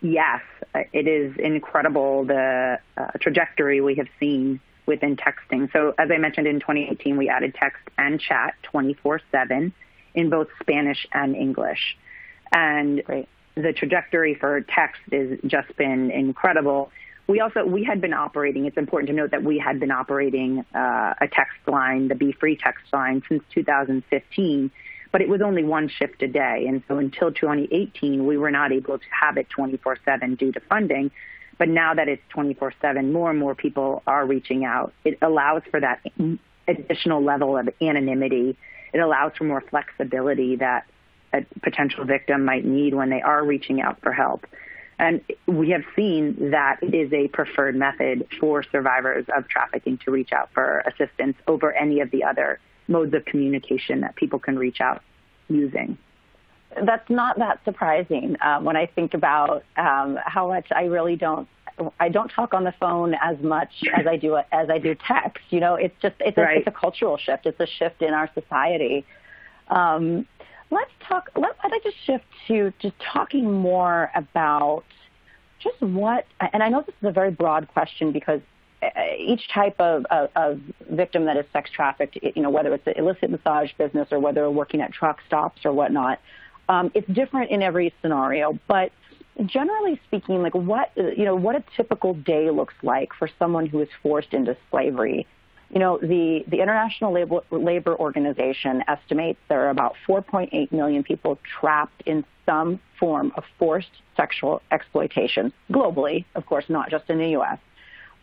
Yes, 0.05 0.43
it 0.93 1.09
is 1.09 1.35
incredible 1.39 2.27
the 2.27 2.79
uh, 2.95 3.07
trajectory 3.21 3.81
we 3.81 3.95
have 3.95 4.09
seen 4.21 4.61
within 4.85 5.17
texting. 5.17 5.73
So 5.73 5.95
as 5.97 6.11
I 6.11 6.19
mentioned 6.19 6.47
in 6.47 6.61
2018, 6.61 7.17
we 7.17 7.31
added 7.31 7.55
text 7.55 7.83
and 7.97 8.21
chat 8.21 8.55
24/7 8.65 9.73
in 10.15 10.29
both 10.29 10.49
Spanish 10.61 11.07
and 11.15 11.35
English, 11.35 11.97
and 12.53 13.03
Great. 13.03 13.31
the 13.55 13.73
trajectory 13.73 14.35
for 14.35 14.61
text 14.61 15.01
has 15.11 15.39
just 15.47 15.75
been 15.79 16.11
incredible 16.11 16.93
we 17.27 17.41
also 17.41 17.65
we 17.65 17.85
had 17.85 18.01
been 18.01 18.13
operating. 18.13 18.67
It's 18.67 18.77
important 18.77 19.09
to 19.09 19.15
note 19.15 19.31
that 19.31 19.43
we 19.43 19.59
had 19.59 19.81
been 19.81 19.91
operating 19.91 20.65
uh, 20.75 21.15
a 21.19 21.29
text 21.29 21.57
line, 21.67 22.09
the 22.09 22.15
Be 22.15 22.33
Free 22.33 22.57
text 22.57 22.85
line, 22.93 23.23
since 23.29 23.43
2015, 23.55 24.71
but 25.15 25.23
it 25.23 25.29
was 25.29 25.41
only 25.41 25.63
one 25.63 25.87
shift 25.87 26.25
a 26.25 26.27
day. 26.27 26.67
And 26.67 26.83
so 26.89 26.99
until 26.99 27.31
2018, 27.31 28.27
we 28.27 28.37
were 28.37 28.51
not 28.51 28.73
able 28.73 28.99
to 28.99 29.05
have 29.13 29.37
it 29.37 29.49
24/7 29.49 30.35
due 30.35 30.51
to 30.51 30.59
funding. 30.59 31.13
But 31.57 31.69
now 31.69 31.95
that 31.95 32.09
it's 32.09 32.27
24/7, 32.31 33.13
more 33.13 33.31
and 33.31 33.39
more 33.39 33.55
people 33.55 34.03
are 34.09 34.27
reaching 34.27 34.65
out. 34.65 34.93
It 35.05 35.17
allows 35.23 35.63
for 35.71 35.79
that 35.79 36.01
additional 36.67 37.23
level 37.23 37.57
of 37.57 37.69
anonymity. 37.81 38.57
It 38.93 38.99
allows 38.99 39.37
for 39.37 39.45
more 39.45 39.61
flexibility 39.61 40.57
that 40.57 40.85
a 41.33 41.43
potential 41.63 42.05
victim 42.05 42.45
might 42.45 42.65
need 42.65 42.93
when 42.93 43.11
they 43.11 43.23
are 43.23 43.45
reaching 43.45 43.81
out 43.81 44.01
for 44.01 44.11
help. 44.11 44.49
And 44.99 45.21
we 45.47 45.71
have 45.71 45.85
seen 45.95 46.51
that 46.51 46.83
it 46.83 46.93
is 46.93 47.13
a 47.13 47.29
preferred 47.29 47.77
method 47.77 48.27
for 48.41 48.65
survivors 48.65 49.27
of 49.29 49.47
trafficking 49.47 49.97
to 49.99 50.11
reach 50.11 50.33
out 50.33 50.51
for 50.53 50.83
assistance 50.87 51.37
over 51.47 51.71
any 51.71 52.01
of 52.01 52.11
the 52.11 52.25
other 52.25 52.59
modes 52.89 53.15
of 53.15 53.25
communication 53.25 54.01
that 54.01 54.17
people 54.17 54.39
can 54.39 54.59
reach 54.59 54.81
out 54.81 55.03
using. 55.49 55.99
That's 56.85 57.09
not 57.09 57.39
that 57.39 57.61
surprising 57.65 58.37
uh, 58.41 58.61
when 58.61 58.77
I 58.77 58.87
think 58.87 59.15
about 59.15 59.65
um, 59.77 60.19
how 60.25 60.49
much 60.49 60.67
I 60.75 60.85
really 60.85 61.17
don't 61.17 61.49
I 61.99 62.09
don't 62.09 62.29
talk 62.29 62.55
on 62.55 62.65
the 62.65 62.75
phone 62.79 63.15
as 63.15 63.39
much 63.41 63.71
as 63.95 64.07
I 64.07 64.17
do 64.17 64.37
as 64.37 64.71
I 64.71 64.79
do 64.79 64.95
text. 64.95 65.43
You 65.51 65.61
know, 65.61 65.75
it's 65.75 65.95
just 66.01 66.17
it's 66.21 66.37
a, 66.39 66.43
right. 66.43 66.59
it's 66.59 66.67
a 66.67 66.73
cultural 66.73 67.17
shift. 67.17 67.47
It's 67.47 67.61
a 67.61 67.67
shift 67.67 68.03
in 68.03 68.13
our 68.13 68.31
society. 68.35 69.05
Um, 69.69 70.27
let's 70.71 70.91
talk. 71.07 71.31
Let, 71.37 71.57
I'd 71.63 71.71
like 71.71 71.83
to 71.83 71.93
shift 72.07 72.25
to 72.49 72.73
just 72.81 72.95
talking 73.13 73.51
more 73.51 74.11
about 74.15 74.85
just 75.61 75.81
what. 75.81 76.27
And 76.53 76.63
I 76.63 76.69
know 76.69 76.83
this 76.83 76.95
is 77.01 77.09
a 77.09 77.13
very 77.13 77.31
broad 77.31 77.69
question 77.69 78.13
because 78.13 78.41
each 79.19 79.49
type 79.49 79.81
of, 79.81 80.05
of, 80.07 80.31
of 80.37 80.61
victim 80.91 81.27
that 81.27 81.37
is 81.37 81.45
sex 81.53 81.71
trafficked, 81.71 82.19
you 82.23 82.43
know, 82.43 82.51
whether 82.51 82.73
it's 82.75 82.85
the 82.85 82.97
illicit 82.99 83.31
massage 83.31 83.71
business 83.79 84.09
or 84.11 84.19
whether 84.19 84.51
working 84.51 84.81
at 84.81 84.93
truck 84.93 85.21
stops 85.27 85.65
or 85.65 85.73
whatnot, 85.73 86.21
um, 86.69 86.91
it's 86.95 87.09
different 87.09 87.51
in 87.51 87.63
every 87.63 87.93
scenario. 88.03 88.59
But 88.67 88.93
generally 89.47 90.01
speaking, 90.07 90.43
like 90.43 90.55
what 90.55 90.91
you 90.97 91.25
know, 91.25 91.35
what 91.35 91.57
a 91.57 91.65
typical 91.77 92.15
day 92.15 92.51
looks 92.51 92.75
like 92.83 93.13
for 93.19 93.29
someone 93.39 93.67
who 93.67 93.81
is 93.81 93.89
forced 94.03 94.33
into 94.33 94.57
slavery 94.71 95.27
you 95.75 95.81
know, 95.81 95.99
the, 95.99 96.45
the 96.47 96.61
International 96.61 97.13
Labor, 97.13 97.41
Labor 97.51 97.97
Organization 97.99 98.85
estimates 98.87 99.41
there 99.49 99.67
are 99.67 99.71
about 99.71 99.97
4.8 100.07 100.71
million 100.71 101.03
people 101.03 101.37
trapped 101.59 102.03
in 102.07 102.25
some 102.47 102.79
form 103.01 103.33
of 103.37 103.43
forced 103.59 103.91
sexual 104.17 104.63
exploitation 104.71 105.53
globally, 105.73 106.25
of 106.37 106.47
course, 106.47 106.65
not 106.69 106.91
just 106.91 107.11
in 107.11 107.19
the 107.19 107.31
U.S. 107.31 107.59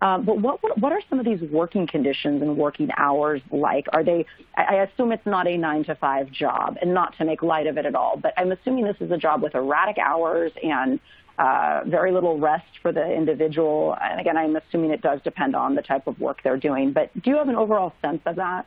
Um, 0.01 0.25
but 0.25 0.39
what 0.39 0.59
what 0.79 0.91
are 0.91 1.01
some 1.09 1.19
of 1.19 1.25
these 1.25 1.41
working 1.51 1.85
conditions 1.85 2.41
and 2.41 2.57
working 2.57 2.89
hours 2.97 3.41
like? 3.51 3.85
Are 3.93 4.03
they? 4.03 4.25
I 4.57 4.77
assume 4.77 5.11
it's 5.11 5.25
not 5.27 5.47
a 5.47 5.55
nine 5.57 5.83
to 5.85 5.95
five 5.95 6.31
job, 6.31 6.77
and 6.81 6.93
not 6.93 7.15
to 7.19 7.25
make 7.25 7.43
light 7.43 7.67
of 7.67 7.77
it 7.77 7.85
at 7.85 7.93
all. 7.93 8.17
But 8.17 8.33
I'm 8.35 8.51
assuming 8.51 8.85
this 8.85 8.97
is 8.99 9.11
a 9.11 9.17
job 9.17 9.43
with 9.43 9.53
erratic 9.53 9.99
hours 9.99 10.51
and 10.63 10.99
uh, 11.37 11.81
very 11.85 12.11
little 12.11 12.39
rest 12.39 12.79
for 12.81 12.91
the 12.91 13.13
individual. 13.13 13.95
And 14.01 14.19
again, 14.19 14.37
I'm 14.37 14.55
assuming 14.55 14.89
it 14.89 15.01
does 15.01 15.21
depend 15.23 15.55
on 15.55 15.75
the 15.75 15.83
type 15.83 16.07
of 16.07 16.19
work 16.19 16.41
they're 16.43 16.57
doing. 16.57 16.93
But 16.93 17.11
do 17.21 17.29
you 17.29 17.37
have 17.37 17.47
an 17.47 17.55
overall 17.55 17.93
sense 18.01 18.21
of 18.25 18.37
that? 18.37 18.65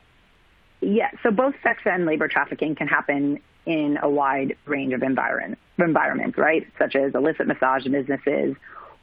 Yeah, 0.81 1.09
so 1.23 1.31
both 1.31 1.55
sex 1.63 1.81
and 1.85 2.05
labor 2.05 2.27
trafficking 2.27 2.75
can 2.75 2.87
happen 2.87 3.39
in 3.65 3.97
a 4.01 4.09
wide 4.09 4.55
range 4.65 4.93
of 4.93 5.03
environment, 5.03 5.57
environments, 5.79 6.37
right? 6.37 6.67
Such 6.77 6.95
as 6.95 7.15
illicit 7.15 7.47
massage 7.47 7.85
businesses 7.85 8.55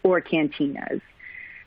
or 0.02 0.20
cantinas. 0.20 1.00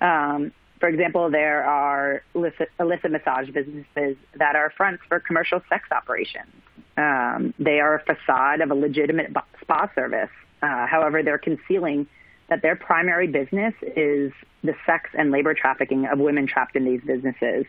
Um, 0.01 0.51
for 0.79 0.89
example, 0.89 1.29
there 1.29 1.63
are 1.63 2.23
illicit, 2.33 2.69
illicit, 2.79 3.11
massage 3.11 3.49
businesses 3.49 4.17
that 4.35 4.55
are 4.55 4.71
fronts 4.75 5.03
for 5.07 5.19
commercial 5.19 5.61
sex 5.69 5.89
operations. 5.91 6.51
Um, 6.97 7.53
they 7.59 7.79
are 7.79 7.95
a 7.95 8.03
facade 8.03 8.61
of 8.61 8.71
a 8.71 8.75
legitimate 8.75 9.31
spa 9.61 9.89
service 9.95 10.29
uh, 10.65 10.87
however, 10.87 11.21
they're 11.21 11.37
concealing 11.37 12.07
that 12.49 12.61
their 12.61 12.75
primary 12.75 13.27
business 13.27 13.73
is 13.95 14.31
the 14.63 14.75
sex 14.85 15.09
and 15.13 15.31
labor 15.31 15.53
trafficking 15.53 16.05
of 16.05 16.19
women 16.19 16.47
trapped 16.47 16.75
in 16.75 16.85
these 16.85 17.01
businesses. 17.01 17.65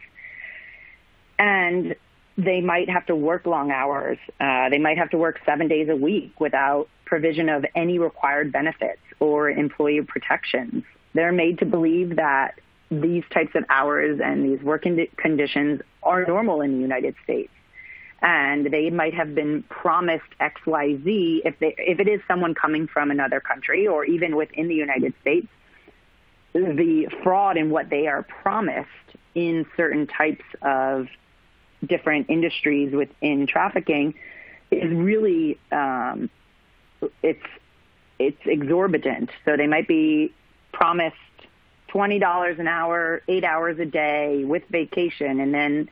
And 1.39 1.95
they 2.39 2.61
might 2.61 2.89
have 2.89 3.07
to 3.07 3.17
work 3.17 3.47
long 3.47 3.71
hours. 3.71 4.19
Uh, 4.41 4.69
they 4.69 4.79
might 4.79 4.99
have 4.99 5.11
to 5.11 5.19
work 5.19 5.41
seven 5.45 5.69
days 5.69 5.89
a 5.89 5.97
week 5.97 6.39
without 6.41 6.89
provision 7.05 7.49
of 7.49 7.65
any 7.75 7.99
required 7.99 8.53
benefits 8.53 9.01
or 9.21 9.51
employee 9.51 10.03
protections. 10.03 10.85
They're 11.17 11.33
made 11.33 11.59
to 11.59 11.67
believe 11.67 12.17
that 12.17 12.59
these 12.91 13.25
types 13.31 13.55
of 13.55 13.65
hours 13.69 14.21
and 14.23 14.45
these 14.45 14.63
working 14.63 15.07
conditions 15.17 15.81
are 16.03 16.25
normal 16.25 16.61
in 16.61 16.73
the 16.73 16.81
United 16.81 17.17
States 17.25 17.53
and 18.23 18.67
they 18.67 18.91
might 18.91 19.13
have 19.15 19.35
been 19.35 19.63
promised 19.65 20.25
XYZ 20.41 21.41
if 21.45 21.59
they 21.59 21.75
if 21.79 22.01
it 22.01 22.09
is 22.09 22.21
someone 22.29 22.55
coming 22.55 22.87
from 22.87 23.11
another 23.11 23.41
country 23.41 23.87
or 23.89 24.05
even 24.05 24.37
within 24.37 24.69
the 24.69 24.75
United 24.75 25.13
States 25.21 25.49
the 26.53 27.09
fraud 27.23 27.57
in 27.57 27.71
what 27.71 27.91
they 27.91 28.07
are 28.07 28.23
promised 28.23 28.89
in 29.35 29.67
certain 29.77 30.07
types 30.07 30.45
of 30.63 31.09
different 31.85 32.31
industries 32.31 32.93
within 32.95 33.47
trafficking 33.47 34.15
is 34.71 34.91
really 34.91 35.59
um, 35.73 36.31
it's 37.23 37.45
it's 38.19 38.41
exorbitant. 38.47 39.31
So 39.45 39.57
they 39.57 39.67
might 39.67 39.87
be 39.87 40.33
promised 40.77 41.17
twenty 41.89 42.19
dollars 42.19 42.59
an 42.59 42.69
hour, 42.69 43.23
eight 43.29 43.45
hours 43.45 43.79
a 43.79 43.87
day 43.87 44.45
with 44.45 44.63
vacation, 44.69 45.41
and 45.41 45.55
then 45.55 45.89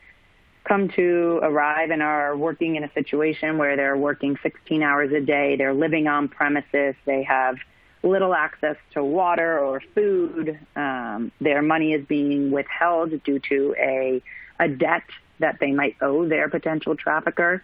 come 0.65 0.89
to 0.91 1.41
arrive 1.43 1.91
and 1.91 2.03
are 2.03 2.37
working 2.37 2.77
in 2.77 2.85
a 2.85 2.93
situation 2.93 3.57
where 3.59 3.77
they're 3.77 3.97
working 3.97 4.39
16 4.43 4.83
hours 4.83 5.13
a 5.13 5.21
day, 5.21 5.57
they're 5.57 5.75
living 5.75 6.07
on 6.07 6.27
premises, 6.27 6.95
they 7.05 7.23
have 7.23 7.57
little 8.03 8.35
access 8.35 8.77
to 8.93 9.05
water 9.05 9.59
or 9.59 9.83
food, 9.95 10.59
um, 10.75 11.31
their 11.41 11.61
money 11.61 11.93
is 11.93 12.05
being 12.07 12.51
withheld 12.51 13.11
due 13.25 13.39
to 13.41 13.75
a, 13.79 14.23
a 14.59 14.69
debt 14.69 15.05
that 15.39 15.59
they 15.61 15.73
might 15.73 15.97
owe 16.01 16.27
their 16.27 16.49
potential 16.49 16.97
trafficker. 16.97 17.63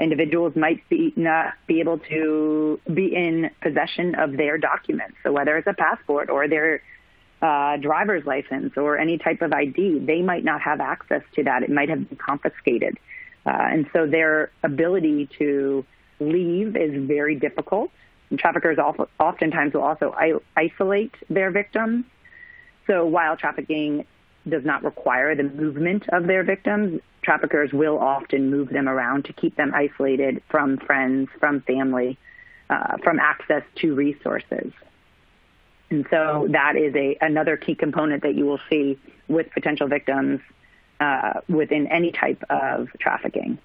Individuals 0.00 0.56
might 0.56 0.88
be 0.88 1.12
not 1.16 1.54
be 1.66 1.80
able 1.80 1.98
to 1.98 2.80
be 2.92 3.14
in 3.14 3.50
possession 3.60 4.14
of 4.14 4.36
their 4.36 4.58
documents. 4.58 5.16
So 5.22 5.32
whether 5.32 5.56
it's 5.56 5.66
a 5.66 5.74
passport 5.74 6.30
or 6.30 6.48
their 6.48 6.82
uh, 7.42 7.76
driver's 7.76 8.24
license 8.26 8.76
or 8.76 8.98
any 8.98 9.18
type 9.18 9.42
of 9.42 9.52
ID, 9.52 10.00
they 10.00 10.22
might 10.22 10.44
not 10.44 10.60
have 10.62 10.80
access 10.80 11.22
to 11.34 11.44
that. 11.44 11.62
It 11.62 11.70
might 11.70 11.88
have 11.88 12.08
been 12.08 12.18
confiscated. 12.18 12.98
Uh, 13.46 13.50
and 13.50 13.86
so 13.92 14.06
their 14.06 14.50
ability 14.62 15.28
to 15.38 15.84
leave 16.18 16.76
is 16.76 17.02
very 17.06 17.34
difficult. 17.34 17.90
And 18.28 18.38
traffickers 18.38 18.78
oftentimes 19.18 19.74
will 19.74 19.82
also 19.82 20.14
isolate 20.56 21.14
their 21.28 21.50
victims. 21.50 22.04
So 22.86 23.06
while 23.06 23.36
trafficking 23.36 24.04
does 24.48 24.64
not 24.64 24.82
require 24.82 25.34
the 25.34 25.42
movement 25.42 26.08
of 26.10 26.26
their 26.26 26.42
victims, 26.42 27.00
traffickers 27.22 27.72
will 27.72 27.98
often 27.98 28.50
move 28.50 28.70
them 28.70 28.88
around 28.88 29.24
to 29.26 29.32
keep 29.32 29.56
them 29.56 29.72
isolated 29.74 30.42
from 30.48 30.78
friends, 30.78 31.28
from 31.38 31.60
family, 31.62 32.18
uh, 32.70 32.96
from 33.02 33.18
access 33.18 33.62
to 33.76 33.94
resources. 33.94 34.72
And 35.90 36.06
so 36.08 36.46
that 36.52 36.76
is 36.76 36.94
a 36.94 37.18
another 37.20 37.56
key 37.56 37.74
component 37.74 38.22
that 38.22 38.36
you 38.36 38.46
will 38.46 38.60
see 38.70 38.98
with 39.28 39.50
potential 39.52 39.88
victims 39.88 40.40
uh, 41.00 41.40
within 41.48 41.88
any 41.88 42.12
type 42.12 42.42
of 42.48 42.88
trafficking. 42.98 43.58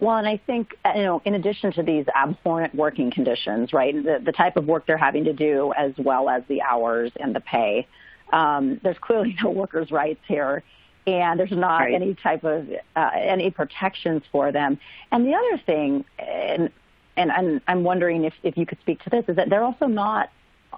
Well, 0.00 0.16
and 0.16 0.28
I 0.28 0.36
think, 0.36 0.76
you 0.94 1.02
know, 1.02 1.22
in 1.24 1.34
addition 1.34 1.72
to 1.72 1.82
these 1.82 2.04
abhorrent 2.14 2.74
working 2.74 3.10
conditions, 3.10 3.72
right, 3.72 3.94
the, 3.94 4.20
the 4.22 4.32
type 4.32 4.56
of 4.56 4.66
work 4.66 4.86
they're 4.86 4.98
having 4.98 5.24
to 5.24 5.32
do 5.32 5.72
as 5.76 5.92
well 5.96 6.28
as 6.28 6.42
the 6.48 6.60
hours 6.62 7.12
and 7.18 7.34
the 7.34 7.40
pay, 7.40 7.86
um, 8.34 8.80
there's 8.82 8.98
clearly 9.00 9.36
no 9.42 9.50
workers' 9.50 9.90
rights 9.90 10.20
here. 10.26 10.62
And 11.06 11.38
there's 11.38 11.50
not 11.50 11.80
right. 11.80 11.94
any 11.94 12.14
type 12.14 12.44
of 12.44 12.66
uh, 12.96 13.10
any 13.14 13.50
protections 13.50 14.22
for 14.32 14.50
them. 14.52 14.78
And 15.12 15.26
the 15.26 15.34
other 15.34 15.62
thing, 15.66 16.06
and 16.18 16.70
and 17.14 17.30
I'm, 17.30 17.60
I'm 17.68 17.84
wondering 17.84 18.24
if, 18.24 18.32
if 18.42 18.56
you 18.56 18.64
could 18.64 18.80
speak 18.80 19.02
to 19.04 19.10
this, 19.10 19.24
is 19.28 19.36
that 19.36 19.50
they're 19.50 19.62
also 19.62 19.86
not 19.86 20.30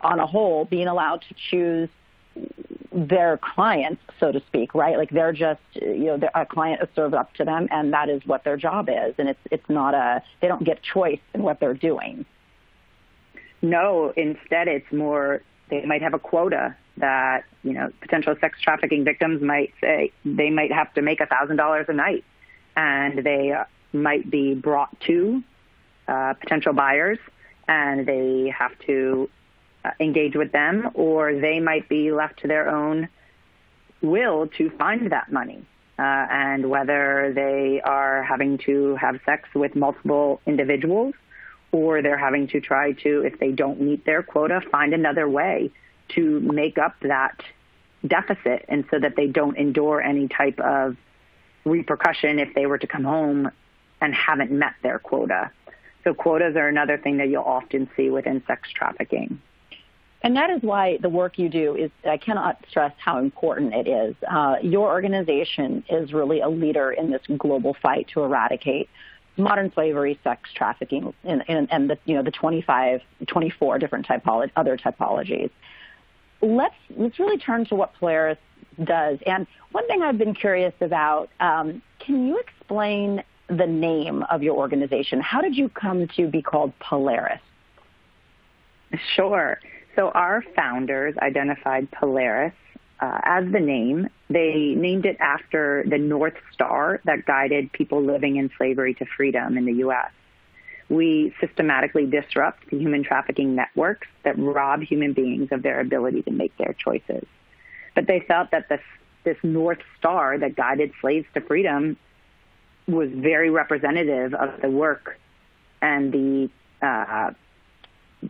on 0.03 0.19
a 0.19 0.27
whole, 0.27 0.65
being 0.65 0.89
allowed 0.89 1.23
to 1.29 1.35
choose 1.51 1.89
their 2.93 3.39
clients, 3.39 4.03
so 4.19 4.33
to 4.33 4.43
speak, 4.49 4.75
right? 4.75 4.99
Like 4.99 5.11
they're 5.11 5.33
just, 5.33 5.61
you 5.75 6.07
know, 6.07 6.29
a 6.35 6.45
client 6.45 6.83
is 6.83 6.89
served 6.97 7.15
up 7.15 7.33
to 7.35 7.45
them, 7.45 7.69
and 7.71 7.93
that 7.93 8.09
is 8.09 8.21
what 8.27 8.43
their 8.43 8.57
job 8.57 8.89
is, 8.89 9.15
and 9.19 9.29
it's 9.29 9.41
it's 9.53 9.69
not 9.69 9.95
a 9.95 10.23
they 10.41 10.49
don't 10.49 10.65
get 10.65 10.83
choice 10.83 11.21
in 11.35 11.43
what 11.43 11.61
they're 11.61 11.75
doing. 11.75 12.27
No, 13.63 14.13
instead, 14.17 14.67
it's 14.67 14.91
more 14.93 15.43
they 15.71 15.85
might 15.85 16.03
have 16.03 16.15
a 16.15 16.19
quota 16.19 16.75
that 16.99 17.45
you 17.63 17.73
know 17.73 17.91
potential 18.01 18.35
sex 18.41 18.61
trafficking 18.61 19.05
victims 19.05 19.43
might 19.43 19.73
say 19.81 20.13
they 20.25 20.51
might 20.51 20.73
have 20.73 20.93
to 20.95 21.03
make 21.03 21.21
a 21.21 21.27
thousand 21.27 21.57
dollars 21.57 21.87
a 21.89 21.93
night, 21.93 22.25
and 22.77 23.25
they 23.25 23.55
might 23.93 24.31
be 24.31 24.55
brought 24.55 24.99
to 25.01 25.43
uh, 26.09 26.35
potential 26.35 26.73
buyers, 26.73 27.19
and 27.69 28.07
they 28.07 28.53
have 28.57 28.79
to 28.81 29.29
uh, 29.85 29.91
engage 30.01 30.37
with 30.37 30.53
them, 30.53 30.91
or 30.95 31.35
they 31.35 31.61
might 31.61 31.89
be 31.89 32.13
left 32.13 32.41
to 32.41 32.49
their 32.49 32.69
own 32.69 33.09
will 34.03 34.47
to 34.59 34.71
find 34.71 35.11
that 35.13 35.33
money. 35.33 35.65
Uh, 35.99 36.03
and 36.03 36.69
whether 36.69 37.33
they 37.35 37.81
are 37.83 38.23
having 38.23 38.59
to 38.59 38.95
have 38.97 39.19
sex 39.25 39.49
with 39.55 39.75
multiple 39.75 40.43
individuals 40.45 41.15
or 41.73 42.03
they're 42.03 42.19
having 42.19 42.47
to 42.47 42.61
try 42.61 42.93
to, 42.93 43.23
if 43.25 43.39
they 43.39 43.51
don't 43.51 43.81
meet 43.81 44.05
their 44.05 44.23
quota, 44.23 44.61
find 44.71 44.93
another 44.93 45.27
way 45.27 45.71
to 46.11 46.41
make 46.41 46.79
up 46.79 46.95
that 47.03 47.41
deficit 48.07 48.65
and 48.69 48.85
so 48.91 48.99
that 48.99 49.17
they 49.17 49.27
don't 49.27 49.57
endure 49.57 50.01
any 50.01 50.29
type 50.29 50.59
of 50.61 50.97
repercussion 51.65 52.39
if 52.39 52.55
they 52.55 52.67
were 52.67 52.79
to 52.79 52.87
come 52.87 53.05
home 53.05 53.51
and 54.01 54.15
haven't 54.15 54.51
met 54.51 54.75
their 54.83 54.99
quota. 54.99 55.51
So 56.05 56.15
quotas 56.15 56.55
are 56.57 56.69
another 56.69 56.99
thing 56.99 57.17
that 57.17 57.29
you'll 57.29 57.43
often 57.43 57.91
see 57.97 58.11
within 58.11 58.43
sex 58.47 58.69
trafficking. 58.73 59.41
And 60.23 60.37
that 60.37 60.51
is 60.51 60.63
why 60.63 60.99
the 61.01 61.09
work 61.09 61.39
you 61.39 61.49
do 61.49 61.75
is, 61.77 61.91
I 62.05 62.17
cannot 62.17 62.65
stress 62.69 62.93
how 62.97 63.19
important 63.19 63.75
it 63.75 63.87
is. 63.87 64.15
Uh, 64.29 64.57
your 64.63 64.89
organization 64.89 65.85
is 65.89 66.13
really 66.13 66.41
a 66.41 66.49
leader 66.49 66.91
in 66.91 67.11
this 67.11 67.23
global 67.37 67.77
fight 67.81 68.09
to 68.15 68.23
eradicate 68.23 68.89
modern 69.37 69.71
slavery, 69.73 70.19
sex 70.25 70.49
trafficking, 70.55 71.13
and, 71.25 71.45
and, 71.49 71.69
and 71.71 71.91
the, 71.91 71.99
you 72.07 72.15
know, 72.15 72.23
the 72.23 72.31
25, 72.31 73.03
24 73.27 73.79
different 73.79 74.07
other 74.11 74.77
typologies. 74.77 75.51
Let's, 76.41 76.75
let's 76.97 77.19
really 77.19 77.39
turn 77.39 77.65
to 77.67 77.75
what 77.75 77.95
Polaris 77.95 78.39
does. 78.83 79.19
And 79.27 79.47
one 79.73 79.87
thing 79.87 80.03
I've 80.03 80.19
been 80.19 80.35
curious 80.35 80.75
about, 80.81 81.31
um, 81.41 81.83
can 81.99 82.27
you 82.27 82.39
explain 82.39 83.23
the 83.49 83.67
name 83.67 84.23
of 84.25 84.43
your 84.43 84.57
organization? 84.57 85.21
How 85.21 85.41
did 85.41 85.57
you 85.57 85.69
come 85.69 86.09
to 86.17 86.29
be 86.29 86.43
called 86.43 86.73
Polaris? 86.79 87.41
Sure. 89.15 89.61
So 89.95 90.11
our 90.11 90.45
founders 90.55 91.15
identified 91.19 91.91
Polaris 91.91 92.53
uh, 93.01 93.21
as 93.25 93.51
the 93.51 93.61
name. 93.61 94.09
They 94.29 94.75
named 94.77 95.07
it 95.07 95.17
after 95.21 95.85
the 95.89 95.99
North 95.99 96.37
Star 96.53 97.01
that 97.05 97.25
guided 97.27 97.73
people 97.73 98.03
living 98.03 98.37
in 98.37 98.51
slavery 98.57 98.95
to 98.95 99.07
freedom 99.17 99.57
in 99.57 99.65
the 99.65 99.75
U.S. 99.75 100.11
We 100.89 101.35
systematically 101.41 102.07
disrupt 102.07 102.71
the 102.71 102.79
human 102.79 103.03
trafficking 103.03 103.55
networks 103.55 104.07
that 104.23 104.39
rob 104.39 104.83
human 104.83 105.13
beings 105.13 105.49
of 105.51 105.63
their 105.63 105.81
ability 105.81 106.23
to 106.23 106.31
make 106.31 106.57
their 106.59 106.75
choices. 106.75 107.27
But 107.95 108.07
they 108.07 108.21
felt 108.21 108.51
that 108.53 108.69
this, 108.69 108.83
this 109.25 109.37
North 109.43 109.81
Star 109.99 110.39
that 110.39 110.55
guided 110.55 110.93
slaves 111.01 111.27
to 111.35 111.41
freedom 111.41 111.97
was 112.87 113.11
very 113.11 113.51
representative 113.51 114.33
of 114.35 114.61
the 114.61 114.71
work 114.71 115.19
and 115.83 116.13
the 116.13 116.51
uh, 116.87 117.33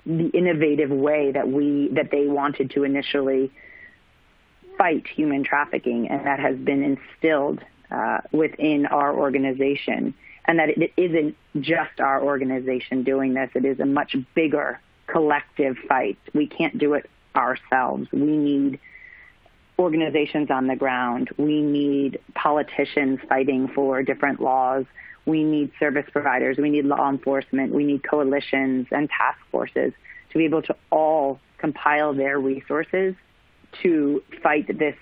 the 0.05 0.29
innovative 0.29 0.91
way 0.91 1.33
that 1.33 1.49
we 1.49 1.89
that 1.93 2.11
they 2.11 2.27
wanted 2.27 2.71
to 2.71 2.85
initially 2.85 3.51
fight 4.77 5.07
human 5.07 5.43
trafficking, 5.43 6.09
and 6.09 6.27
that 6.27 6.39
has 6.39 6.57
been 6.57 6.83
instilled 6.83 7.61
uh, 7.91 8.19
within 8.33 8.87
our 8.87 9.15
organization. 9.15 10.15
And 10.47 10.59
that 10.59 10.71
it 10.71 10.93
isn't 10.97 11.37
just 11.61 12.01
our 12.01 12.23
organization 12.23 13.03
doing 13.03 13.35
this; 13.35 13.51
it 13.55 13.65
is 13.65 13.81
a 13.81 13.87
much 13.87 14.17
bigger 14.35 14.81
collective 15.07 15.77
fight. 15.89 16.19
We 16.35 16.47
can't 16.47 16.79
do 16.79 16.95
it 16.95 17.09
ourselves. 17.35 18.09
We 18.13 18.37
need 18.37 18.79
organizations 19.79 20.51
on 20.51 20.69
the 20.69 20.77
ground. 20.77 21.31
We 21.37 21.61
need 21.61 22.21
politicians 22.35 23.21
fighting 23.29 23.69
for 23.69 24.03
different 24.03 24.41
laws 24.41 24.87
we 25.27 25.43
need 25.43 25.73
service 25.79 26.07
providers, 26.11 26.57
we 26.57 26.71
need 26.71 26.87
law 26.87 27.11
enforcement, 27.11 27.75
we 27.75 27.85
need 27.85 28.09
coalitions 28.09 28.87
and 28.93 29.11
task 29.11 29.39
forces 29.51 29.93
to 30.31 30.39
be 30.39 30.45
able 30.45 30.63
to 30.63 30.77
all 30.91 31.41
compile 31.59 32.15
their 32.15 32.39
resources 32.39 33.15
to 33.83 34.23
fight 34.43 34.67
this 34.79 34.97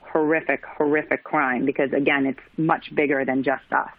horrific, 0.00 0.64
horrific 0.64 1.22
crime 1.22 1.66
because, 1.66 1.92
again, 1.92 2.24
it's 2.26 2.40
much 2.56 2.94
bigger 2.94 3.24
than 3.24 3.42
just 3.42 3.70
us. 3.70 3.90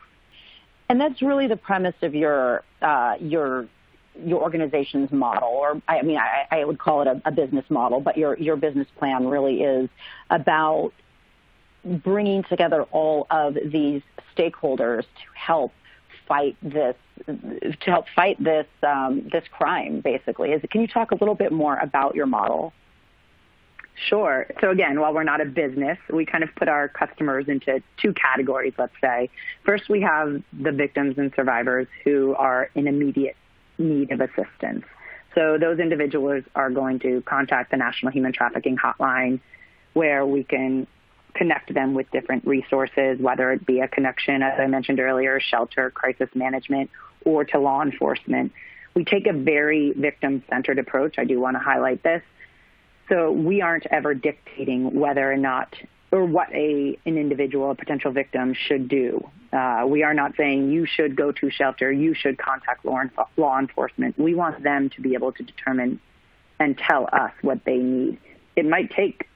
And 0.90 1.00
that's 1.00 1.22
really 1.22 1.48
the 1.48 1.56
premise 1.56 1.96
of 2.02 2.16
your 2.16 2.64
uh, 2.82 3.16
your 3.20 3.68
your 4.26 4.42
organization's 4.42 5.12
model, 5.12 5.48
or 5.48 5.82
I 5.88 6.02
mean, 6.02 6.18
I, 6.18 6.46
I 6.52 6.66
would 6.66 6.80
call 6.80 7.02
it 7.02 7.08
a, 7.08 7.22
a 7.26 7.32
business 7.32 7.66
model, 7.70 8.02
but 8.02 8.18
your 8.18 8.38
your 8.38 8.56
business 8.56 8.88
plan 8.98 9.28
really 9.28 9.62
is 9.62 9.90
about 10.30 10.92
bringing 11.86 12.44
together 12.44 12.84
all 12.92 13.28
of 13.30 13.56
these 13.72 14.02
stakeholders 14.36 15.04
to 15.04 15.26
help 15.36 15.72
fight 16.28 16.58
this 16.62 16.96
to 17.26 17.76
help 17.86 18.06
fight 18.16 18.42
this 18.44 18.68
um, 18.84 19.28
this 19.32 19.44
crime 19.52 20.02
basically. 20.02 20.52
Is 20.52 20.62
can 20.72 20.82
you 20.82 20.88
talk 20.88 21.12
a 21.12 21.16
little 21.16 21.36
bit 21.36 21.52
more 21.52 21.78
about 21.78 22.16
your 22.16 22.26
model 22.26 22.74
Sure. 24.08 24.48
So 24.62 24.70
again, 24.70 25.00
while 25.00 25.14
we're 25.14 25.24
not 25.24 25.42
a 25.42 25.46
business, 25.46 25.98
we 26.10 26.26
kind 26.26 26.44
of 26.44 26.56
put 26.56 26.70
our 26.70 26.88
customers 26.88 27.48
into 27.48 27.82
two 27.98 28.14
categories, 28.14 28.74
let's 28.78 28.94
say. 29.02 29.30
First, 29.66 29.90
we 29.90 30.02
have 30.02 30.42
the 30.54 30.72
victims 30.72 31.18
and 31.18 31.34
survivors 31.36 31.88
who 32.04 32.34
are 32.36 32.70
in 32.76 32.88
immediate 32.88 33.36
need 33.78 34.12
of 34.12 34.22
assistance. 34.22 34.86
So 35.36 35.58
those 35.58 35.80
individuals 35.80 36.44
are 36.56 36.70
going 36.70 37.00
to 37.00 37.22
contact 37.26 37.72
the 37.72 37.78
National 37.78 38.12
Human 38.12 38.32
Trafficking 38.32 38.78
Hotline 38.78 39.40
where 39.94 40.26
we 40.26 40.44
can 40.44 40.88
connect 41.34 41.74
them 41.74 41.94
with 41.94 42.10
different 42.12 42.46
resources, 42.46 43.20
whether 43.20 43.52
it 43.52 43.66
be 43.66 43.80
a 43.80 43.88
connection, 43.88 44.42
as 44.42 44.60
I 44.60 44.68
mentioned 44.68 45.00
earlier, 45.00 45.40
shelter, 45.40 45.90
crisis 45.90 46.30
management, 46.34 46.90
or 47.26 47.44
to 47.46 47.60
law 47.60 47.82
enforcement. 47.82 48.52
We 48.94 49.04
take 49.06 49.28
a 49.28 49.34
very 49.34 49.92
victim 49.92 50.44
centered 50.50 50.80
approach. 50.80 51.16
I 51.18 51.26
do 51.26 51.40
want 51.40 51.56
to 51.56 51.60
highlight 51.60 52.04
this. 52.04 52.22
So 53.10 53.32
we 53.32 53.62
aren't 53.62 53.88
ever 53.88 54.14
dictating 54.14 54.94
whether 55.00 55.32
or 55.32 55.38
not 55.38 55.76
or 56.12 56.26
what 56.26 56.52
a 56.54 56.98
an 57.06 57.18
individual, 57.18 57.72
a 57.72 57.76
potential 57.76 58.12
victim, 58.12 58.54
should 58.54 58.88
do. 58.88 59.28
Uh, 59.52 59.84
we 59.88 60.04
are 60.04 60.14
not 60.14 60.36
saying 60.38 60.72
you 60.72 60.86
should 60.86 61.16
go 61.16 61.32
to 61.32 61.50
shelter, 61.50 61.92
you 61.92 62.14
should 62.14 62.38
contact 62.38 62.86
law, 62.86 63.02
law 63.38 63.60
enforcement. 63.60 64.18
We 64.18 64.36
want 64.36 64.64
them 64.64 64.90
to 64.92 65.02
be 65.02 65.16
able 65.16 65.32
to 65.34 65.44
determine 65.44 66.00
and 66.60 66.78
tell 66.78 67.08
us 67.12 67.32
what 67.42 67.64
they 67.66 67.78
need. 67.78 68.20
It 68.56 68.66
might 68.66 68.92
take 68.92 69.28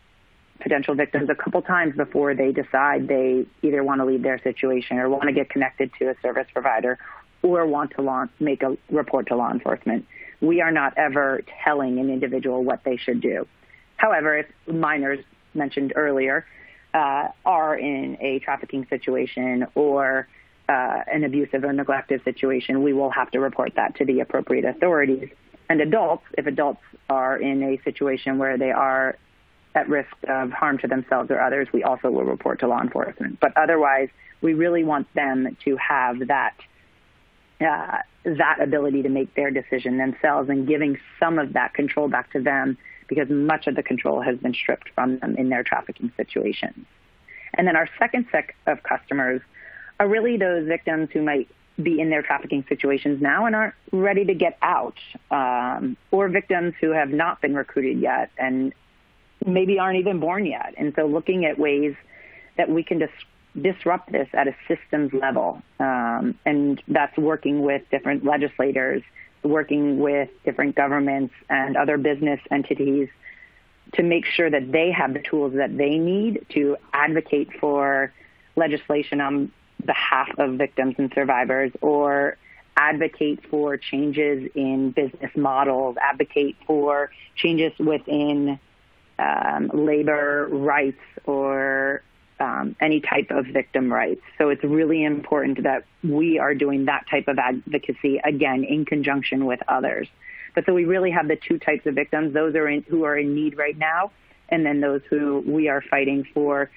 potential 0.60 0.94
victims 0.94 1.30
a 1.30 1.36
couple 1.36 1.62
times 1.62 1.96
before 1.96 2.36
they 2.36 2.52
decide 2.52 3.08
they 3.08 3.46
either 3.62 3.84
want 3.84 4.02
to 4.02 4.06
leave 4.06 4.22
their 4.22 4.40
situation 4.42 4.98
or 4.98 5.10
want 5.10 5.24
to 5.24 5.34
get 5.34 5.50
connected 5.50 5.92
to 6.00 6.10
a 6.10 6.16
service 6.22 6.48
provider 6.54 7.00
or 7.42 7.66
want 7.66 7.92
to 7.92 8.02
launch, 8.02 8.32
make 8.40 8.64
a 8.64 8.78
report 8.90 9.28
to 9.28 9.36
law 9.36 9.52
enforcement. 9.52 10.06
We 10.42 10.62
are 10.62 10.72
not 10.72 10.94
ever 10.98 11.42
telling 11.64 12.00
an 12.00 12.10
individual 12.10 12.64
what 12.64 12.84
they 12.84 12.98
should 12.98 13.20
do. 13.20 13.48
However, 14.04 14.38
if 14.38 14.48
minors 14.68 15.24
mentioned 15.54 15.94
earlier 15.96 16.46
uh, 16.94 17.30
are 17.46 17.78
in 17.78 18.18
a 18.20 18.40
trafficking 18.40 18.86
situation 18.90 19.66
or 19.76 20.28
uh, 20.68 21.00
an 21.08 21.24
abusive 21.24 21.64
or 21.64 21.72
neglected 21.72 22.22
situation, 22.26 22.84
we 22.84 22.92
will 22.92 23.12
have 23.12 23.32
to 23.32 23.40
report 23.40 23.72
that 23.78 23.96
to 23.96 24.06
the 24.06 24.20
appropriate 24.20 24.66
authorities. 24.66 25.30
And 25.70 25.80
adults, 25.80 26.26
if 26.38 26.48
adults 26.48 26.82
are 27.10 27.38
in 27.38 27.64
a 27.64 27.82
situation 27.84 28.40
where 28.40 28.58
they 28.58 28.72
are 28.72 29.16
at 29.74 29.88
risk 29.88 30.12
of 30.28 30.52
harm 30.52 30.80
to 30.80 30.88
themselves 30.88 31.32
or 31.32 31.40
others, 31.40 31.70
we 31.74 31.84
also 31.84 32.12
will 32.12 32.26
report 32.26 32.60
to 32.60 32.68
law 32.68 32.82
enforcement. 32.82 33.40
But 33.40 33.56
otherwise, 33.56 34.10
we 34.42 34.54
really 34.54 34.84
want 34.84 35.08
them 35.14 35.56
to 35.64 35.78
have 35.78 36.28
that 36.28 36.56
uh, 37.62 38.00
that 38.26 38.58
ability 38.62 39.04
to 39.04 39.10
make 39.10 39.34
their 39.36 39.50
decision 39.50 39.98
themselves 39.98 40.50
and 40.50 40.68
giving 40.68 40.98
some 41.22 41.40
of 41.40 41.54
that 41.54 41.74
control 41.74 42.10
back 42.10 42.34
to 42.34 42.42
them 42.42 42.78
because 43.08 43.30
much 43.30 43.68
of 43.68 43.76
the 43.76 43.84
control 43.84 44.22
has 44.22 44.38
been 44.38 44.54
stripped 44.54 44.90
from 44.96 45.20
them 45.20 45.36
in 45.36 45.50
their 45.50 45.64
trafficking 45.64 46.12
situations. 46.18 46.86
And 47.56 47.68
then 47.68 47.76
our 47.76 47.90
second 48.00 48.28
set 48.32 48.52
of 48.68 48.82
customers 48.84 49.42
are 50.00 50.08
really 50.08 50.38
those 50.38 50.68
victims 50.68 51.10
who 51.14 51.22
might 51.22 51.48
be 51.82 52.00
in 52.00 52.10
their 52.10 52.22
trafficking 52.22 52.64
situations 52.70 53.22
now 53.22 53.46
and 53.46 53.56
aren't 53.56 53.74
ready 53.92 54.26
to 54.26 54.34
get 54.34 54.58
out, 54.62 54.98
um, 55.32 55.98
or 56.12 56.30
victims 56.30 56.74
who 56.80 56.92
have 56.92 57.10
not 57.10 57.42
been 57.42 57.56
recruited 57.56 58.00
yet 58.00 58.30
and 58.38 58.74
maybe 59.46 59.80
aren't 59.80 60.00
even 60.00 60.20
born 60.20 60.46
yet. 60.46 60.74
And 60.78 60.94
so 60.96 61.06
looking 61.06 61.46
at 61.46 61.58
ways 61.58 61.96
that 62.58 62.70
we 62.70 62.84
can 62.84 63.00
dis- 63.00 63.10
disrupt 63.60 64.12
this 64.12 64.28
at 64.34 64.48
a 64.48 64.56
systems 64.68 65.14
level, 65.14 65.62
um, 65.80 66.36
and 66.46 66.82
that's 66.88 67.18
working 67.18 67.62
with 67.62 67.82
different 67.90 68.24
legislators, 68.24 69.02
working 69.44 70.00
with 70.00 70.30
different 70.46 70.76
governments 70.76 71.34
and 71.50 71.76
other 71.78 71.98
business 71.98 72.40
entities 72.52 73.10
to 73.94 74.04
make 74.04 74.26
sure 74.26 74.50
that 74.50 74.72
they 74.72 74.92
have 74.92 75.14
the 75.14 75.20
tools 75.20 75.54
that 75.56 75.78
they 75.78 75.98
need 75.98 76.46
to 76.50 76.78
advocate 76.94 77.50
for 77.60 78.12
legislation 78.56 79.22
on 79.22 79.52
behalf 79.86 80.30
of 80.38 80.54
victims 80.54 80.96
and 80.98 81.12
survivors 81.14 81.72
or 81.82 82.38
advocate 82.78 83.40
for 83.50 83.78
changes 83.78 84.50
in 84.56 84.92
business 84.92 85.32
models, 85.36 85.96
advocate 86.02 86.56
for 86.66 87.12
changes 87.36 87.72
within 87.78 88.60
um, 89.20 89.70
labor 89.74 90.48
rights 90.50 91.02
or 91.26 92.02
um, 92.44 92.76
any 92.82 93.00
type 93.00 93.32
of 93.32 93.46
victim 93.46 93.92
rights. 93.92 94.22
So 94.38 94.50
it's 94.50 94.64
really 94.64 95.04
important 95.04 95.64
that 95.64 95.86
we 96.04 96.38
are 96.40 96.54
doing 96.54 96.86
that 96.86 97.06
type 97.10 97.28
of 97.28 97.40
advocacy 97.40 98.20
again 98.24 98.64
in 98.64 98.86
conjunction 98.86 99.46
with 99.46 99.62
others. 99.68 100.08
But 100.54 100.66
so 100.66 100.74
we 100.74 100.86
really 100.86 101.12
have 101.12 101.28
the 101.28 101.38
two 101.38 101.58
types 101.58 101.86
of 101.86 101.96
victims: 101.96 102.34
those 102.34 102.54
are 102.56 102.68
in, 102.68 102.84
who 102.84 103.06
are 103.06 103.18
in 103.18 103.34
need 103.34 103.58
right 103.58 103.78
now, 103.78 104.12
and 104.50 104.66
then 104.66 104.82
those 104.82 105.02
who 105.10 105.44
we 105.48 105.70
are 105.70 105.82
fighting 105.82 106.28
for 106.34 106.70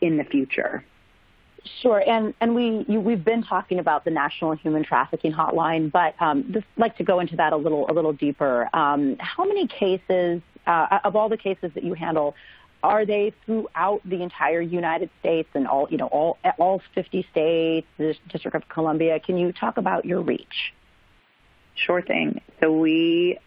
in 0.00 0.18
the 0.18 0.24
future. 0.24 0.84
Sure, 1.80 2.02
and 2.06 2.34
and 2.40 2.54
we 2.54 2.84
you, 2.86 3.00
we've 3.00 3.24
been 3.24 3.42
talking 3.42 3.78
about 3.78 4.04
the 4.04 4.10
National 4.10 4.52
Human 4.52 4.84
Trafficking 4.84 5.32
Hotline, 5.32 5.90
but 5.90 6.14
um, 6.20 6.52
just 6.52 6.66
like 6.76 6.98
to 6.98 7.04
go 7.04 7.20
into 7.20 7.36
that 7.36 7.54
a 7.54 7.56
little 7.56 7.90
a 7.90 7.94
little 7.94 8.12
deeper. 8.12 8.68
Um, 8.74 9.16
how 9.18 9.46
many 9.46 9.66
cases 9.66 10.42
uh, 10.66 11.00
of 11.04 11.16
all 11.16 11.28
the 11.28 11.38
cases 11.38 11.72
that 11.74 11.82
you 11.82 11.94
handle 11.94 12.34
are 12.84 13.06
they 13.06 13.32
throughout 13.46 14.02
the 14.04 14.22
entire 14.22 14.60
United 14.60 15.08
States 15.20 15.48
and 15.54 15.66
all 15.66 15.88
you 15.90 15.96
know 15.96 16.06
all 16.06 16.36
all 16.58 16.82
50 16.94 17.26
states, 17.32 17.86
the 17.96 18.14
District 18.28 18.54
of 18.54 18.68
Columbia? 18.68 19.18
Can 19.18 19.38
you 19.38 19.52
talk 19.52 19.78
about 19.78 20.04
your 20.04 20.20
reach? 20.20 20.74
Sure 21.74 22.02
thing. 22.02 22.42
So 22.60 22.70
we 22.70 23.38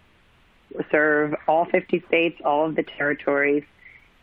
serve 0.92 1.36
all 1.48 1.66
50 1.66 2.04
states, 2.08 2.42
all 2.44 2.66
of 2.66 2.76
the 2.76 2.84
territories 2.84 3.64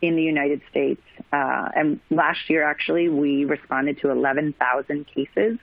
in 0.03 0.17
the 0.17 0.23
United 0.23 0.61
States. 0.69 1.01
Uh, 1.33 1.69
and 1.77 2.01
last 2.11 2.51
year, 2.51 2.65
actually, 2.65 3.09
we 3.09 3.45
responded 3.45 4.01
to 4.01 4.11
11,000 4.11 5.07
cases 5.07 5.59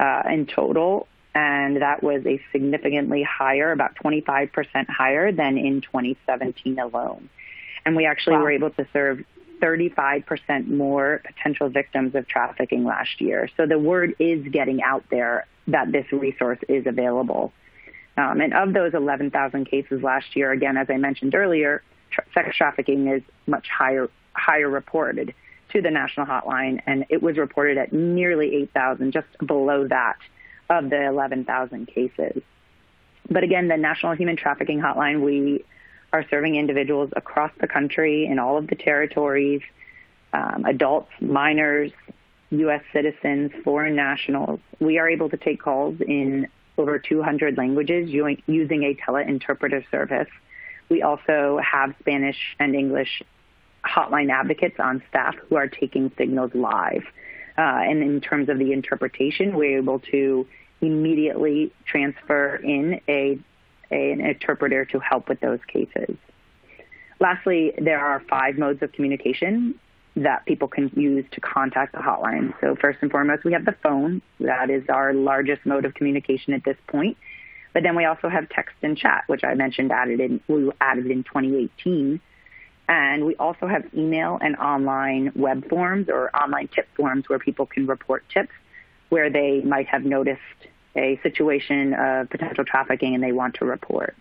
uh, 0.00 0.22
in 0.28 0.46
total, 0.46 1.06
and 1.34 1.80
that 1.80 2.02
was 2.02 2.26
a 2.26 2.42
significantly 2.50 3.22
higher, 3.22 3.70
about 3.70 3.94
25% 3.94 4.88
higher 4.88 5.30
than 5.30 5.56
in 5.56 5.80
2017 5.80 6.78
alone. 6.80 7.30
And 7.84 7.96
we 7.96 8.06
actually 8.06 8.36
wow. 8.36 8.42
were 8.42 8.50
able 8.50 8.70
to 8.70 8.86
serve 8.92 9.24
35% 9.60 10.68
more 10.68 11.20
potential 11.24 11.68
victims 11.68 12.14
of 12.14 12.26
trafficking 12.26 12.84
last 12.84 13.20
year. 13.20 13.48
So 13.56 13.66
the 13.66 13.78
word 13.78 14.14
is 14.18 14.46
getting 14.48 14.82
out 14.82 15.04
there 15.10 15.46
that 15.66 15.92
this 15.92 16.10
resource 16.12 16.58
is 16.68 16.86
available. 16.86 17.52
Um, 18.16 18.40
and 18.40 18.54
of 18.54 18.72
those 18.72 18.94
11,000 18.94 19.66
cases 19.66 20.02
last 20.02 20.34
year, 20.34 20.50
again, 20.52 20.76
as 20.76 20.88
I 20.90 20.96
mentioned 20.96 21.34
earlier, 21.34 21.82
tra- 22.10 22.24
sex 22.34 22.56
trafficking 22.56 23.08
is 23.08 23.22
much 23.46 23.68
higher 23.68 24.08
higher 24.32 24.68
reported 24.68 25.34
to 25.72 25.82
the 25.82 25.90
national 25.90 26.26
hotline, 26.26 26.80
and 26.86 27.04
it 27.08 27.22
was 27.22 27.36
reported 27.36 27.78
at 27.78 27.92
nearly 27.92 28.54
8,000, 28.54 29.12
just 29.12 29.26
below 29.44 29.86
that 29.88 30.16
of 30.68 30.88
the 30.90 31.06
11,000 31.06 31.86
cases. 31.86 32.42
But 33.28 33.44
again, 33.44 33.68
the 33.68 33.76
National 33.76 34.14
Human 34.14 34.36
Trafficking 34.36 34.80
Hotline, 34.80 35.20
we 35.20 35.64
are 36.12 36.24
serving 36.28 36.56
individuals 36.56 37.10
across 37.16 37.50
the 37.60 37.68
country 37.68 38.26
in 38.26 38.38
all 38.38 38.56
of 38.56 38.66
the 38.66 38.74
territories, 38.74 39.62
um, 40.32 40.64
adults, 40.66 41.10
minors, 41.20 41.92
U.S. 42.50 42.82
citizens, 42.92 43.52
foreign 43.62 43.94
nationals. 43.94 44.60
We 44.80 44.98
are 44.98 45.08
able 45.08 45.30
to 45.30 45.36
take 45.36 45.62
calls 45.62 46.00
in 46.00 46.48
over 46.78 46.98
200 46.98 47.56
languages 47.56 48.10
using 48.10 48.82
a 48.82 48.94
teleinterpreter 48.94 49.84
service. 49.90 50.28
We 50.88 51.02
also 51.02 51.60
have 51.62 51.94
Spanish 52.00 52.56
and 52.58 52.74
English 52.74 53.22
hotline 53.84 54.30
advocates 54.30 54.78
on 54.78 55.02
staff 55.08 55.36
who 55.48 55.56
are 55.56 55.68
taking 55.68 56.10
signals 56.18 56.52
live. 56.54 57.04
Uh, 57.56 57.60
and 57.60 58.02
in 58.02 58.20
terms 58.20 58.48
of 58.48 58.58
the 58.58 58.72
interpretation, 58.72 59.54
we're 59.56 59.78
able 59.78 59.98
to 59.98 60.46
immediately 60.80 61.72
transfer 61.84 62.56
in 62.56 63.00
a, 63.08 63.38
a, 63.38 63.38
an 63.90 64.20
interpreter 64.20 64.84
to 64.86 64.98
help 64.98 65.28
with 65.28 65.40
those 65.40 65.60
cases. 65.66 66.16
Lastly, 67.18 67.72
there 67.78 68.00
are 68.00 68.20
five 68.28 68.56
modes 68.56 68.82
of 68.82 68.92
communication 68.92 69.78
that 70.16 70.44
people 70.46 70.68
can 70.68 70.90
use 70.96 71.24
to 71.32 71.40
contact 71.40 71.92
the 71.92 71.98
hotline. 71.98 72.52
So 72.60 72.76
first 72.76 72.98
and 73.02 73.10
foremost, 73.10 73.44
we 73.44 73.52
have 73.52 73.64
the 73.64 73.76
phone. 73.82 74.22
That 74.40 74.70
is 74.70 74.84
our 74.88 75.12
largest 75.12 75.64
mode 75.64 75.84
of 75.84 75.94
communication 75.94 76.54
at 76.54 76.64
this 76.64 76.76
point. 76.88 77.16
But 77.72 77.84
then 77.84 77.94
we 77.94 78.04
also 78.04 78.28
have 78.28 78.48
text 78.48 78.74
and 78.82 78.96
chat, 78.96 79.24
which 79.28 79.44
I 79.44 79.54
mentioned 79.54 79.92
added 79.92 80.20
in, 80.20 80.40
we 80.48 80.70
added 80.80 81.06
in 81.06 81.22
2018. 81.22 82.20
And 82.88 83.24
we 83.24 83.36
also 83.36 83.68
have 83.68 83.84
email 83.94 84.38
and 84.40 84.56
online 84.56 85.30
web 85.36 85.68
forms 85.68 86.08
or 86.08 86.34
online 86.36 86.68
tip 86.68 86.88
forms 86.96 87.28
where 87.28 87.38
people 87.38 87.66
can 87.66 87.86
report 87.86 88.24
tips 88.32 88.52
where 89.10 89.30
they 89.30 89.60
might 89.60 89.86
have 89.86 90.04
noticed 90.04 90.40
a 90.96 91.18
situation 91.22 91.94
of 91.94 92.30
potential 92.30 92.64
trafficking 92.64 93.14
and 93.14 93.22
they 93.22 93.32
want 93.32 93.54
to 93.54 93.64
report. 93.64 94.16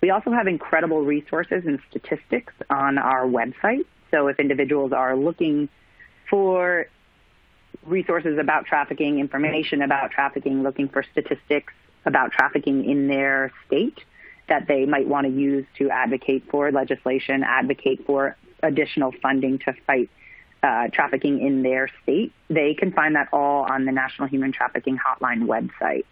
We 0.00 0.10
also 0.10 0.30
have 0.32 0.46
incredible 0.46 1.02
resources 1.02 1.64
and 1.66 1.80
statistics 1.90 2.52
on 2.70 2.98
our 2.98 3.24
website. 3.24 3.84
So 4.10 4.28
if 4.28 4.38
individuals 4.40 4.92
are 4.92 5.16
looking 5.16 5.68
for 6.28 6.86
resources 7.84 8.38
about 8.38 8.66
trafficking, 8.66 9.18
information 9.18 9.82
about 9.82 10.10
trafficking, 10.10 10.62
looking 10.62 10.88
for 10.88 11.02
statistics 11.02 11.72
about 12.04 12.32
trafficking 12.32 12.84
in 12.88 13.08
their 13.08 13.52
state 13.66 13.98
that 14.48 14.66
they 14.66 14.84
might 14.86 15.06
want 15.06 15.26
to 15.26 15.32
use 15.32 15.64
to 15.78 15.88
advocate 15.88 16.44
for 16.50 16.70
legislation, 16.72 17.42
advocate 17.44 18.04
for 18.04 18.36
additional 18.62 19.12
funding 19.22 19.58
to 19.60 19.72
fight 19.86 20.10
uh, 20.62 20.88
trafficking 20.88 21.40
in 21.40 21.62
their 21.62 21.88
state, 22.02 22.32
they 22.48 22.74
can 22.74 22.92
find 22.92 23.16
that 23.16 23.28
all 23.32 23.64
on 23.64 23.84
the 23.84 23.92
National 23.92 24.28
Human 24.28 24.52
Trafficking 24.52 24.98
Hotline 24.98 25.46
website. 25.46 26.04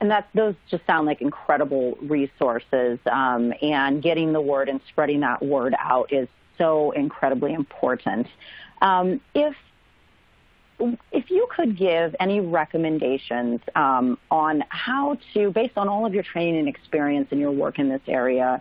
And 0.00 0.10
that 0.10 0.28
those 0.34 0.54
just 0.70 0.86
sound 0.86 1.06
like 1.06 1.22
incredible 1.22 1.96
resources, 2.02 2.98
um, 3.10 3.54
and 3.62 4.02
getting 4.02 4.32
the 4.32 4.40
word 4.40 4.68
and 4.68 4.80
spreading 4.88 5.20
that 5.20 5.42
word 5.42 5.74
out 5.78 6.12
is 6.12 6.28
so 6.58 6.90
incredibly 6.90 7.54
important. 7.54 8.26
Um, 8.82 9.20
if 9.34 9.54
if 11.10 11.30
you 11.30 11.48
could 11.50 11.76
give 11.76 12.14
any 12.20 12.40
recommendations 12.40 13.60
um, 13.74 14.18
on 14.30 14.62
how 14.68 15.16
to, 15.32 15.50
based 15.50 15.78
on 15.78 15.88
all 15.88 16.04
of 16.04 16.12
your 16.12 16.22
training 16.22 16.58
and 16.58 16.68
experience 16.68 17.28
and 17.30 17.40
your 17.40 17.50
work 17.50 17.78
in 17.78 17.88
this 17.88 18.02
area, 18.06 18.60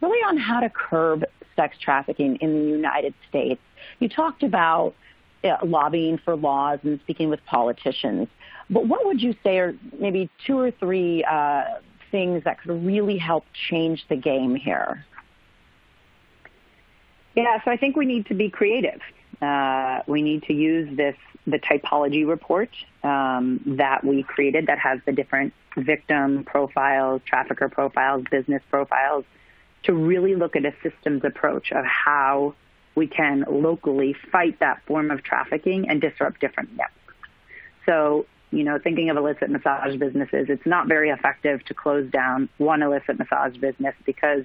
really 0.00 0.22
on 0.22 0.36
how 0.36 0.60
to 0.60 0.70
curb 0.70 1.24
sex 1.56 1.76
trafficking 1.80 2.36
in 2.36 2.54
the 2.54 2.70
United 2.70 3.12
States, 3.28 3.60
You 4.00 4.08
talked 4.08 4.42
about 4.42 4.94
uh, 5.44 5.56
lobbying 5.64 6.18
for 6.18 6.36
laws 6.36 6.80
and 6.82 7.00
speaking 7.00 7.28
with 7.28 7.44
politicians. 7.46 8.28
But 8.70 8.86
what 8.86 9.06
would 9.06 9.22
you 9.22 9.34
say 9.42 9.58
are 9.58 9.74
maybe 9.98 10.28
two 10.46 10.58
or 10.58 10.70
three 10.70 11.24
uh, 11.24 11.64
things 12.10 12.44
that 12.44 12.60
could 12.60 12.84
really 12.84 13.18
help 13.18 13.44
change 13.68 14.04
the 14.08 14.16
game 14.16 14.54
here? 14.54 15.04
Yeah, 17.34 17.62
so 17.64 17.70
I 17.70 17.76
think 17.76 17.96
we 17.96 18.04
need 18.04 18.26
to 18.26 18.34
be 18.34 18.50
creative. 18.50 19.00
Uh, 19.40 20.00
we 20.06 20.22
need 20.22 20.42
to 20.44 20.52
use 20.52 20.96
this 20.96 21.14
the 21.46 21.58
typology 21.58 22.28
report 22.28 22.68
um, 23.04 23.60
that 23.64 24.04
we 24.04 24.22
created 24.22 24.66
that 24.66 24.78
has 24.78 25.00
the 25.06 25.12
different 25.12 25.54
victim 25.76 26.44
profiles, 26.44 27.22
trafficker 27.24 27.68
profiles, 27.68 28.24
business 28.30 28.62
profiles, 28.68 29.24
to 29.84 29.94
really 29.94 30.34
look 30.34 30.56
at 30.56 30.66
a 30.66 30.74
systems 30.82 31.22
approach 31.24 31.72
of 31.72 31.84
how 31.84 32.54
we 32.98 33.06
can 33.06 33.44
locally 33.48 34.14
fight 34.32 34.58
that 34.58 34.82
form 34.84 35.10
of 35.12 35.22
trafficking 35.22 35.88
and 35.88 36.00
disrupt 36.00 36.40
different 36.40 36.70
networks. 36.70 37.28
So, 37.86 38.26
you 38.50 38.64
know, 38.64 38.78
thinking 38.78 39.08
of 39.08 39.16
illicit 39.16 39.48
massage 39.50 39.96
businesses, 39.96 40.46
it's 40.48 40.66
not 40.66 40.88
very 40.88 41.10
effective 41.10 41.64
to 41.66 41.74
close 41.74 42.10
down 42.10 42.48
one 42.58 42.82
illicit 42.82 43.16
massage 43.16 43.56
business 43.56 43.94
because 44.04 44.44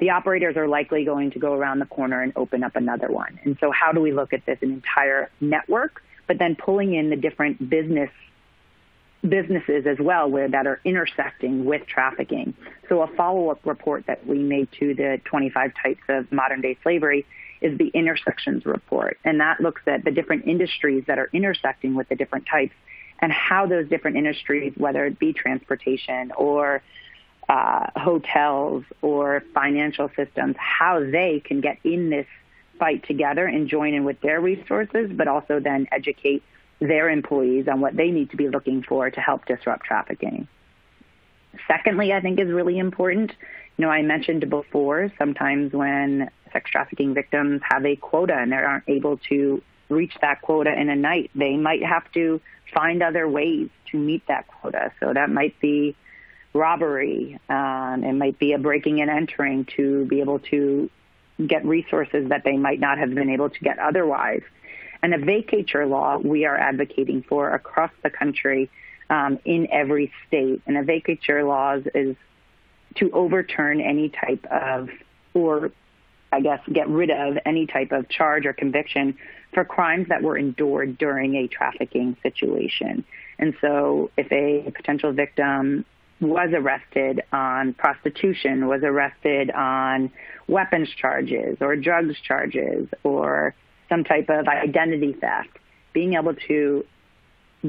the 0.00 0.10
operators 0.10 0.56
are 0.56 0.66
likely 0.66 1.04
going 1.04 1.30
to 1.30 1.38
go 1.38 1.54
around 1.54 1.78
the 1.78 1.86
corner 1.86 2.20
and 2.20 2.32
open 2.34 2.64
up 2.64 2.74
another 2.74 3.08
one. 3.08 3.38
And 3.44 3.56
so 3.60 3.70
how 3.70 3.92
do 3.92 4.00
we 4.00 4.12
look 4.12 4.32
at 4.32 4.44
this 4.44 4.58
an 4.60 4.72
entire 4.72 5.30
network, 5.40 6.02
but 6.26 6.38
then 6.38 6.56
pulling 6.56 6.94
in 6.94 7.10
the 7.10 7.16
different 7.16 7.70
business 7.70 8.10
businesses 9.28 9.84
as 9.84 9.98
well 9.98 10.30
where 10.30 10.48
that 10.48 10.66
are 10.66 10.80
intersecting 10.84 11.64
with 11.64 11.84
trafficking. 11.86 12.54
So 12.88 13.02
a 13.02 13.08
follow-up 13.08 13.66
report 13.66 14.06
that 14.06 14.24
we 14.24 14.38
made 14.38 14.68
to 14.78 14.94
the 14.94 15.20
25 15.24 15.72
types 15.82 16.02
of 16.08 16.30
modern 16.30 16.60
day 16.60 16.76
slavery 16.84 17.26
is 17.60 17.76
the 17.78 17.88
intersections 17.88 18.64
report. 18.66 19.18
And 19.24 19.40
that 19.40 19.60
looks 19.60 19.82
at 19.86 20.04
the 20.04 20.10
different 20.10 20.46
industries 20.46 21.04
that 21.06 21.18
are 21.18 21.30
intersecting 21.32 21.94
with 21.94 22.08
the 22.08 22.16
different 22.16 22.46
types 22.46 22.74
and 23.20 23.32
how 23.32 23.66
those 23.66 23.88
different 23.88 24.16
industries, 24.16 24.72
whether 24.76 25.04
it 25.06 25.18
be 25.18 25.32
transportation 25.32 26.32
or 26.36 26.82
uh, 27.48 27.86
hotels 27.96 28.84
or 29.02 29.42
financial 29.54 30.10
systems, 30.14 30.54
how 30.58 31.00
they 31.00 31.40
can 31.44 31.60
get 31.60 31.78
in 31.84 32.10
this 32.10 32.26
fight 32.78 33.06
together 33.06 33.46
and 33.46 33.68
join 33.68 33.94
in 33.94 34.04
with 34.04 34.20
their 34.20 34.40
resources, 34.40 35.10
but 35.12 35.26
also 35.26 35.58
then 35.58 35.88
educate 35.90 36.42
their 36.80 37.10
employees 37.10 37.66
on 37.66 37.80
what 37.80 37.96
they 37.96 38.10
need 38.10 38.30
to 38.30 38.36
be 38.36 38.48
looking 38.48 38.82
for 38.82 39.10
to 39.10 39.20
help 39.20 39.46
disrupt 39.46 39.84
trafficking. 39.84 40.46
Secondly, 41.66 42.12
I 42.12 42.20
think 42.20 42.38
is 42.38 42.48
really 42.48 42.78
important. 42.78 43.32
You 43.76 43.84
know, 43.84 43.90
I 43.90 44.02
mentioned 44.02 44.48
before 44.48 45.12
sometimes 45.18 45.72
when 45.72 46.30
sex 46.52 46.70
trafficking 46.70 47.14
victims 47.14 47.60
have 47.68 47.84
a 47.84 47.96
quota 47.96 48.34
and 48.34 48.52
they 48.52 48.56
aren't 48.56 48.88
able 48.88 49.18
to 49.28 49.62
reach 49.88 50.14
that 50.20 50.42
quota 50.42 50.72
in 50.78 50.88
a 50.88 50.96
night, 50.96 51.30
they 51.34 51.56
might 51.56 51.82
have 51.82 52.10
to 52.12 52.40
find 52.72 53.02
other 53.02 53.28
ways 53.28 53.68
to 53.90 53.96
meet 53.96 54.26
that 54.26 54.46
quota. 54.46 54.92
So 55.00 55.12
that 55.14 55.30
might 55.30 55.58
be 55.60 55.96
robbery. 56.52 57.38
Um, 57.48 58.04
it 58.04 58.12
might 58.12 58.38
be 58.38 58.52
a 58.52 58.58
breaking 58.58 59.00
and 59.00 59.10
entering 59.10 59.66
to 59.76 60.04
be 60.06 60.20
able 60.20 60.40
to 60.40 60.90
get 61.46 61.64
resources 61.64 62.28
that 62.28 62.44
they 62.44 62.56
might 62.56 62.80
not 62.80 62.98
have 62.98 63.14
been 63.14 63.30
able 63.30 63.48
to 63.50 63.60
get 63.60 63.78
otherwise. 63.78 64.42
And 65.02 65.14
a 65.14 65.18
vacatur 65.18 65.88
law 65.88 66.18
we 66.18 66.44
are 66.44 66.56
advocating 66.56 67.22
for 67.22 67.50
across 67.54 67.92
the 68.02 68.10
country 68.10 68.68
um, 69.08 69.38
in 69.44 69.68
every 69.70 70.12
state. 70.26 70.60
And 70.66 70.76
a 70.76 70.82
vacatur 70.82 71.46
laws 71.46 71.84
is 71.94 72.16
to 72.96 73.10
overturn 73.12 73.80
any 73.80 74.08
type 74.08 74.44
of, 74.50 74.90
or 75.34 75.70
I 76.32 76.40
guess 76.40 76.60
get 76.72 76.88
rid 76.88 77.10
of 77.10 77.38
any 77.46 77.66
type 77.66 77.92
of 77.92 78.08
charge 78.08 78.46
or 78.46 78.52
conviction 78.52 79.16
for 79.54 79.64
crimes 79.64 80.08
that 80.08 80.22
were 80.22 80.36
endured 80.36 80.98
during 80.98 81.36
a 81.36 81.46
trafficking 81.46 82.16
situation. 82.22 83.04
And 83.38 83.54
so 83.60 84.10
if 84.16 84.30
a 84.30 84.70
potential 84.70 85.12
victim 85.12 85.84
was 86.20 86.50
arrested 86.52 87.22
on 87.32 87.74
prostitution, 87.74 88.66
was 88.66 88.82
arrested 88.82 89.50
on 89.50 90.10
weapons 90.48 90.90
charges 90.90 91.58
or 91.60 91.76
drugs 91.76 92.16
charges 92.20 92.88
or 93.04 93.54
some 93.88 94.04
type 94.04 94.28
of 94.28 94.48
identity 94.48 95.14
theft, 95.14 95.50
being 95.92 96.14
able 96.14 96.34
to 96.48 96.84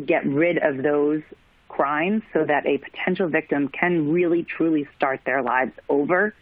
get 0.05 0.25
rid 0.25 0.57
of 0.57 0.83
those 0.83 1.21
crimes 1.69 2.23
so 2.33 2.43
that 2.43 2.65
a 2.65 2.77
potential 2.79 3.29
victim 3.29 3.69
can 3.69 4.11
really 4.11 4.43
truly 4.43 4.87
start 4.97 5.21
their 5.25 5.41
lives 5.41 5.71
over 5.87 6.33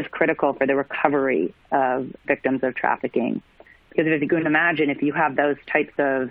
is 0.00 0.06
critical 0.10 0.52
for 0.54 0.66
the 0.66 0.74
recovery 0.74 1.54
of 1.70 2.14
victims 2.26 2.60
of 2.62 2.74
trafficking. 2.74 3.42
Because 3.90 4.06
if 4.06 4.22
you 4.22 4.28
can 4.28 4.46
imagine, 4.46 4.90
if 4.90 5.02
you 5.02 5.12
have 5.12 5.36
those 5.36 5.56
types 5.70 5.92
of 5.98 6.30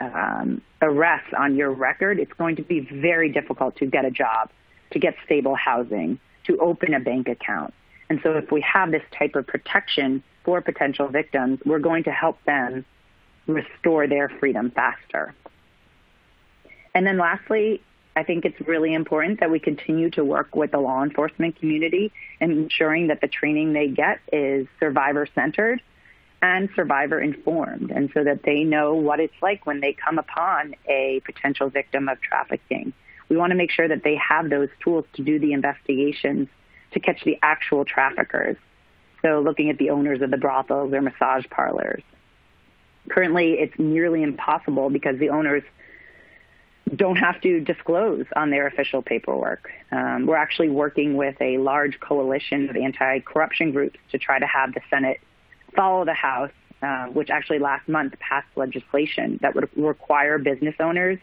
um, 0.00 0.60
arrests 0.82 1.32
on 1.36 1.56
your 1.56 1.70
record, 1.70 2.18
it's 2.18 2.32
going 2.32 2.56
to 2.56 2.62
be 2.62 2.80
very 2.80 3.30
difficult 3.30 3.76
to 3.76 3.86
get 3.86 4.04
a 4.04 4.10
job, 4.10 4.50
to 4.90 4.98
get 4.98 5.14
stable 5.24 5.54
housing, 5.54 6.18
to 6.44 6.58
open 6.58 6.94
a 6.94 7.00
bank 7.00 7.28
account. 7.28 7.72
And 8.10 8.20
so 8.22 8.32
if 8.32 8.50
we 8.50 8.60
have 8.62 8.90
this 8.90 9.02
type 9.16 9.34
of 9.34 9.46
protection 9.46 10.22
for 10.44 10.60
potential 10.60 11.08
victims, 11.08 11.60
we're 11.64 11.78
going 11.78 12.04
to 12.04 12.10
help 12.10 12.42
them 12.44 12.84
restore 13.46 14.06
their 14.06 14.28
freedom 14.28 14.70
faster. 14.70 15.34
And 16.94 17.06
then 17.06 17.18
lastly, 17.18 17.82
I 18.16 18.22
think 18.22 18.44
it's 18.44 18.60
really 18.66 18.94
important 18.94 19.40
that 19.40 19.50
we 19.50 19.58
continue 19.58 20.10
to 20.10 20.24
work 20.24 20.54
with 20.54 20.70
the 20.70 20.78
law 20.78 21.02
enforcement 21.02 21.58
community 21.58 22.12
and 22.40 22.52
ensuring 22.52 23.08
that 23.08 23.20
the 23.20 23.28
training 23.28 23.72
they 23.72 23.88
get 23.88 24.20
is 24.32 24.68
survivor 24.78 25.26
centered 25.34 25.82
and 26.40 26.68
survivor 26.76 27.20
informed 27.20 27.90
and 27.90 28.10
so 28.14 28.22
that 28.22 28.42
they 28.44 28.62
know 28.62 28.94
what 28.94 29.18
it's 29.18 29.34
like 29.42 29.66
when 29.66 29.80
they 29.80 29.92
come 29.92 30.18
upon 30.18 30.74
a 30.88 31.20
potential 31.24 31.70
victim 31.70 32.08
of 32.08 32.20
trafficking. 32.20 32.92
We 33.28 33.36
want 33.36 33.50
to 33.50 33.56
make 33.56 33.70
sure 33.70 33.88
that 33.88 34.04
they 34.04 34.16
have 34.16 34.50
those 34.50 34.68
tools 34.80 35.06
to 35.14 35.22
do 35.22 35.38
the 35.38 35.52
investigations 35.52 36.48
to 36.92 37.00
catch 37.00 37.24
the 37.24 37.38
actual 37.42 37.84
traffickers. 37.84 38.56
So 39.22 39.40
looking 39.40 39.70
at 39.70 39.78
the 39.78 39.90
owners 39.90 40.20
of 40.22 40.30
the 40.30 40.36
brothels 40.36 40.92
or 40.92 41.00
massage 41.00 41.46
parlors. 41.50 42.02
Currently, 43.08 43.54
it's 43.54 43.78
nearly 43.78 44.22
impossible 44.22 44.90
because 44.90 45.18
the 45.18 45.30
owners 45.30 45.62
don't 46.94 47.16
have 47.16 47.40
to 47.40 47.60
disclose 47.60 48.26
on 48.36 48.50
their 48.50 48.66
official 48.66 49.02
paperwork. 49.02 49.70
Um, 49.90 50.26
we're 50.26 50.36
actually 50.36 50.68
working 50.68 51.16
with 51.16 51.36
a 51.40 51.58
large 51.58 51.98
coalition 52.00 52.68
of 52.68 52.76
anti-corruption 52.76 53.72
groups 53.72 53.98
to 54.12 54.18
try 54.18 54.38
to 54.38 54.46
have 54.46 54.74
the 54.74 54.80
Senate 54.90 55.20
follow 55.74 56.04
the 56.04 56.14
House, 56.14 56.52
uh, 56.82 57.06
which 57.06 57.30
actually 57.30 57.58
last 57.58 57.88
month 57.88 58.14
passed 58.18 58.48
legislation 58.56 59.38
that 59.42 59.54
would 59.54 59.68
require 59.76 60.38
business 60.38 60.74
owners 60.78 61.18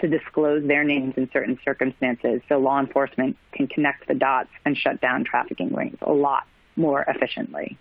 to 0.00 0.08
disclose 0.08 0.66
their 0.66 0.84
names 0.84 1.14
in 1.16 1.30
certain 1.32 1.58
circumstances 1.64 2.42
so 2.48 2.58
law 2.58 2.80
enforcement 2.80 3.36
can 3.52 3.66
connect 3.68 4.08
the 4.08 4.14
dots 4.14 4.50
and 4.64 4.76
shut 4.76 5.00
down 5.00 5.24
trafficking 5.24 5.72
rings 5.72 5.96
a 6.02 6.12
lot 6.12 6.44
more 6.76 7.04
efficiently. 7.06 7.78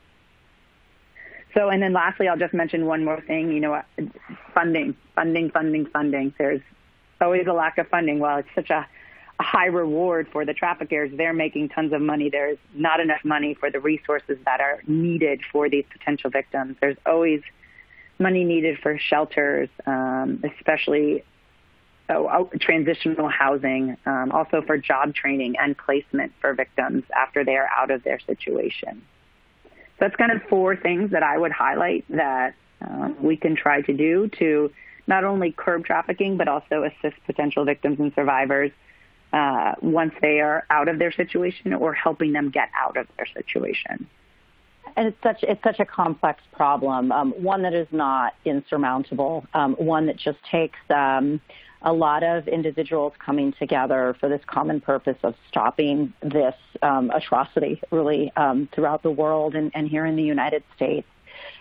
So, 1.54 1.70
and 1.70 1.82
then 1.82 1.94
lastly, 1.94 2.28
I'll 2.28 2.38
just 2.38 2.54
mention 2.54 2.86
one 2.86 3.04
more 3.04 3.22
thing. 3.22 3.52
You 3.52 3.60
know, 3.60 3.82
funding, 4.54 4.96
funding, 5.16 5.50
funding, 5.52 5.86
funding. 5.88 6.34
There's 6.38 6.62
always 7.24 7.48
a 7.48 7.54
lack 7.54 7.80
of 7.80 7.88
funding. 7.88 8.20
While 8.20 8.38
it's 8.38 8.50
such 8.54 8.70
a, 8.70 8.86
a 9.40 9.44
high 9.44 9.66
reward 9.68 10.28
for 10.32 10.46
the 10.46 10.54
traffickers, 10.54 11.12
they're 11.18 11.34
making 11.34 11.70
tons 11.70 11.94
of 11.94 12.02
money. 12.02 12.30
There's 12.30 12.60
not 12.76 13.00
enough 13.00 13.24
money 13.24 13.56
for 13.56 13.72
the 13.72 13.80
resources 13.80 14.38
that 14.46 14.62
are 14.62 14.84
needed 14.86 15.42
for 15.52 15.70
these 15.70 15.86
potential 15.92 16.30
victims. 16.30 16.78
There's 16.80 16.98
always 17.08 17.42
money 18.20 18.44
needed 18.44 18.78
for 18.80 19.00
shelters, 19.00 19.70
um, 19.88 20.44
especially 20.44 21.24
oh, 22.10 22.50
transitional 22.60 23.30
housing, 23.30 23.98
um, 24.06 24.32
also 24.32 24.62
for 24.62 24.78
job 24.78 25.16
training 25.16 25.56
and 25.60 25.78
placement 25.78 26.32
for 26.40 26.54
victims 26.54 27.04
after 27.16 27.44
they 27.44 27.56
are 27.56 27.70
out 27.76 27.90
of 27.90 28.04
their 28.04 28.20
situation. 28.20 29.02
So 29.66 29.70
that's 30.00 30.16
kind 30.16 30.32
of 30.32 30.42
four 30.50 30.76
things 30.76 31.12
that 31.12 31.24
I 31.24 31.38
would 31.38 31.52
highlight 31.52 32.06
that 32.10 32.56
um, 32.82 33.16
we 33.22 33.38
can 33.38 33.56
try 33.56 33.82
to 33.82 33.94
do 33.94 34.30
to 34.40 34.72
not 35.08 35.24
only 35.24 35.52
curb 35.52 35.86
trafficking, 35.86 36.38
but 36.38 36.48
also 36.48 36.84
assist 36.84 37.16
potential 37.26 37.66
victims 37.66 38.00
and 38.00 38.14
survivors 38.14 38.72
uh, 39.34 39.74
once 39.82 40.14
they 40.22 40.40
are 40.40 40.66
out 40.70 40.88
of 40.88 41.00
their 41.00 41.12
situation 41.12 41.74
or 41.74 41.94
helping 41.94 42.34
them 42.34 42.50
get 42.50 42.70
out 42.76 42.98
of 42.98 43.08
their 43.18 43.26
situation. 43.26 44.08
And 44.96 45.08
it's 45.08 45.18
such 45.24 45.44
it's 45.44 45.64
such 45.64 45.80
a 45.80 45.86
complex 45.86 46.44
problem, 46.52 47.12
um, 47.12 47.32
one 47.32 47.64
that 47.64 47.74
is 47.74 47.88
not 47.92 48.36
insurmountable, 48.46 49.46
um, 49.54 49.74
one 49.74 50.06
that 50.06 50.18
just 50.18 50.38
takes 50.52 50.78
um, 50.90 51.42
a 51.82 51.92
lot 51.92 52.24
of 52.24 52.48
individuals 52.48 53.14
coming 53.18 53.54
together 53.54 54.16
for 54.20 54.30
this 54.30 54.42
common 54.46 54.80
purpose 54.80 55.18
of 55.24 55.34
stopping 55.50 56.14
this 56.22 56.56
um, 56.82 57.10
atrocity, 57.10 57.82
really, 57.92 58.32
um, 58.36 58.70
throughout 58.72 59.02
the 59.02 59.12
world 59.12 59.56
and, 59.56 59.72
and, 59.74 59.90
here 59.90 60.06
in 60.06 60.16
the 60.16 60.24
United 60.24 60.64
States. 60.76 61.08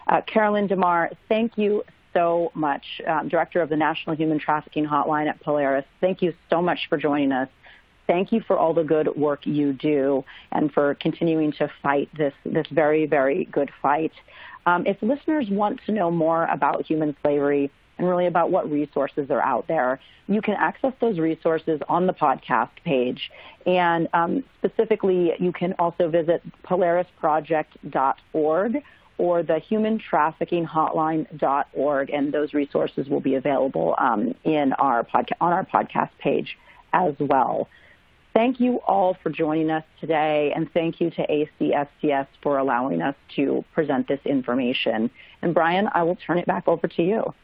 Uh, 0.07 0.20
Carolyn 0.20 0.68
Diemar, 0.68 1.11
thank 1.28 1.57
you 1.57 1.84
so 2.13 2.51
much, 2.55 3.01
um, 3.07 3.29
Director 3.29 3.61
of 3.61 3.69
the 3.69 3.77
National 3.77 4.17
Human 4.17 4.39
Trafficking 4.39 4.87
Hotline 4.87 5.29
at 5.29 5.41
Polaris. 5.41 5.85
Thank 6.01 6.23
you 6.23 6.35
so 6.51 6.63
much 6.63 6.89
for 6.89 6.99
joining 6.99 7.33
us. 7.33 7.49
Thank 8.07 8.33
you 8.33 8.41
for 8.41 8.59
all 8.59 8.73
the 8.75 8.85
good 8.85 9.17
work 9.17 9.47
you 9.47 9.73
do 9.73 10.25
and 10.51 10.73
for 10.73 10.95
continuing 10.97 11.53
to 11.53 11.71
fight 11.83 12.11
this, 12.17 12.35
this 12.45 12.67
very, 12.71 13.07
very 13.07 13.45
good 13.47 13.71
fight. 13.81 14.13
Um, 14.67 14.87
if 14.87 15.01
listeners 15.03 15.49
want 15.49 15.81
to 15.87 15.93
know 15.93 16.11
more 16.11 16.45
about 16.47 16.85
human 16.87 17.17
slavery 17.23 17.71
and 17.99 18.09
really 18.09 18.27
about 18.27 18.51
what 18.51 18.69
resources 18.71 19.31
are 19.31 19.41
out 19.41 19.69
there, 19.69 20.01
you 20.29 20.43
can 20.43 20.55
access 20.55 20.93
those 21.01 21.19
resources 21.19 21.81
on 21.89 22.07
the 22.07 22.13
podcast 22.13 22.71
page. 22.85 23.33
And 23.67 24.09
um, 24.13 24.45
specifically, 24.59 25.33
you 25.39 25.53
can 25.53 25.75
also 25.79 26.09
visit 26.09 26.43
polarisproject.org 26.65 28.83
or 29.19 29.43
the 29.43 29.61
humantraffickinghotline.org, 29.71 32.11
and 32.11 32.33
those 32.33 32.55
resources 32.55 33.09
will 33.09 33.21
be 33.21 33.35
available 33.35 33.95
um, 33.99 34.35
in 34.45 34.73
our 34.75 35.03
podca- 35.05 35.37
on 35.41 35.53
our 35.53 35.65
podcast 35.65 36.11
page 36.19 36.57
as 36.93 37.15
well. 37.19 37.69
Thank 38.35 38.61
you 38.61 38.81
all 38.87 39.17
for 39.23 39.29
joining 39.29 39.71
us 39.71 39.85
today, 40.01 40.53
and 40.57 40.73
thank 40.73 41.01
you 41.01 41.11
to 41.11 41.47
ACFCS 41.61 42.29
for 42.43 42.57
allowing 42.57 43.03
us 43.03 43.15
to 43.37 43.63
present 43.75 44.09
this 44.09 44.21
information. 44.25 45.11
And 45.43 45.53
Brian, 45.53 45.89
I 45.93 46.03
will 46.05 46.17
turn 46.17 46.39
it 46.39 46.47
back 46.47 46.67
over 46.67 46.89
to 46.89 47.03
you. 47.03 47.35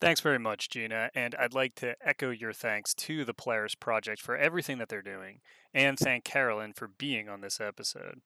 Thanks 0.00 0.20
very 0.20 0.38
much, 0.38 0.70
Gina. 0.70 1.10
And 1.14 1.34
I'd 1.34 1.54
like 1.54 1.74
to 1.76 1.96
echo 2.00 2.30
your 2.30 2.52
thanks 2.52 2.94
to 2.94 3.24
the 3.24 3.34
Polaris 3.34 3.74
Project 3.74 4.22
for 4.22 4.36
everything 4.36 4.78
that 4.78 4.88
they're 4.88 5.02
doing, 5.02 5.40
and 5.74 5.98
thank 5.98 6.24
Carolyn 6.24 6.72
for 6.72 6.88
being 6.88 7.28
on 7.28 7.42
this 7.42 7.60
episode. 7.60 8.22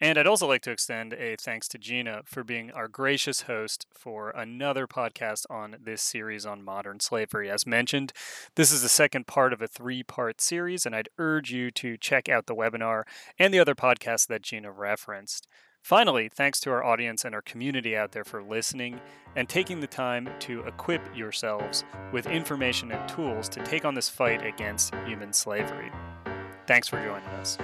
And 0.00 0.18
I'd 0.18 0.26
also 0.26 0.46
like 0.46 0.62
to 0.62 0.70
extend 0.70 1.14
a 1.14 1.36
thanks 1.36 1.68
to 1.68 1.78
Gina 1.78 2.20
for 2.24 2.44
being 2.44 2.70
our 2.70 2.86
gracious 2.86 3.42
host 3.42 3.86
for 3.94 4.30
another 4.30 4.86
podcast 4.86 5.44
on 5.48 5.76
this 5.82 6.02
series 6.02 6.44
on 6.44 6.62
modern 6.62 7.00
slavery. 7.00 7.50
As 7.50 7.66
mentioned, 7.66 8.12
this 8.56 8.70
is 8.70 8.82
the 8.82 8.90
second 8.90 9.26
part 9.26 9.54
of 9.54 9.62
a 9.62 9.68
three 9.68 10.02
part 10.02 10.40
series, 10.40 10.84
and 10.84 10.94
I'd 10.94 11.08
urge 11.18 11.50
you 11.50 11.70
to 11.72 11.96
check 11.96 12.28
out 12.28 12.46
the 12.46 12.54
webinar 12.54 13.04
and 13.38 13.54
the 13.54 13.58
other 13.58 13.74
podcasts 13.74 14.26
that 14.26 14.42
Gina 14.42 14.70
referenced. 14.70 15.48
Finally, 15.82 16.28
thanks 16.28 16.58
to 16.58 16.70
our 16.70 16.82
audience 16.82 17.24
and 17.24 17.32
our 17.32 17.40
community 17.40 17.96
out 17.96 18.10
there 18.10 18.24
for 18.24 18.42
listening 18.42 19.00
and 19.36 19.48
taking 19.48 19.78
the 19.78 19.86
time 19.86 20.28
to 20.40 20.60
equip 20.62 21.00
yourselves 21.16 21.84
with 22.12 22.26
information 22.26 22.90
and 22.90 23.08
tools 23.08 23.48
to 23.48 23.62
take 23.62 23.84
on 23.84 23.94
this 23.94 24.08
fight 24.08 24.44
against 24.44 24.92
human 25.06 25.32
slavery. 25.32 25.92
Thanks 26.66 26.88
for 26.88 26.96
joining 26.96 27.28
us. 27.28 27.56